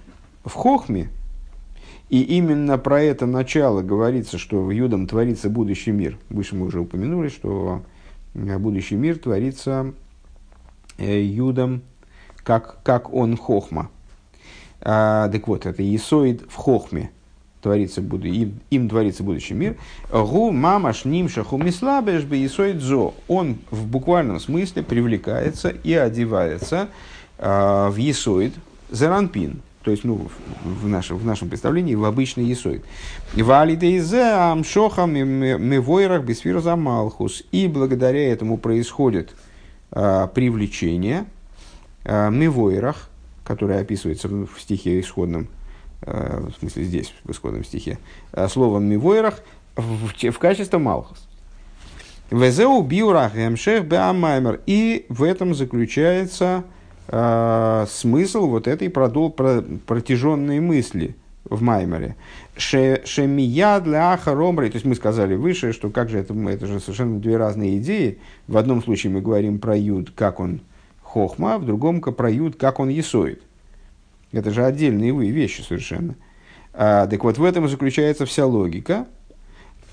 в 0.44 0.52
хохме, 0.52 1.08
и 2.08 2.22
именно 2.22 2.78
про 2.78 3.02
это 3.02 3.26
начало 3.26 3.82
говорится, 3.82 4.38
что 4.38 4.62
в 4.62 4.70
Юдам 4.70 5.08
творится 5.08 5.50
будущий 5.50 5.90
мир. 5.90 6.16
Выше 6.30 6.54
мы 6.54 6.66
уже 6.66 6.78
упомянули, 6.78 7.28
что 7.28 7.82
будущий 8.34 8.94
мир 8.94 9.18
творится 9.18 9.86
э, 9.86 9.92
Юдом, 10.98 11.82
как, 12.42 12.82
как 12.82 13.12
он 13.12 13.36
хохма. 13.36 13.90
А, 14.80 15.28
так 15.28 15.48
вот, 15.48 15.66
это 15.66 15.82
Есоид 15.82 16.42
в 16.48 16.54
хохме 16.54 17.10
творится, 17.66 18.00
им, 18.00 18.60
им 18.70 18.88
творится 18.88 19.24
будущий 19.24 19.54
мир. 19.54 19.76
Гу 20.12 20.52
мамаш 20.52 21.04
нимша 21.04 21.42
хумислабеш 21.42 22.22
бейсоид 22.22 22.80
зо. 22.80 23.14
Он 23.26 23.56
в 23.72 23.86
буквальном 23.86 24.38
смысле 24.38 24.84
привлекается 24.84 25.70
и 25.70 25.92
одевается 25.92 26.88
э, 27.38 27.88
в 27.90 27.96
есоид 27.96 28.54
зеранпин. 28.90 29.62
То 29.82 29.90
есть, 29.90 30.04
ну, 30.04 30.28
в 30.64 30.88
нашем, 30.88 31.16
в 31.16 31.24
нашем 31.24 31.48
представлении, 31.48 31.96
в 31.96 32.04
обычный 32.04 32.44
есоид. 32.44 32.84
Валидейзе 33.34 34.22
амшоха 34.22 35.06
мивойрах 35.06 36.22
бисфирза 36.22 36.76
малхус. 36.76 37.42
И 37.50 37.66
благодаря 37.66 38.32
этому 38.32 38.58
происходит 38.58 39.30
э, 39.30 39.45
привлечение 40.34 41.26
э, 42.04 42.30
мивойрах, 42.30 43.08
которое 43.44 43.80
описывается 43.80 44.28
в 44.28 44.48
стихе 44.58 45.00
исходном, 45.00 45.48
Э, 46.02 46.46
в 46.50 46.58
смысле 46.60 46.84
здесь, 46.84 47.14
в 47.24 47.30
исходном 47.30 47.64
стихе, 47.64 47.98
э, 48.32 48.48
словом 48.48 48.84
«мивойрах» 48.84 49.40
в, 49.76 50.30
в 50.30 50.38
качестве 50.38 50.78
«малхус». 50.78 51.26
Везеу 52.30 52.82
биурах 52.82 53.36
эмшех 53.36 53.86
беамаймер. 53.86 54.60
И 54.66 55.06
в 55.08 55.22
этом 55.22 55.54
заключается 55.54 56.64
э, 57.08 57.86
смысл 57.88 58.46
вот 58.46 58.66
этой 58.66 58.90
продол, 58.90 59.30
про, 59.30 59.62
протяженной 59.86 60.60
мысли 60.60 61.16
в 61.50 61.62
Маймере. 61.62 62.16
Шемия 62.56 63.80
для 63.80 64.12
ахаромры. 64.12 64.68
То 64.68 64.76
есть 64.76 64.86
мы 64.86 64.94
сказали 64.94 65.34
выше, 65.34 65.72
что 65.72 65.90
как 65.90 66.08
же 66.08 66.18
это, 66.18 66.34
это 66.48 66.66
же 66.66 66.80
совершенно 66.80 67.18
две 67.20 67.36
разные 67.36 67.78
идеи. 67.78 68.18
В 68.48 68.56
одном 68.56 68.82
случае 68.82 69.12
мы 69.12 69.20
говорим 69.20 69.58
про 69.58 69.76
юд, 69.76 70.10
как 70.14 70.40
он 70.40 70.60
хохма, 71.02 71.58
в 71.58 71.64
другом 71.64 72.00
про 72.00 72.30
юд, 72.30 72.56
как 72.56 72.80
он 72.80 72.88
есоид. 72.88 73.42
Это 74.32 74.50
же 74.50 74.64
отдельные 74.64 75.12
вещи 75.30 75.62
совершенно. 75.62 76.14
А, 76.72 77.06
так 77.06 77.24
вот, 77.24 77.38
в 77.38 77.44
этом 77.44 77.64
и 77.64 77.68
заключается 77.68 78.26
вся 78.26 78.44
логика. 78.44 79.06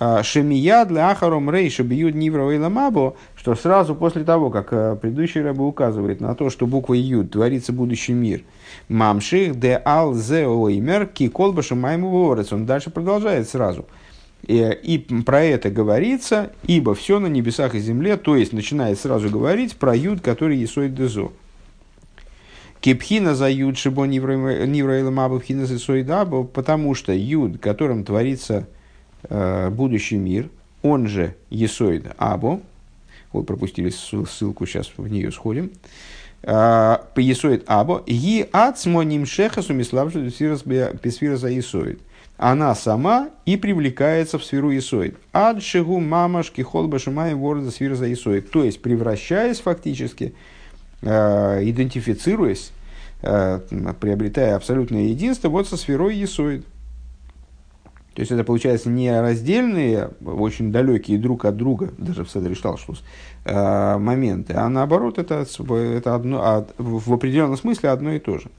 А, 0.06 0.22
Шемия 0.22 0.84
для 0.84 1.12
Ахаром 1.12 1.49
Рейша 1.49 1.82
бьют 1.82 2.14
Нивра 2.14 2.43
Ламабо, 2.43 3.16
что 3.38 3.56
сразу 3.56 3.95
после 3.95 4.26
того, 4.26 4.49
как 4.49 4.68
а, 4.74 4.95
предыдущий 4.97 5.41
рыба 5.41 5.62
указывает 5.62 6.20
на 6.20 6.36
то, 6.36 6.49
что 6.49 6.68
буква 6.68 6.95
Юд 6.95 7.32
творится 7.32 7.72
будущий 7.72 8.12
мир, 8.12 8.41
Мамших 8.89 9.58
де 9.58 9.82
ал 9.86 10.14
зе 10.14 10.45
оймер 10.45 11.06
ки 11.06 11.30
колбаша 11.30 11.76
майму 11.76 12.10
ворец. 12.10 12.51
Он 12.51 12.66
дальше 12.66 12.89
продолжает 12.89 13.47
сразу. 13.47 13.86
И, 14.45 14.78
и 14.84 14.97
про 14.97 15.41
это 15.41 15.70
говорится, 15.70 16.51
ибо 16.68 16.95
все 16.95 17.20
на 17.20 17.28
небесах 17.28 17.74
и 17.74 17.80
земле, 17.80 18.18
то 18.18 18.36
есть 18.36 18.51
начинает 18.51 18.99
сразу 18.99 19.30
говорить 19.30 19.78
про 19.78 19.95
Юд, 19.95 20.20
который 20.20 20.58
Есой 20.58 20.89
Дезо. 20.89 21.32
Кипхина 22.82 23.36
за 23.36 23.49
юд 23.49 23.78
шибо 23.78 24.04
нивраилам 24.04 25.22
абу 25.22 25.39
пхина 25.39 25.66
за 25.66 25.80
соидабу, 25.80 26.43
потому 26.43 26.93
что 26.93 27.14
юд, 27.14 27.58
которым 27.60 28.04
творится 28.04 28.68
э, 28.68 28.73
будущий 29.30 30.18
мир, 30.18 30.50
он 30.82 31.08
же 31.08 31.36
есоид 31.50 32.08
абу, 32.18 32.62
вот 33.32 33.48
пропустили 33.48 33.90
ссылку, 33.90 34.66
сейчас 34.66 34.92
в 34.98 35.08
нее 35.08 35.32
сходим, 35.32 35.72
э, 36.42 36.48
по 36.48 37.20
есоид 37.20 37.64
абу, 37.68 38.02
и 38.06 38.48
ацмо 38.52 39.04
нимшеха 39.04 39.62
сумиславши 39.62 40.30
песфира 40.30 41.38
за 41.38 41.48
есоид. 41.50 42.00
Она 42.38 42.76
сама 42.76 43.30
и 43.46 43.58
привлекается 43.58 44.40
в 44.40 44.44
сферу 44.44 44.76
Исоид. 44.76 45.16
Ад 45.32 45.62
шигу 45.62 46.00
мамашки 46.00 46.62
холба 46.62 46.98
шумаем 46.98 47.40
ворда 47.40 47.70
сфера 47.70 47.94
за 47.96 48.12
Исоид. 48.12 48.50
То 48.50 48.64
есть, 48.64 48.82
превращаясь 48.82 49.60
фактически 49.60 50.34
Э, 51.06 51.60
идентифицируясь, 51.62 52.72
э, 53.24 53.60
приобретая 54.00 54.56
абсолютное 54.56 55.08
единство 55.08 55.50
вот 55.50 55.68
со 55.68 55.76
сферой 55.76 56.16
Есоид. 56.16 56.66
То 58.14 58.20
есть 58.20 58.32
это 58.32 58.43
получается 58.43 58.89
не 58.89 59.11
раздельные, 59.20 60.11
очень 60.24 60.72
далекие 60.72 61.18
друг 61.18 61.45
от 61.45 61.57
друга, 61.57 61.91
даже 61.97 62.24
в 62.24 62.30
Седре 62.30 62.53
Шталшус, 62.53 63.03
э, 63.45 63.97
моменты, 63.97 64.53
а 64.53 64.70
наоборот 64.70 65.18
это, 65.18 65.45
это 65.45 66.16
одно, 66.16 66.41
а 66.43 66.68
в 66.78 67.14
определенном 67.14 67.57
смысле 67.57 67.89
одно 67.89 68.14
и 68.14 68.20
то 68.20 68.38
же. 68.38 68.49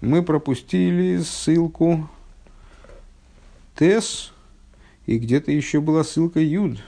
Мы 0.00 0.22
пропустили 0.22 1.18
ссылку 1.18 2.08
Тес, 3.78 4.32
и 5.06 5.18
где-то 5.18 5.52
еще 5.52 5.80
была 5.80 6.02
ссылка 6.02 6.40
Юд. 6.40 6.78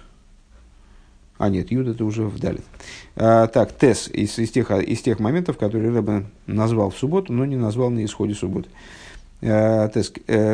А, 1.38 1.48
нет, 1.48 1.70
Юд 1.70 1.88
это 1.88 2.04
уже 2.04 2.24
вдали. 2.24 2.60
А, 3.14 3.46
так, 3.46 3.76
Тес 3.78 4.08
из, 4.08 4.36
из, 4.38 4.50
тех, 4.50 4.70
из 4.72 5.00
тех 5.00 5.20
моментов, 5.20 5.58
которые 5.58 5.92
Рэбе 5.92 6.26
назвал 6.46 6.90
в 6.90 6.98
субботу, 6.98 7.32
но 7.32 7.44
не 7.46 7.56
назвал 7.56 7.90
на 7.90 8.04
исходе 8.04 8.34
субботы. 8.34 8.68
А, 8.68 8.74
а, 8.74 8.99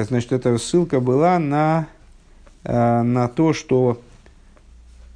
значит, 0.04 0.32
эта 0.32 0.58
ссылка 0.58 1.00
была 1.00 1.38
на, 1.38 1.88
а, 2.64 3.02
на 3.02 3.28
то, 3.28 3.52
что 3.52 4.00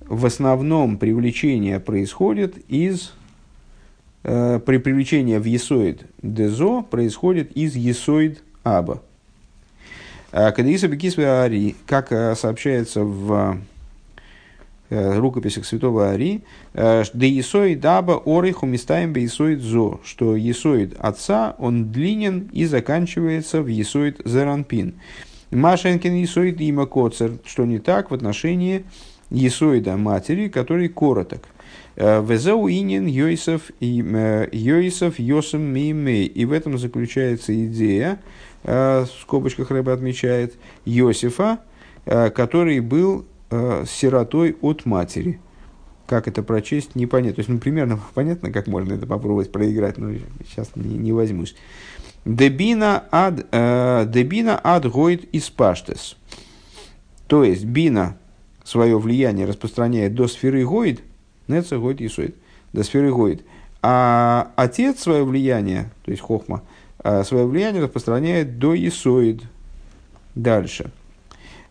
в 0.07 0.27
основном 0.27 0.97
привлечение 0.99 1.79
происходит 1.79 2.57
из 2.68 3.12
э, 4.25 4.59
при 4.66 4.79
привлечении 4.79 5.39
в 5.39 5.45
есоид 5.45 6.03
дезо 6.21 6.83
происходит 6.83 7.53
из 7.53 7.77
есоид 7.77 8.43
аба. 8.64 9.03
Кадиса 10.33 10.89
бекисве 10.89 11.77
как 11.87 12.09
сообщается 12.37 13.03
в 13.03 13.57
Э, 13.57 13.57
рукописях 14.91 15.64
святого 15.64 16.11
Ари, 16.11 16.43
э, 16.74 17.05
да 17.12 17.26
Есоид 17.26 17.80
даба 17.80 18.20
ориху 18.24 18.66
местаем 18.66 19.12
бы 19.12 19.20
Есоид 19.20 19.61
зо, 19.61 20.01
что 20.05 20.34
Есоид 20.34 20.97
отца, 20.99 21.55
он 21.59 21.93
длинен 21.93 22.51
и 22.53 22.66
заканчивается 22.66 23.62
в 23.62 23.68
Есоид 23.68 24.20
зеранпин. 24.24 24.95
Машенкин 25.53 26.14
Есоид 26.14 26.61
има 26.61 26.86
коцер, 26.86 27.32
что 27.45 27.64
не 27.64 27.78
так 27.78 28.11
в 28.11 28.14
отношении 28.14 28.84
Есоида 29.30 29.97
матери, 29.97 30.49
который 30.49 30.88
короток. 30.88 31.43
Э, 31.95 32.20
Везеу 32.20 32.68
инин 32.68 33.07
Йосиф 33.07 33.70
Йосиф 33.78 35.18
Йосем 35.20 35.62
Мимей. 35.62 36.26
И 36.26 36.45
в 36.45 36.53
этом 36.53 36.78
заключается 36.78 37.55
идея, 37.64 38.20
в 38.62 39.09
скобочках 39.22 39.70
Рэба 39.70 39.95
отмечает, 39.95 40.55
Йосифа, 40.84 41.61
который 42.05 42.80
был 42.80 43.24
э, 43.51 43.85
сиротой 43.87 44.57
от 44.61 44.87
матери. 44.87 45.41
Как 46.07 46.27
это 46.27 46.43
прочесть, 46.43 46.97
непонятно. 46.97 47.37
То 47.37 47.41
есть, 47.41 47.49
ну, 47.49 47.59
примерно 47.59 48.01
понятно, 48.15 48.51
как 48.51 48.67
можно 48.67 48.95
это 48.95 49.07
попробовать 49.07 49.53
проиграть, 49.53 49.99
но 49.99 50.13
сейчас 50.49 50.71
не, 50.75 50.97
не 50.97 51.13
возьмусь. 51.13 51.55
Дебина 52.25 53.05
ад, 53.11 53.47
э, 53.51 54.07
дебина 54.09 54.61
ад 54.63 54.91
гоид 54.91 55.25
из 55.33 55.49
паштес. 55.51 56.17
То 57.27 57.45
есть, 57.45 57.65
бина 57.65 58.17
свое 58.65 58.99
влияние 58.99 59.47
распространяет 59.47 60.15
до 60.15 60.29
сферы 60.29 60.67
гоид, 60.67 61.03
неца 61.49 61.79
гоид 61.79 62.01
исоид, 62.01 62.37
до 62.73 62.83
сферы 62.83 63.13
гоид. 63.13 63.45
А 63.83 64.53
отец 64.57 65.01
свое 65.01 65.25
влияние, 65.25 65.91
то 66.05 66.11
есть 66.11 66.23
хохма, 66.23 66.63
э, 67.03 67.25
свое 67.25 67.47
влияние 67.47 67.83
распространяет 67.83 68.59
до 68.59 68.77
исоид. 68.87 69.43
Дальше. 70.35 70.91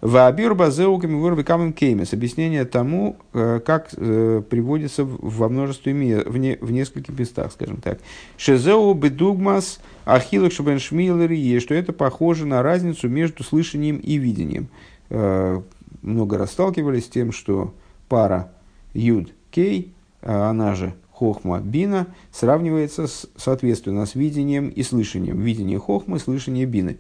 Ваабир 0.02 0.56
базеуками 0.56 1.16
вырвы 1.16 1.44
камен 1.44 1.74
кеймес. 1.74 2.14
Объяснение 2.14 2.64
тому, 2.64 3.18
э, 3.34 3.60
как 3.66 3.90
э, 3.98 4.42
приводится 4.50 5.04
во 5.04 5.50
множестве 5.50 5.94
в, 6.26 6.38
не, 6.38 6.56
в 6.56 6.72
нескольких 6.72 7.20
местах, 7.20 7.52
скажем 7.52 7.82
так. 7.82 8.00
Шезеу 8.38 8.94
бедугмас 8.94 9.82
ахилок 10.06 10.54
шабеншмилери, 10.54 11.60
что 11.60 11.74
это 11.74 11.92
похоже 11.92 12.46
на 12.46 12.64
разницу 12.64 13.10
между 13.10 13.44
слышанием 13.44 13.98
и 13.98 14.16
видением. 14.16 14.70
Э, 15.10 15.62
много 16.02 16.38
раз 16.38 16.52
сталкивались 16.52 17.06
с 17.06 17.10
тем, 17.10 17.34
что 17.34 17.74
пара 18.08 18.54
юд 18.94 19.34
кей 19.52 19.94
она 20.22 20.76
же 20.76 20.94
хохма 21.12 21.60
бина, 21.60 22.08
сравнивается 22.32 23.08
с, 23.08 23.28
соответственно 23.36 24.06
с 24.06 24.16
видением 24.16 24.70
и 24.70 24.84
слышанием. 24.84 25.42
Видение 25.42 25.78
хохмы, 25.78 26.20
слышание 26.20 26.66
бины. 26.66 26.98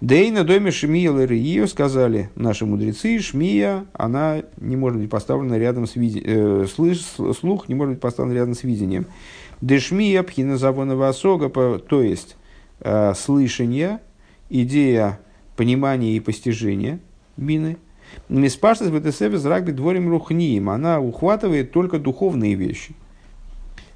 Дейна 0.00 0.44
доме 0.44 0.70
Шмия 0.70 1.10
Лерию 1.10 1.66
сказали 1.66 2.30
наши 2.36 2.64
мудрецы, 2.64 3.18
Шмия, 3.18 3.84
она 3.92 4.44
не 4.58 4.76
может 4.76 5.00
быть 5.00 5.10
поставлена 5.10 5.58
рядом 5.58 5.88
с 5.88 5.96
видением, 5.96 6.62
э, 6.62 6.66
слыш, 6.68 7.00
слух 7.00 7.68
не 7.68 7.74
может 7.74 7.94
быть 7.94 8.00
поставлен 8.00 8.32
рядом 8.32 8.54
с 8.54 8.62
видением. 8.62 9.06
Дешмия 9.60 10.22
пхина 10.22 10.56
завонова 10.56 11.08
осога, 11.08 11.48
то 11.48 12.00
есть 12.00 12.36
э, 12.78 13.12
слышание, 13.16 13.98
идея 14.48 15.18
понимания 15.56 16.14
и 16.16 16.20
постижения 16.20 17.00
бины. 17.36 17.76
Миспаштас 18.28 18.90
бетесебес 18.90 19.44
рагби 19.46 19.72
дворим 19.72 20.08
рухниим, 20.10 20.70
она 20.70 21.00
ухватывает 21.00 21.72
только 21.72 21.98
духовные 21.98 22.54
вещи. 22.54 22.94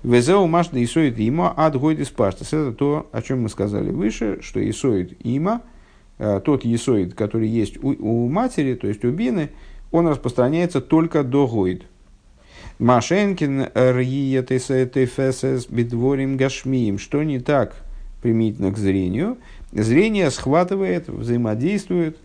Везеу 0.03 0.48
машда 0.48 0.82
исоид 0.82 1.20
има 1.20 1.55
ад 1.57 1.78
гойдис 1.78 2.09
паштас. 2.09 2.53
Это 2.53 2.72
то, 2.72 3.09
о 3.12 3.22
чем 3.22 3.42
мы 3.42 3.48
сказали 3.48 3.90
выше, 3.90 4.40
что 4.42 4.68
исоид 4.68 5.16
има– 5.24 5.62
тот 6.44 6.64
есоид, 6.64 7.14
который 7.14 7.48
есть 7.48 7.82
у, 7.82 7.88
у 7.98 8.28
матери, 8.28 8.74
то 8.74 8.86
есть 8.86 9.04
у 9.04 9.10
бины, 9.10 9.50
он 9.90 10.06
распространяется 10.08 10.80
только 10.80 11.22
до 11.22 11.46
гойд. 11.46 11.84
Машенкин 12.78 13.68
рьиетесетефесес 13.74 15.66
бедворим 15.66 16.36
гашмием. 16.36 16.98
Что 16.98 17.22
не 17.22 17.38
так 17.38 17.76
применительно 18.22 18.72
к 18.72 18.78
зрению? 18.78 19.38
Зрение 19.72 20.30
схватывает, 20.30 21.08
взаимодействует 21.08 22.16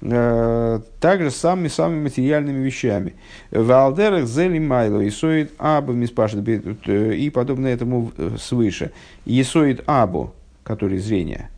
э, 0.00 0.80
также 1.00 1.30
с 1.30 1.36
самыми 1.36 1.68
самыми 1.68 2.04
материальными 2.04 2.64
вещами. 2.64 3.14
В 3.50 3.70
алдерах 3.70 4.26
зели 4.26 4.58
майло 4.58 5.06
исоид 5.06 5.52
абу 5.58 5.92
миспашет 5.92 6.48
э, 6.48 7.14
и 7.14 7.30
подобно 7.30 7.66
этому 7.66 8.12
свыше. 8.38 8.92
Исоид 9.26 9.82
абу, 9.86 10.32
который 10.64 10.98
зрение– 10.98 11.50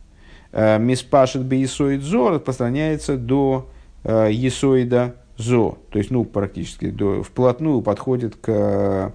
Миспашет 0.53 1.43
бейсоид 1.43 2.01
зо 2.01 2.29
распространяется 2.29 3.15
до 3.15 3.69
есоида 4.03 5.15
э, 5.15 5.41
зо, 5.41 5.77
то 5.89 5.97
есть, 5.97 6.11
ну, 6.11 6.25
практически 6.25 6.89
до, 6.89 7.23
вплотную 7.23 7.81
подходит 7.81 8.35
к 8.35 8.45
э, 8.47 9.11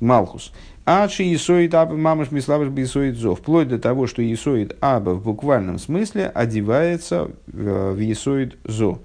Малхус. 0.00 0.52
Ачи 0.84 1.22
есоид 1.22 1.74
аба 1.74 1.94
мамаш 1.94 2.30
миславаш 2.30 2.68
бейсоид 2.68 3.16
зо, 3.16 3.34
вплоть 3.34 3.68
до 3.68 3.78
того, 3.78 4.06
что 4.06 4.22
есоид 4.22 4.76
аба 4.80 5.10
в 5.10 5.22
буквальном 5.22 5.78
смысле 5.78 6.26
одевается 6.26 7.30
в 7.46 7.98
есоид 7.98 8.56
зо. 8.64 9.00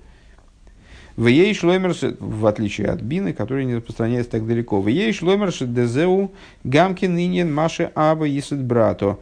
В 1.15 1.27
ей 1.27 1.53
в 1.53 2.47
отличие 2.47 2.87
от 2.87 3.01
бины, 3.01 3.33
который 3.33 3.65
не 3.65 3.75
распространяется 3.75 4.31
так 4.31 4.47
далеко. 4.47 4.81
В 4.81 4.87
ей 4.87 5.13
шломерш 5.13 5.59
дезеу 5.59 6.31
гамкин 6.63 7.17
иньен 7.19 7.53
маше 7.53 7.91
аба 7.93 8.25
есед 8.25 8.63
брато. 8.63 9.19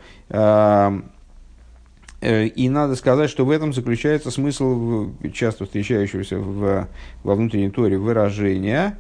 Э, 2.22 2.46
и 2.46 2.70
надо 2.70 2.96
сказать, 2.96 3.30
что 3.30 3.46
в 3.46 3.50
этом 3.50 3.74
заключается 3.74 4.30
смысл 4.30 5.10
часто 5.34 5.66
встречающегося 5.66 6.38
в, 6.38 6.88
во 7.24 7.36
внутренней 7.36 7.72
торе 7.72 7.98
выражения, 7.98 8.98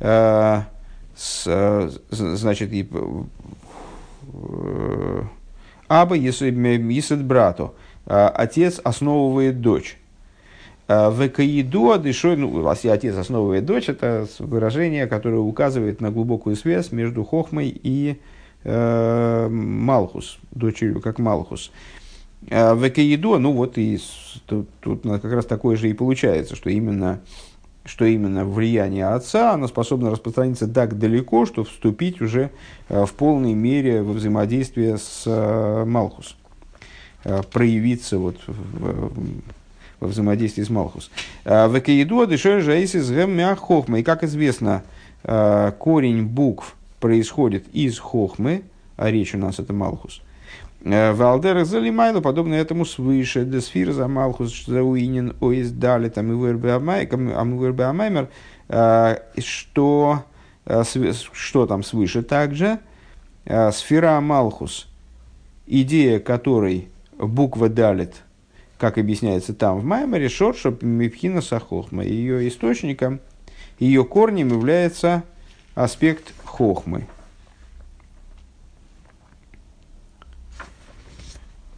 э, 0.00 0.62
с, 1.16 1.44
э, 1.46 1.90
значит, 2.10 2.72
и, 2.72 2.88
э, 2.90 3.22
Аба 5.86 6.16
Есед 6.16 7.24
Брато, 7.24 7.74
отец 8.06 8.80
основывает 8.82 9.60
дочь. 9.60 9.96
В 10.88 11.28
Каиду 11.28 11.98
дышой, 11.98 12.36
ну, 12.36 12.66
отец 12.68 13.16
основывает 13.16 13.64
дочь, 13.64 13.88
это 13.88 14.26
выражение, 14.38 15.06
которое 15.06 15.38
указывает 15.38 16.00
на 16.00 16.10
глубокую 16.10 16.56
связь 16.56 16.90
между 16.90 17.24
Хохмой 17.24 17.68
и 17.68 18.18
э, 18.64 19.48
Малхус, 19.48 20.38
дочерью 20.50 21.00
как 21.00 21.18
Малхус. 21.18 21.70
Э, 21.70 22.03
а 22.50 22.74
в 22.74 22.86
Экеидо, 22.86 23.38
ну 23.38 23.52
вот 23.52 23.78
и 23.78 23.98
тут, 24.46 24.68
тут 24.80 25.02
как 25.02 25.32
раз 25.32 25.46
такое 25.46 25.76
же 25.76 25.88
и 25.88 25.94
получается, 25.94 26.56
что 26.56 26.70
именно, 26.70 27.20
что 27.84 28.04
именно 28.04 28.44
влияние 28.44 29.06
отца, 29.06 29.52
оно 29.52 29.66
способно 29.68 30.10
распространиться 30.10 30.68
так 30.68 30.98
далеко, 30.98 31.46
что 31.46 31.64
вступить 31.64 32.20
уже 32.20 32.50
э, 32.88 33.04
в 33.06 33.12
полной 33.14 33.54
мере 33.54 34.02
во 34.02 34.12
взаимодействие 34.12 34.98
с 34.98 35.22
э, 35.26 35.84
Малхус, 35.86 36.36
э, 37.24 37.42
проявиться 37.50 38.18
вот 38.18 38.36
во 40.00 40.08
взаимодействии 40.08 40.62
с 40.62 40.70
Малхус. 40.70 41.10
В 41.44 41.78
Экеидо 41.78 42.26
дешер 42.26 42.60
жаисис 42.60 43.10
хохма. 43.58 44.00
И 44.00 44.02
как 44.02 44.22
известно, 44.22 44.82
корень 45.22 46.26
букв 46.26 46.76
происходит 47.00 47.64
из 47.72 47.98
хохмы, 47.98 48.64
а 48.96 49.10
речь 49.10 49.34
у 49.34 49.38
нас 49.38 49.58
это 49.58 49.72
Малхус– 49.72 50.20
Э, 50.84 51.12
Валдерах 51.12 51.66
залимайло, 51.66 52.20
подобно 52.20 52.54
этому 52.54 52.84
свыше, 52.84 53.44
десфир 53.44 53.92
за 53.92 54.06
малхус 54.06 54.66
зауинин 54.66 55.34
оиз 55.40 55.70
дали 55.70 56.10
там 56.10 56.30
и 56.30 56.34
вырбе 56.34 56.72
амаймер, 56.74 58.28
э, 58.68 59.16
что, 59.38 60.24
э, 60.66 60.82
что 61.32 61.66
там 61.66 61.82
свыше 61.82 62.22
также, 62.22 62.78
сфера 63.72 64.20
малхус, 64.20 64.88
идея 65.66 66.18
которой 66.18 66.88
буква 67.18 67.68
далит, 67.68 68.14
как 68.78 68.96
объясняется 68.96 69.52
там 69.52 69.78
в 69.78 69.84
Маймере, 69.84 70.30
шорша 70.30 70.74
мипхина 70.80 71.42
сахохма. 71.42 72.04
Ее 72.04 72.48
источником, 72.48 73.20
ее 73.78 74.04
корнем 74.04 74.48
является 74.48 75.24
аспект 75.74 76.32
хохмы. 76.42 77.06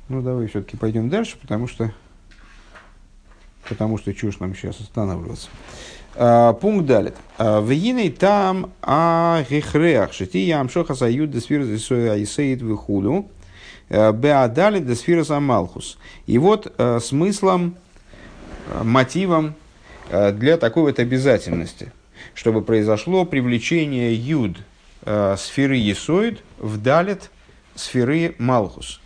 Ну, 0.08 0.22
давай 0.22 0.46
все-таки 0.46 0.76
пойдем 0.76 1.08
дальше, 1.08 1.36
потому 1.40 1.66
что, 1.66 1.92
потому 3.68 3.98
что 3.98 4.14
чушь 4.14 4.38
нам 4.38 4.54
сейчас 4.54 4.80
останавливаться. 4.80 5.48
А, 6.14 6.52
пункт 6.52 6.86
далит. 6.86 7.14
А, 7.38 7.60
в 7.60 7.72
иной 7.72 8.10
там 8.10 8.70
а 8.82 9.44
гехреах 9.50 10.12
шити 10.12 10.38
ям 10.38 10.68
шоха 10.68 10.94
сают 10.94 11.32
десфир 11.32 11.64
зисоя 11.64 12.12
айсеид 12.12 12.62
вихуду 12.62 13.28
а, 13.90 14.12
беадали 14.12 14.78
десфир 14.78 15.24
малхус. 15.40 15.98
И 16.26 16.38
вот 16.38 16.72
а, 16.78 17.00
смыслом, 17.00 17.74
мотивом 18.82 19.54
для 20.10 20.56
такой 20.56 20.84
вот 20.84 20.98
обязательности, 21.00 21.92
чтобы 22.34 22.62
произошло 22.62 23.24
привлечение 23.24 24.14
юд 24.14 24.56
сферы 25.36 25.76
есоид 25.76 26.42
в 26.58 26.80
далит 26.80 27.30
сферы 27.74 28.36
малхус– 28.38 29.00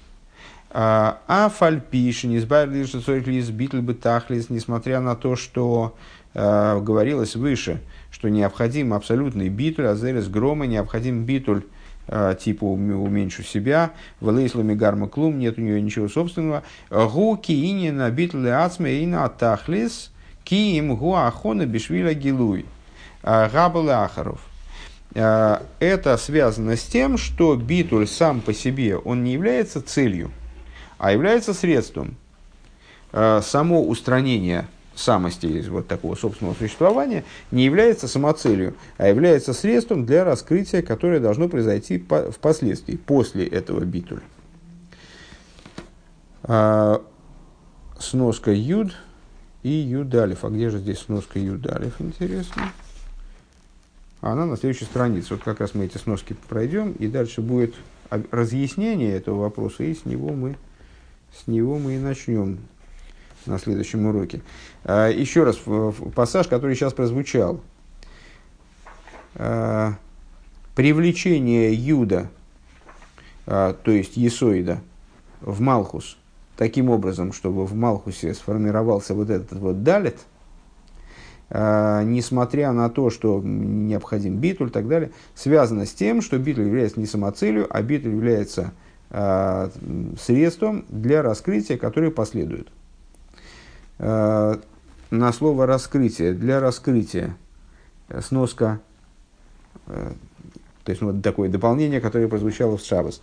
а 0.73 1.51
фальпиш, 1.53 2.25
не 2.25 2.39
избавили 2.39 3.81
бы 3.81 3.95
тахлис, 3.95 4.51
несмотря 4.51 5.01
на 5.01 5.16
то, 5.16 5.35
что 5.35 5.97
э, 6.33 6.81
говорилось 6.81 7.35
выше, 7.35 7.81
что 8.12 8.29
необходим 8.29 8.95
абсолютный 8.95 9.49
битуль, 9.49 9.89
а 9.89 9.97
зерес 9.97 10.29
грома, 10.29 10.66
необходим 10.66 11.25
битуль 11.25 11.64
э, 12.07 12.37
типа 12.41 12.64
уменьшу 12.64 13.43
себя, 13.43 13.91
в 14.21 14.29
лейслами 14.29 14.75
гарма 14.75 15.09
клум, 15.09 15.41
нет 15.41 15.59
у 15.59 15.61
нее 15.61 15.83
ничего 15.83 16.09
собственного. 16.09 16.62
Гу 16.89 17.37
киини 17.37 17.91
на 17.91 18.09
битуле 18.11 18.55
ацме 18.55 19.03
и 19.03 19.07
на 19.07 19.29
тахлис, 19.29 20.12
киим 20.45 20.95
гу 20.95 21.14
ахона 21.14 21.66
бишвиля 21.66 22.14
гилуй. 22.14 22.64
Габал 23.23 23.91
Ахаров. 23.91 24.41
Это 25.12 26.16
связано 26.16 26.77
с 26.77 26.85
тем, 26.85 27.18
что 27.18 27.55
битуль 27.57 28.07
сам 28.07 28.41
по 28.41 28.55
себе, 28.55 28.97
он 28.97 29.25
не 29.25 29.33
является 29.33 29.83
целью 29.83 30.31
а 31.01 31.13
является 31.13 31.55
средством. 31.55 32.17
Э, 33.13 33.41
само 33.43 33.83
устранение 33.89 34.69
самости, 34.95 35.65
вот 35.69 35.89
такого 35.89 36.15
собственного 36.15 36.55
существования, 36.55 37.25
не 37.51 37.65
является 37.65 38.07
самоцелью, 38.07 38.75
а 38.99 39.09
является 39.09 39.55
средством 39.55 40.05
для 40.05 40.25
раскрытия, 40.25 40.83
которое 40.83 41.19
должно 41.19 41.49
произойти 41.49 41.99
впоследствии, 41.99 42.97
после 42.97 43.47
этого 43.47 43.81
битуля. 43.81 44.21
А, 46.43 47.03
сноска 47.99 48.53
Юд 48.53 48.95
и 49.63 49.71
Юдалев. 49.71 50.45
А 50.45 50.51
где 50.51 50.69
же 50.69 50.79
здесь 50.79 50.99
сноска 50.99 51.39
Юдалев, 51.39 51.95
интересно? 51.99 52.71
Она 54.21 54.45
на 54.45 54.59
следующей 54.59 54.85
странице. 54.85 55.33
Вот 55.33 55.43
как 55.43 55.61
раз 55.61 55.75
мы 55.75 55.87
эти 55.87 55.97
сноски 55.97 56.37
пройдем, 56.49 56.93
и 56.93 57.09
дальше 57.09 57.41
будет 57.41 57.75
разъяснение 58.11 59.17
этого 59.17 59.41
вопроса, 59.41 59.83
и 59.85 59.95
с 59.95 60.05
него 60.05 60.35
мы 60.35 60.57
с 61.37 61.47
него 61.47 61.78
мы 61.78 61.95
и 61.95 61.99
начнем 61.99 62.59
на 63.47 63.59
следующем 63.59 64.07
уроке. 64.07 64.41
А, 64.85 65.09
еще 65.09 65.45
раз, 65.45 65.59
пассаж, 66.14 66.49
который 66.49 66.74
сейчас 66.74 66.93
прозвучал. 66.93 67.61
А, 69.35 69.95
привлечение 70.74 71.72
Юда, 71.72 72.31
а, 73.47 73.74
то 73.74 73.91
есть 73.91 74.16
Есоида, 74.16 74.81
в 75.41 75.61
Малхус, 75.61 76.18
таким 76.57 76.91
образом, 76.91 77.33
чтобы 77.33 77.64
в 77.64 77.74
Малхусе 77.74 78.35
сформировался 78.35 79.14
вот 79.14 79.31
этот 79.31 79.59
вот 79.59 79.83
далит, 79.83 80.18
несмотря 81.49 82.70
на 82.70 82.91
то, 82.91 83.11
что 83.11 83.41
необходим 83.43 84.37
битуль 84.37 84.68
и 84.68 84.70
так 84.70 84.87
далее, 84.87 85.11
связано 85.35 85.85
с 85.85 85.93
тем, 85.93 86.22
что 86.22 86.39
битуль 86.39 86.66
является 86.66 87.01
не 87.01 87.07
самоцелью, 87.07 87.66
а 87.70 87.83
битуль 87.83 88.12
является 88.12 88.72
средством 89.11 90.85
для 90.89 91.23
раскрытия, 91.23 91.77
которое 91.77 92.11
последует. 92.11 92.69
На 93.99 94.59
слово 95.33 95.67
раскрытие, 95.67 96.33
для 96.33 96.61
раскрытия, 96.61 97.37
сноска, 98.21 98.81
то 99.87 100.15
есть 100.87 101.03
вот 101.03 101.23
такое 101.23 101.49
дополнение, 101.49 102.01
которое 102.01 102.29
прозвучало 102.29 102.77
в 102.77 102.83
Шабас. 102.83 103.21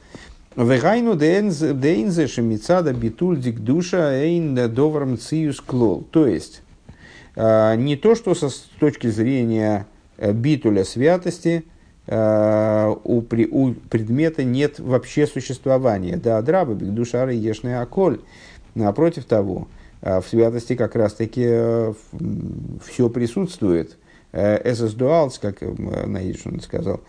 Вегайну 0.55 1.15
дейнзе 1.15 2.27
шемицада 2.27 2.93
битуль 2.93 3.37
душа 3.37 4.13
эйн 4.13 4.55
доварм 4.73 5.17
циюс 5.17 5.61
клол. 5.61 6.03
То 6.09 6.25
есть, 6.27 6.63
не 7.35 7.95
то, 7.95 8.15
что 8.15 8.33
с 8.33 8.67
точки 8.79 9.07
зрения 9.07 9.85
э, 10.17 10.31
битуля 10.31 10.83
святости 10.83 11.63
у, 12.07 13.21
при, 13.21 13.47
у 13.47 13.73
предмета 13.73 14.43
нет 14.43 14.79
вообще 14.79 15.27
существования. 15.27 16.15
Да, 16.15 16.41
драба, 16.41 16.73
душа 16.73 17.29
ешная 17.29 17.83
околь. 17.83 18.21
Напротив 18.75 19.25
того, 19.25 19.67
а, 20.01 20.21
в 20.21 20.27
святости 20.27 20.75
как 20.75 20.95
раз-таки 20.95 21.43
э, 21.45 21.93
все 22.85 23.09
присутствует. 23.09 23.97
Эсэс 24.31 24.93
дуалс, 24.93 25.39
как 25.39 25.61
э, 25.61 26.05
Наидж 26.05 26.43
сказал. 26.61 27.01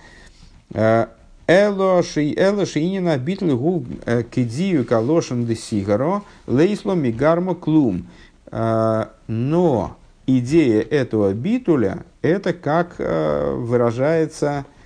Эло 1.46 2.03
шиинина 2.03 3.16
битл 3.18 3.57
гу 3.57 3.84
кидию 4.30 4.84
калошен 4.84 5.46
де 5.46 5.55
сигаро 5.55 6.22
лейсло 6.46 6.94
мигармо 6.94 7.55
клум. 7.55 8.07
Но 8.51 9.96
идея 10.26 10.82
этого 10.82 11.32
битуля– 11.32 12.05
это 12.22 12.53
как 12.53 12.96
э, 12.99 13.55
выражается, 13.55 14.64
э, 14.66 14.78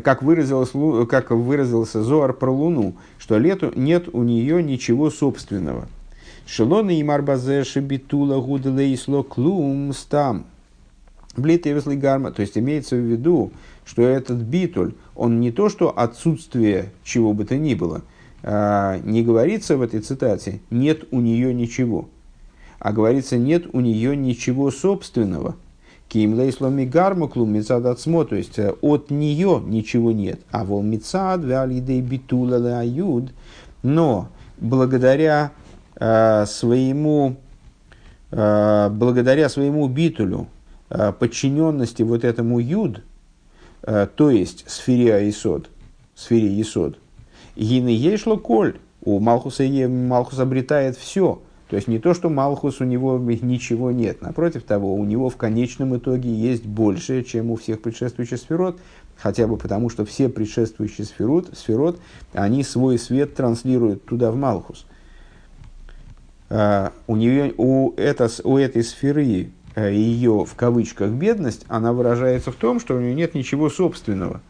как, 0.00 0.22
выразилось, 0.22 0.70
как 1.08 1.30
выразился 1.30 2.02
Зоар 2.02 2.32
про 2.32 2.50
Луну, 2.50 2.94
что 3.18 3.38
лету 3.38 3.72
нет 3.74 4.08
у 4.12 4.22
нее 4.22 4.62
ничего 4.62 5.10
собственного. 5.10 5.88
Шелона 6.46 6.90
и 6.90 7.02
марбазеши 7.02 7.80
битула 7.80 8.40
гудлейсло 8.40 9.22
клум 9.22 9.92
стам. 9.92 10.46
Блит 11.36 11.66
и 11.66 11.72
гарма. 11.96 12.32
То 12.32 12.42
есть 12.42 12.56
имеется 12.56 12.96
в 12.96 13.00
виду, 13.00 13.50
что 13.84 14.02
этот 14.02 14.38
битуль, 14.38 14.94
он 15.14 15.40
не 15.40 15.50
то, 15.50 15.68
что 15.68 15.90
отсутствие 15.90 16.92
чего 17.02 17.32
бы 17.32 17.44
то 17.44 17.56
ни 17.56 17.74
было. 17.74 18.02
А, 18.42 18.98
не 18.98 19.22
говорится 19.22 19.76
в 19.76 19.82
этой 19.82 20.00
цитате 20.00 20.60
«нет 20.70 21.04
у 21.10 21.20
нее 21.20 21.54
ничего» 21.54 22.08
а 22.84 22.92
говорится, 22.92 23.38
нет 23.38 23.64
у 23.72 23.80
нее 23.80 24.14
ничего 24.14 24.70
собственного. 24.70 25.56
Ким 26.14 26.34
лейсломи 26.34 26.84
гармуклу 26.84 27.44
мецад 27.44 27.86
отсмо, 27.86 28.22
то 28.24 28.36
есть 28.36 28.60
от 28.60 29.10
нее 29.10 29.60
ничего 29.66 30.12
нет. 30.12 30.38
А 30.52 30.64
вол 30.64 30.80
мецад 30.80 31.44
валидей 31.44 32.00
битула 32.00 32.78
аюд, 32.78 33.32
но 33.82 34.28
благодаря 34.58 35.50
э, 35.96 36.46
своему 36.46 37.34
э, 38.30 38.88
благодаря 38.92 39.48
своему 39.48 39.88
битулю, 39.88 40.46
э, 40.88 41.12
подчиненности 41.18 42.04
вот 42.04 42.22
этому 42.22 42.60
юд, 42.60 43.02
э, 43.82 44.06
то 44.14 44.30
есть 44.30 44.70
сфере 44.70 45.16
Аисод, 45.16 45.68
сфере 46.14 46.46
Есод, 46.46 46.96
Гины 47.56 47.88
ешло 47.88 48.36
коль, 48.36 48.76
у 49.04 49.18
Малхуса, 49.18 49.64
Малхус 49.88 50.38
обретает 50.38 50.96
все– 50.96 51.42
то 51.74 51.76
есть 51.76 51.88
не 51.88 51.98
то, 51.98 52.14
что 52.14 52.30
Малхус 52.30 52.80
у 52.80 52.84
него 52.84 53.18
ничего 53.18 53.90
нет. 53.90 54.22
Напротив 54.22 54.62
того, 54.62 54.94
у 54.94 55.04
него 55.04 55.28
в 55.28 55.36
конечном 55.36 55.96
итоге 55.96 56.32
есть 56.32 56.64
больше, 56.64 57.24
чем 57.24 57.50
у 57.50 57.56
всех 57.56 57.82
предшествующих 57.82 58.38
сферот, 58.38 58.78
хотя 59.16 59.48
бы 59.48 59.56
потому, 59.56 59.90
что 59.90 60.04
все 60.04 60.28
предшествующие 60.28 61.04
сферот, 61.04 61.50
сферот 61.58 61.98
они 62.32 62.62
свой 62.62 62.96
свет 62.96 63.34
транслируют 63.34 64.04
туда, 64.04 64.30
в 64.30 64.36
Малхус. 64.36 64.86
Uh, 66.48 66.92
у, 67.08 67.16
нее, 67.16 67.52
у, 67.56 67.92
это, 67.96 68.28
у 68.44 68.56
этой 68.56 68.84
сферы 68.84 69.50
uh, 69.74 69.92
ее, 69.92 70.44
в 70.44 70.54
кавычках, 70.54 71.10
бедность, 71.10 71.64
она 71.66 71.92
выражается 71.92 72.52
в 72.52 72.54
том, 72.54 72.78
что 72.78 72.94
у 72.94 73.00
нее 73.00 73.16
нет 73.16 73.34
ничего 73.34 73.68
собственного. 73.68 74.40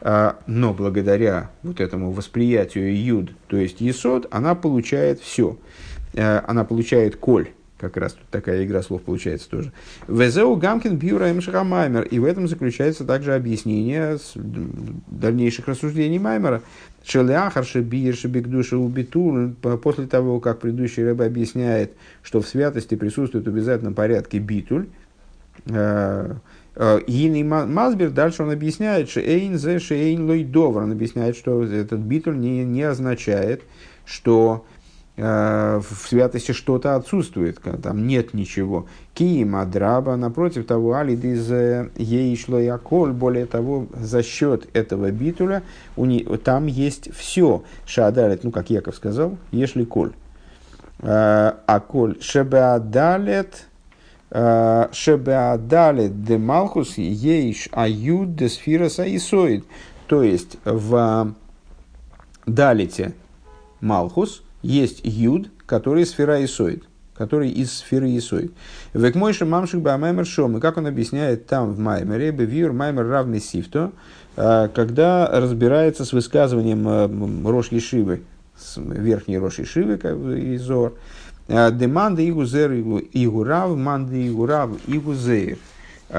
Uh, 0.00 0.36
но 0.46 0.74
благодаря 0.74 1.50
вот 1.62 1.80
этому 1.80 2.12
восприятию 2.12 3.02
юд, 3.02 3.30
то 3.46 3.56
есть 3.56 3.80
есод, 3.80 4.26
она 4.30 4.54
получает 4.54 5.20
все. 5.20 5.56
Э, 6.14 6.40
она 6.46 6.64
получает 6.64 7.16
коль. 7.16 7.48
Как 7.78 7.96
раз 7.96 8.12
тут 8.12 8.26
такая 8.30 8.64
игра 8.64 8.82
слов 8.82 9.02
получается 9.02 9.50
тоже. 9.50 9.72
Везеу 10.06 10.54
Гамкин 10.56 10.96
Бьюра 10.96 11.30
Маймер. 11.64 12.02
И 12.02 12.18
в 12.18 12.24
этом 12.24 12.46
заключается 12.46 13.04
также 13.04 13.34
объяснение 13.34 14.18
дальнейших 14.34 15.66
рассуждений 15.66 16.18
Маймера. 16.18 16.62
Шелеахарши 17.04 17.80
Бирши 17.80 18.28
Бигдуша 18.28 18.78
Убитул. 18.78 19.50
После 19.82 20.06
того, 20.06 20.40
как 20.40 20.60
предыдущий 20.60 21.04
рыба 21.04 21.26
объясняет, 21.26 21.92
что 22.22 22.40
в 22.40 22.46
святости 22.46 22.94
присутствует 22.94 23.44
в 23.44 23.48
обязательном 23.48 23.94
порядке 23.94 24.38
битуль, 24.38 24.86
э, 25.66 26.34
э, 26.76 27.00
Гинный 27.06 27.42
Мазбер, 27.42 28.10
дальше 28.10 28.44
он 28.44 28.52
объясняет, 28.52 29.10
что 29.10 29.20
Эйн 29.20 29.58
зе 29.58 29.80
Шейн 29.80 30.26
Лойдовар. 30.26 30.84
Он 30.84 30.92
объясняет, 30.92 31.36
что 31.36 31.64
этот 31.64 32.00
битуль 32.00 32.38
не, 32.38 32.64
не 32.64 32.82
означает, 32.84 33.62
что 34.06 34.64
в 35.16 35.84
святости 36.08 36.50
что-то 36.50 36.96
отсутствует, 36.96 37.60
там 37.82 38.06
нет 38.06 38.34
ничего. 38.34 38.86
Киима 39.14 39.64
драба, 39.64 40.16
напротив 40.16 40.66
того, 40.66 40.94
алид 40.94 41.24
из 41.24 41.48
ей 41.96 42.36
шло 42.36 42.58
и 42.58 42.66
аколь, 42.66 43.12
более 43.12 43.46
того, 43.46 43.86
за 43.94 44.24
счет 44.24 44.68
этого 44.72 45.12
битуля 45.12 45.62
у 45.96 46.04
не, 46.04 46.24
там 46.24 46.66
есть 46.66 47.14
все. 47.14 47.62
Шаадалет, 47.86 48.42
ну, 48.42 48.50
как 48.50 48.70
Яков 48.70 48.96
сказал, 48.96 49.38
ешли 49.52 49.84
коль. 49.84 50.12
Э, 50.98 51.52
аколь 51.66 52.20
шебеадалет, 52.20 53.68
э, 54.30 54.88
шебеадалет 54.90 56.24
де 56.24 56.38
малхус 56.38 56.98
ейш 56.98 57.68
аюд 57.70 58.34
де 58.34 58.48
сфира 58.48 58.88
саисоид. 58.88 59.64
То 60.08 60.24
есть 60.24 60.58
в 60.64 61.34
далите 62.46 63.14
малхус– 63.80 64.42
есть 64.64 65.00
юд, 65.04 65.50
который 65.66 66.06
сфера 66.06 66.42
Исоид, 66.44 66.84
который 67.14 67.50
из 67.50 67.72
сферы 67.72 68.16
Исоид. 68.16 68.52
Век 68.94 69.14
мойши 69.14 69.44
мамшик 69.44 69.80
бамаймер 69.80 70.26
шом. 70.26 70.56
И 70.56 70.60
как 70.60 70.78
он 70.78 70.86
объясняет 70.86 71.46
там 71.46 71.72
в 71.72 71.78
Маймере, 71.78 72.30
бевьюр 72.30 72.72
маймер 72.72 73.06
равный 73.06 73.40
сифто, 73.40 73.92
а, 74.36 74.68
когда 74.68 75.28
разбирается 75.30 76.04
с 76.04 76.12
высказыванием 76.12 76.84
а, 76.88 77.48
Рош 77.48 77.68
Ешивы, 77.68 78.22
верхней 78.76 79.38
Рош 79.38 79.58
Ешивы, 79.58 79.98
как 79.98 80.16
Изор, 80.16 80.94
а, 81.48 81.70
деманда 81.70 82.26
игузер 82.26 82.72
игурав, 82.72 83.76
манда 83.76 84.26
игурав 84.26 84.70
игузер 84.86 85.58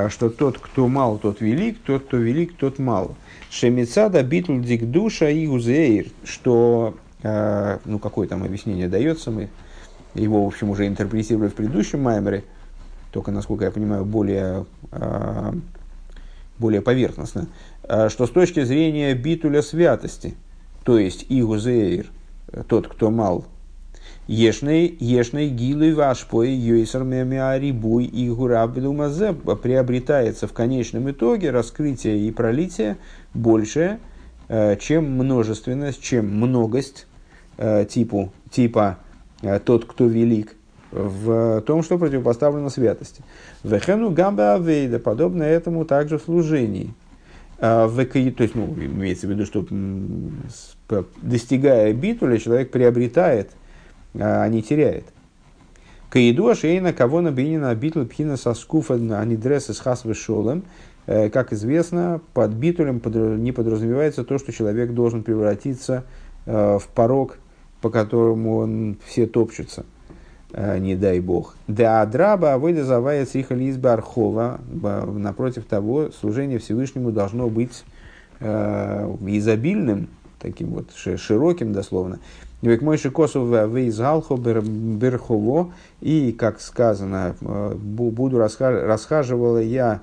что 0.09 0.29
тот, 0.29 0.57
кто 0.57 0.87
мал, 0.87 1.19
тот 1.19 1.39
велик, 1.39 1.77
тот, 1.85 2.05
кто 2.05 2.17
велик, 2.17 2.55
тот 2.57 2.79
мал. 2.79 3.15
Шемицада 3.49 4.23
битл 4.23 4.59
дик 4.59 4.89
душа 4.89 5.29
и 5.29 5.47
узеир, 5.47 6.07
что 6.25 6.95
ну, 7.85 7.99
какое 7.99 8.27
там 8.27 8.43
объяснение 8.43 8.87
дается, 8.87 9.31
мы 9.31 9.49
его, 10.15 10.43
в 10.43 10.47
общем, 10.47 10.69
уже 10.69 10.87
интерпретировали 10.87 11.49
в 11.49 11.55
предыдущем 11.55 12.01
Маймере, 12.01 12.43
только, 13.11 13.31
насколько 13.31 13.65
я 13.65 13.71
понимаю, 13.71 14.05
более, 14.05 14.65
э, 14.91 15.53
более 16.57 16.81
поверхностно, 16.81 17.47
э, 17.83 18.09
что 18.09 18.25
с 18.25 18.29
точки 18.29 18.63
зрения 18.63 19.13
битуля 19.13 19.61
святости, 19.61 20.35
то 20.83 20.97
есть 20.97 21.25
Игузеир, 21.29 22.07
тот, 22.67 22.87
кто 22.87 23.11
мал, 23.11 23.45
Ешный, 24.27 24.95
ешный 24.99 25.49
гилы 25.49 25.93
вашпой, 25.93 26.49
йойсер 26.51 27.03
мемиарибуй 27.03 28.05
и 28.05 28.27
гурабилумазе 28.29 29.33
приобретается 29.33 30.47
в 30.47 30.53
конечном 30.53 31.11
итоге 31.11 31.51
раскрытие 31.51 32.27
и 32.27 32.31
пролитие 32.31 32.97
больше, 33.35 33.99
чем 34.79 35.11
множественность, 35.11 36.01
чем 36.01 36.27
многость 36.27 37.05
э, 37.57 37.85
типу, 37.85 38.31
типа 38.49 38.97
э, 39.41 39.59
тот, 39.59 39.85
кто 39.85 40.05
велик, 40.05 40.55
в 40.91 41.61
том, 41.61 41.83
что 41.83 41.97
противопоставлено 41.97 42.69
святости. 42.69 43.23
Вехену 43.63 44.11
гамба 44.11 44.55
авейда, 44.55 44.99
подобно 44.99 45.43
этому 45.43 45.83
также 45.83 46.17
в 46.17 46.23
служении. 46.23 46.93
В, 47.57 48.05
то 48.05 48.19
есть, 48.19 48.55
ну, 48.55 48.73
имеется 48.77 49.27
в 49.27 49.29
виду, 49.29 49.45
что 49.45 49.65
достигая 51.21 51.93
битуля, 51.93 52.37
человек 52.37 52.71
приобретает, 52.71 53.51
а 54.13 54.47
не 54.47 54.61
теряет. 54.61 55.05
Каиду 56.09 56.53
шейна 56.55 56.93
кого 56.93 57.21
на 57.21 57.31
бинина 57.31 57.75
битл 57.75 58.05
пхина 58.05 58.37
соскуфа 58.37 58.93
анидреса 58.93 59.73
с 59.73 59.79
хас 59.79 60.05
шолем. 60.13 60.63
Э, 61.07 61.29
как 61.29 61.51
известно, 61.51 62.21
под 62.33 62.51
битулем 62.51 63.01
не 63.43 63.51
подразумевается 63.51 64.23
то, 64.23 64.37
что 64.37 64.53
человек 64.53 64.91
должен 64.91 65.23
превратиться 65.23 66.05
в 66.45 66.83
порог 66.93 67.39
по 67.85 67.91
которому 67.91 68.57
он 68.57 68.97
все 69.05 69.27
топчутся. 69.27 69.85
не 70.79 70.95
дай 70.95 71.19
бог. 71.19 71.55
Да 71.67 72.01
адраба 72.01 72.57
выдазавая 72.57 73.25
цихали 73.25 73.65
из 73.65 73.77
бархова. 73.77 74.59
Напротив 74.71 75.65
того, 75.65 76.09
служение 76.11 76.59
Всевышнему 76.59 77.11
должно 77.11 77.47
быть 77.49 77.83
изобильным, 78.39 80.07
таким 80.39 80.69
вот 80.69 80.91
широким 80.93 81.73
дословно. 81.73 82.19
Век 82.61 82.81
мойши 82.81 83.11
косов 83.11 83.49
вейзгалхо 83.49 84.37
берхово. 84.37 85.73
И, 86.01 86.31
как 86.31 86.61
сказано, 86.61 87.35
буду 87.41 88.39
расхаживала 88.39 89.59
я 89.61 90.01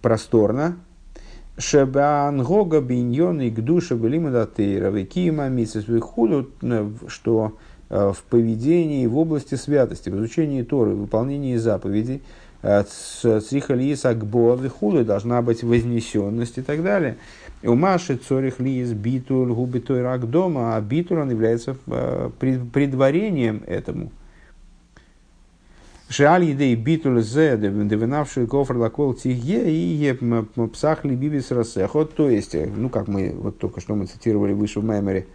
просторно, 0.00 0.76
Шебан 1.58 2.42
Гога 2.42 2.80
Биньон 2.80 3.40
и 3.42 3.50
Гдуша 3.50 3.94
Белимадатейра 3.94 4.90
Викима 4.90 5.48
Мисис 5.48 5.86
Вихуду, 5.86 6.50
что 7.08 7.58
в 7.90 8.16
поведении 8.30 9.06
в 9.06 9.18
области 9.18 9.54
святости, 9.56 10.08
в 10.08 10.16
изучении 10.16 10.62
Торы, 10.62 10.92
в 10.92 11.00
выполнении 11.00 11.56
заповедей, 11.56 12.22
Црихалиис 12.62 14.06
Акбо 14.06 14.54
Вихуду 14.54 15.04
должна 15.04 15.42
быть 15.42 15.62
вознесенность 15.62 16.56
и 16.56 16.62
так 16.62 16.82
далее. 16.82 17.16
У 17.62 17.74
Маши 17.74 18.16
Цорих 18.16 18.58
Лиис 18.58 18.92
Битуль 18.92 19.52
Губитой 19.52 20.00
Рак 20.02 20.30
дома, 20.30 20.76
а 20.76 20.80
Битуль 20.80 21.18
он 21.18 21.30
является 21.30 21.76
предварением 22.72 23.62
этому– 23.66 24.10
Шиаль 26.12 26.44
едей 26.44 26.74
битуль 26.76 27.22
зе, 27.22 27.56
девинавший 27.56 28.46
кофр 28.46 28.76
лакол 28.76 29.14
тихе 29.14 29.64
и 29.66 30.12
псах 30.74 31.06
либибис 31.06 31.50
рассехот. 31.50 32.14
То 32.14 32.28
есть, 32.28 32.54
ну, 32.54 32.90
как 32.90 33.08
мы 33.08 33.32
вот 33.34 33.58
только 33.58 33.80
что 33.80 33.94
мы 33.94 34.04
цитировали 34.04 34.52
выше 34.52 34.80
в 34.80 34.84
Маймере, 34.84 35.26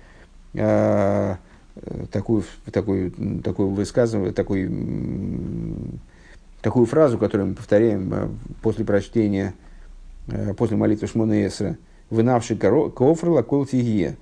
такую, 2.11 2.43
такую, 2.71 3.11
такую 3.43 3.69
высказывание, 3.69 4.31
такой, 4.33 4.69
такую 6.61 6.85
фразу, 6.85 7.17
которую 7.17 7.49
мы 7.49 7.55
повторяем 7.55 8.37
после 8.61 8.85
прочтения, 8.85 9.55
после 10.57 10.77
молитвы 10.77 11.07
Шмона 11.07 11.43
Эсра, 11.47 11.77
«Вынавший 12.11 12.55
кофр 12.55 13.29
лакол 13.29 13.65
тихе, 13.65 14.15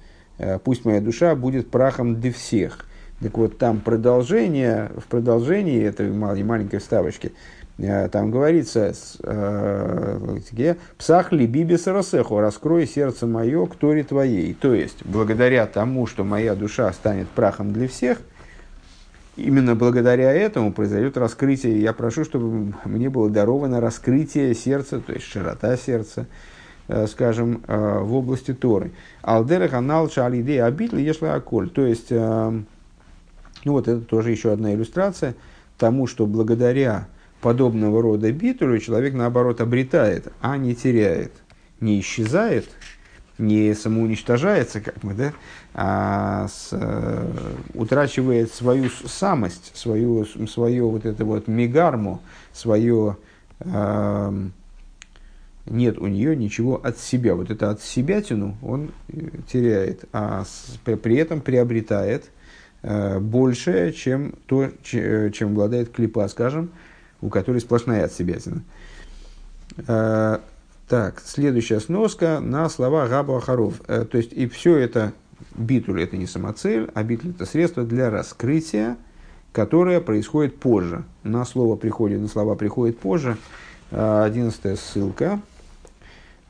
пусть 0.64 0.86
моя 0.86 1.02
душа 1.02 1.36
будет 1.36 1.70
прахом 1.70 2.22
для 2.22 2.32
всех». 2.32 2.86
Так 3.22 3.38
вот, 3.38 3.58
там 3.58 3.80
продолжение, 3.80 4.92
в 4.98 5.06
продолжении 5.06 5.82
этой 5.82 6.12
маленькой 6.12 6.80
вставочки, 6.80 7.32
э, 7.78 8.10
там 8.10 8.30
говорится, 8.30 8.94
э, 9.24 10.76
«Псах 10.98 11.32
ли 11.32 11.48
бибис 11.48 11.88
росеху, 11.88 12.40
раскрой 12.40 12.86
сердце 12.86 13.26
мое 13.26 13.66
к 13.68 13.76
торе 13.76 14.04
твоей». 14.04 14.54
То 14.54 14.74
есть, 14.74 15.06
благодаря 15.06 15.66
тому, 15.66 16.08
что 16.08 16.26
моя 16.26 16.56
душа 16.56 16.92
станет 16.92 17.30
прахом 17.30 17.72
для 17.72 17.88
всех, 17.88 18.18
именно 19.38 19.76
благодаря 19.76 20.34
этому 20.34 20.74
произойдет 20.74 21.16
раскрытие. 21.16 21.82
Я 21.82 21.94
прошу, 21.94 22.26
чтобы 22.26 22.74
мне 22.84 23.10
было 23.10 23.30
даровано 23.30 23.80
раскрытие 23.80 24.54
сердца, 24.56 25.00
то 25.00 25.14
есть 25.14 25.26
широта 25.26 25.78
сердца, 25.78 26.26
э, 26.90 27.08
скажем, 27.08 27.64
в 27.66 28.14
области 28.14 28.54
Торы. 28.54 28.92
Алдерах 29.22 29.74
анал 29.74 30.10
шалиде 30.10 30.62
абитли 30.62 31.02
ешла 31.02 31.36
аколь. 31.36 31.70
То 31.70 31.86
есть, 31.86 32.12
ну 33.66 33.74
вот 33.74 33.88
это 33.88 34.02
тоже 34.02 34.32
еще 34.32 34.54
одна 34.54 34.74
иллюстрация 34.74 35.36
тому, 35.78 36.08
что 36.08 36.26
благодаря 36.26 37.08
подобного 37.42 38.02
рода 38.02 38.32
битулю 38.32 38.80
человек 38.80 39.14
наоборот 39.14 39.60
обретает, 39.60 40.32
а 40.42 40.58
не 40.58 40.74
теряет, 40.74 41.34
не 41.82 42.00
исчезает, 42.00 42.70
не 43.38 43.74
самоуничтожается, 43.74 44.80
как 44.80 45.04
мы, 45.04 45.14
да, 45.14 45.34
а 45.74 46.48
с, 46.48 46.70
э, 46.72 47.32
утрачивает 47.74 48.54
свою 48.54 48.90
самость, 48.90 49.76
свою, 49.76 50.26
свою 50.48 50.90
вот 50.90 51.06
это 51.06 51.26
вот 51.26 51.48
мегарму, 51.48 52.22
свое 52.54 53.18
э, 53.60 54.48
нет 55.66 55.98
у 55.98 56.08
нее 56.08 56.36
ничего 56.36 56.80
от 56.82 56.98
себя. 57.00 57.36
Вот 57.36 57.50
это 57.50 57.72
от 57.72 57.82
себя 57.82 58.22
тяну 58.22 58.56
он 58.62 58.92
э, 59.10 59.30
теряет, 59.52 60.06
а 60.14 60.46
с, 60.46 60.78
при 60.86 61.18
этом 61.18 61.42
приобретает 61.42 62.32
Э, 62.88 63.18
больше, 63.18 63.94
чем 63.94 64.36
то, 64.46 64.70
э, 64.94 65.32
чем 65.32 65.50
обладает 65.50 65.90
клипа, 65.92 66.28
скажем, 66.28 66.70
у 67.20 67.30
которой 67.30 67.60
сплошная 67.60 68.06
отсебятина. 68.06 68.62
Э, 69.88 70.38
так, 70.88 71.20
следующая 71.26 71.80
сноска 71.80 72.40
на 72.40 72.70
слова 72.70 73.08
Габа 73.08 73.40
Ахаров. 73.40 73.80
То 73.88 74.08
есть, 74.14 74.34
и 74.34 74.48
все 74.48 74.78
это, 74.78 75.14
битуль 75.56 76.04
это 76.04 76.16
не 76.16 76.28
самоцель, 76.28 76.92
а 76.94 77.02
битуль 77.02 77.32
это 77.32 77.48
средство 77.48 77.84
для 77.84 78.12
раскрытия, 78.12 78.98
которое 79.52 80.00
происходит 80.00 80.60
позже. 80.60 81.06
На 81.24 81.44
слово 81.44 81.78
приходит, 81.78 82.22
на 82.22 82.28
слова 82.28 82.54
приходит 82.54 83.00
позже. 83.00 83.38
Одиннадцатая 83.90 84.76
ссылка, 84.76 85.40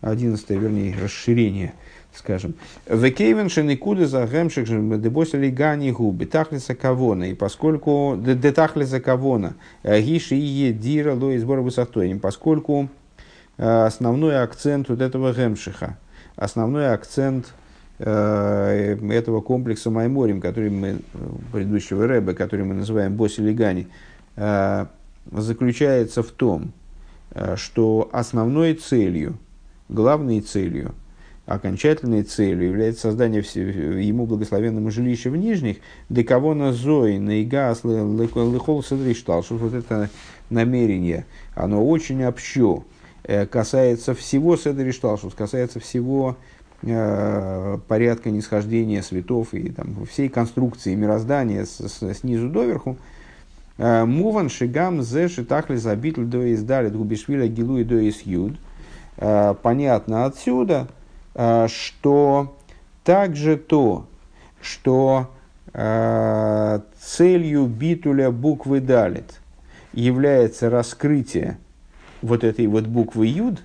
одиннадцатое, 0.02 0.58
вернее, 0.58 0.98
расширение– 1.02 1.76
скажем. 2.18 2.55
Векейвен 2.88 3.49
шеникуда 3.49 4.07
за 4.07 4.26
гемшик 4.26 4.66
дебосили 5.01 5.49
гани 5.49 5.91
губи 5.91 6.26
тахлиса 6.26 6.76
кавона. 6.76 7.26
И 7.26 7.34
поскольку 7.34 8.18
детахлиса 8.18 8.99
кавона 8.99 9.55
э, 9.84 10.01
гиши 10.01 10.36
и 10.36 10.72
дира 10.74 11.13
ло 11.13 11.32
и 11.32 11.38
сбора 11.38 11.61
высотоим, 11.61 12.20
поскольку 12.20 12.89
э, 13.57 13.86
основной 13.86 14.41
акцент 14.41 14.89
вот 14.89 15.01
этого 15.01 15.34
гемшиха, 15.34 15.97
основной 16.36 16.93
акцент 16.93 17.53
э, 17.99 18.97
этого 19.11 19.41
комплекса 19.41 19.89
Майморим, 19.89 20.41
который 20.41 20.70
мы, 20.70 20.99
предыдущего 21.51 22.07
Рэба, 22.07 22.34
который 22.34 22.66
мы 22.66 22.76
называем 22.76 23.16
Босили 23.16 23.53
Гани, 23.53 23.88
заключается 25.32 26.22
в 26.22 26.32
том, 26.32 26.74
что 27.55 28.09
основной 28.11 28.74
целью, 28.74 29.38
главной 29.88 30.41
целью– 30.41 30.93
окончательной 31.46 32.24
целью 32.24 32.68
является 32.68 33.04
создание 33.04 33.41
ему 33.41 34.26
благословенного 34.26 34.89
жилища 34.89 35.30
в 35.30 35.38
нижних, 35.38 35.78
на 36.54 36.74
зои, 36.74 37.18
наигас, 37.18 37.84
лихол 37.84 38.84
садриштал, 38.84 39.43
что 39.43 39.56
вот 39.56 39.74
это 39.74 40.10
намерение, 40.50 41.26
оно 41.54 41.86
очень 41.86 42.24
общо, 42.26 42.84
э, 43.24 43.46
касается 43.46 44.16
всего 44.16 44.58
седриштал, 44.58 45.18
что 45.18 45.30
касается 45.30 45.80
всего 45.80 46.36
э, 46.82 47.78
порядка 47.88 48.32
нисхождения 48.32 49.04
светов 49.04 49.54
и 49.54 49.70
там, 49.70 50.06
всей 50.06 50.30
конструкции 50.30 50.96
мироздания 50.96 51.66
с, 51.66 51.80
с, 51.80 52.14
снизу 52.16 52.50
доверху, 52.50 52.98
э, 53.78 54.06
Муван 54.06 54.50
шигам 54.50 55.04
зе 55.04 55.28
шитахли 55.28 55.76
забитл 55.76 56.22
до 56.22 56.52
издалит 56.54 56.96
губишвиля 56.96 57.48
гилу 57.48 57.78
и 57.78 57.84
до. 57.84 58.58
Понятно 59.18 60.26
отсюда, 60.26 60.89
что 61.36 62.58
также 63.04 63.58
то, 63.58 64.08
что 64.62 65.30
э, 65.74 66.80
целью 67.00 67.66
битуля 67.66 68.32
буквы 68.32 68.80
далит 68.80 69.42
является 69.94 70.70
раскрытие 70.70 71.58
вот 72.22 72.44
этой 72.44 72.68
вот 72.68 72.86
буквы 72.86 73.28
юд 73.28 73.62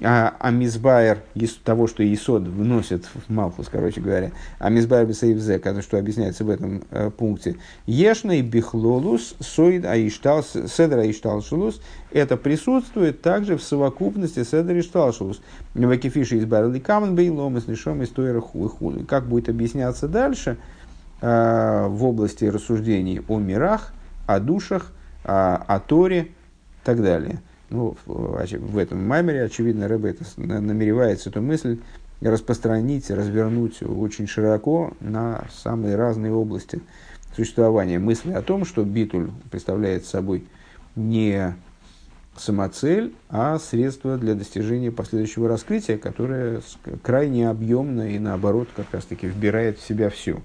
а, 0.00 0.36
а 0.38 0.50
мизбайер 0.50 1.22
из 1.34 1.54
того, 1.54 1.88
что 1.88 2.02
Исод 2.14 2.44
вносит 2.44 3.04
в 3.06 3.32
Малхус, 3.32 3.68
короче 3.68 4.00
говоря, 4.00 4.30
а 4.58 4.70
мизбайер 4.70 5.06
бисейвзе, 5.06 5.60
что 5.82 5.98
объясняется 5.98 6.44
в 6.44 6.50
этом 6.50 6.84
э, 6.90 7.10
пункте, 7.10 7.56
ешный 7.86 8.42
бихлолус 8.42 9.34
соид 9.40 9.84
аиштал, 9.84 10.44
седра 10.44 11.00
аиштал 11.00 11.42
шелус, 11.42 11.80
это 12.12 12.36
присутствует 12.36 13.22
также 13.22 13.56
в 13.56 13.62
совокупности 13.62 14.44
седра 14.44 14.74
аиштал 14.74 15.12
шелус. 15.12 15.40
Вакифиши 15.74 16.38
избавили 16.38 16.78
камен 16.78 17.16
бейлом, 17.16 17.56
и 17.56 17.60
слишом 17.60 18.02
из 18.02 18.10
той 18.10 18.40
Как 19.08 19.26
будет 19.26 19.48
объясняться 19.48 20.06
дальше 20.06 20.58
э, 21.20 21.86
в 21.88 22.04
области 22.04 22.44
рассуждений 22.44 23.20
о 23.26 23.38
мирах, 23.38 23.92
о 24.26 24.38
душах, 24.38 24.92
о, 25.24 25.56
о 25.56 25.80
Торе 25.80 26.20
и 26.20 26.84
так 26.84 27.02
далее. 27.02 27.40
Ну, 27.70 27.96
в 28.06 28.78
этом 28.78 29.06
маймере, 29.06 29.44
очевидно, 29.44 29.88
Рэбе 29.88 30.10
это 30.10 30.24
намеревается 30.36 31.28
эту 31.28 31.42
мысль 31.42 31.78
распространить, 32.20 33.10
развернуть 33.10 33.82
очень 33.82 34.26
широко 34.26 34.92
на 35.00 35.46
самые 35.52 35.96
разные 35.96 36.32
области 36.32 36.80
существования. 37.36 37.98
Мысли 37.98 38.32
о 38.32 38.42
том, 38.42 38.64
что 38.64 38.84
битуль 38.84 39.30
представляет 39.50 40.06
собой 40.06 40.46
не 40.96 41.54
самоцель, 42.36 43.14
а 43.28 43.58
средство 43.58 44.16
для 44.16 44.34
достижения 44.34 44.90
последующего 44.90 45.48
раскрытия, 45.48 45.98
которое 45.98 46.62
крайне 47.02 47.48
объемно 47.48 48.10
и 48.10 48.18
наоборот 48.18 48.68
как 48.74 48.86
раз 48.92 49.04
таки 49.04 49.26
вбирает 49.26 49.78
в 49.78 49.86
себя 49.86 50.08
все. 50.08 50.40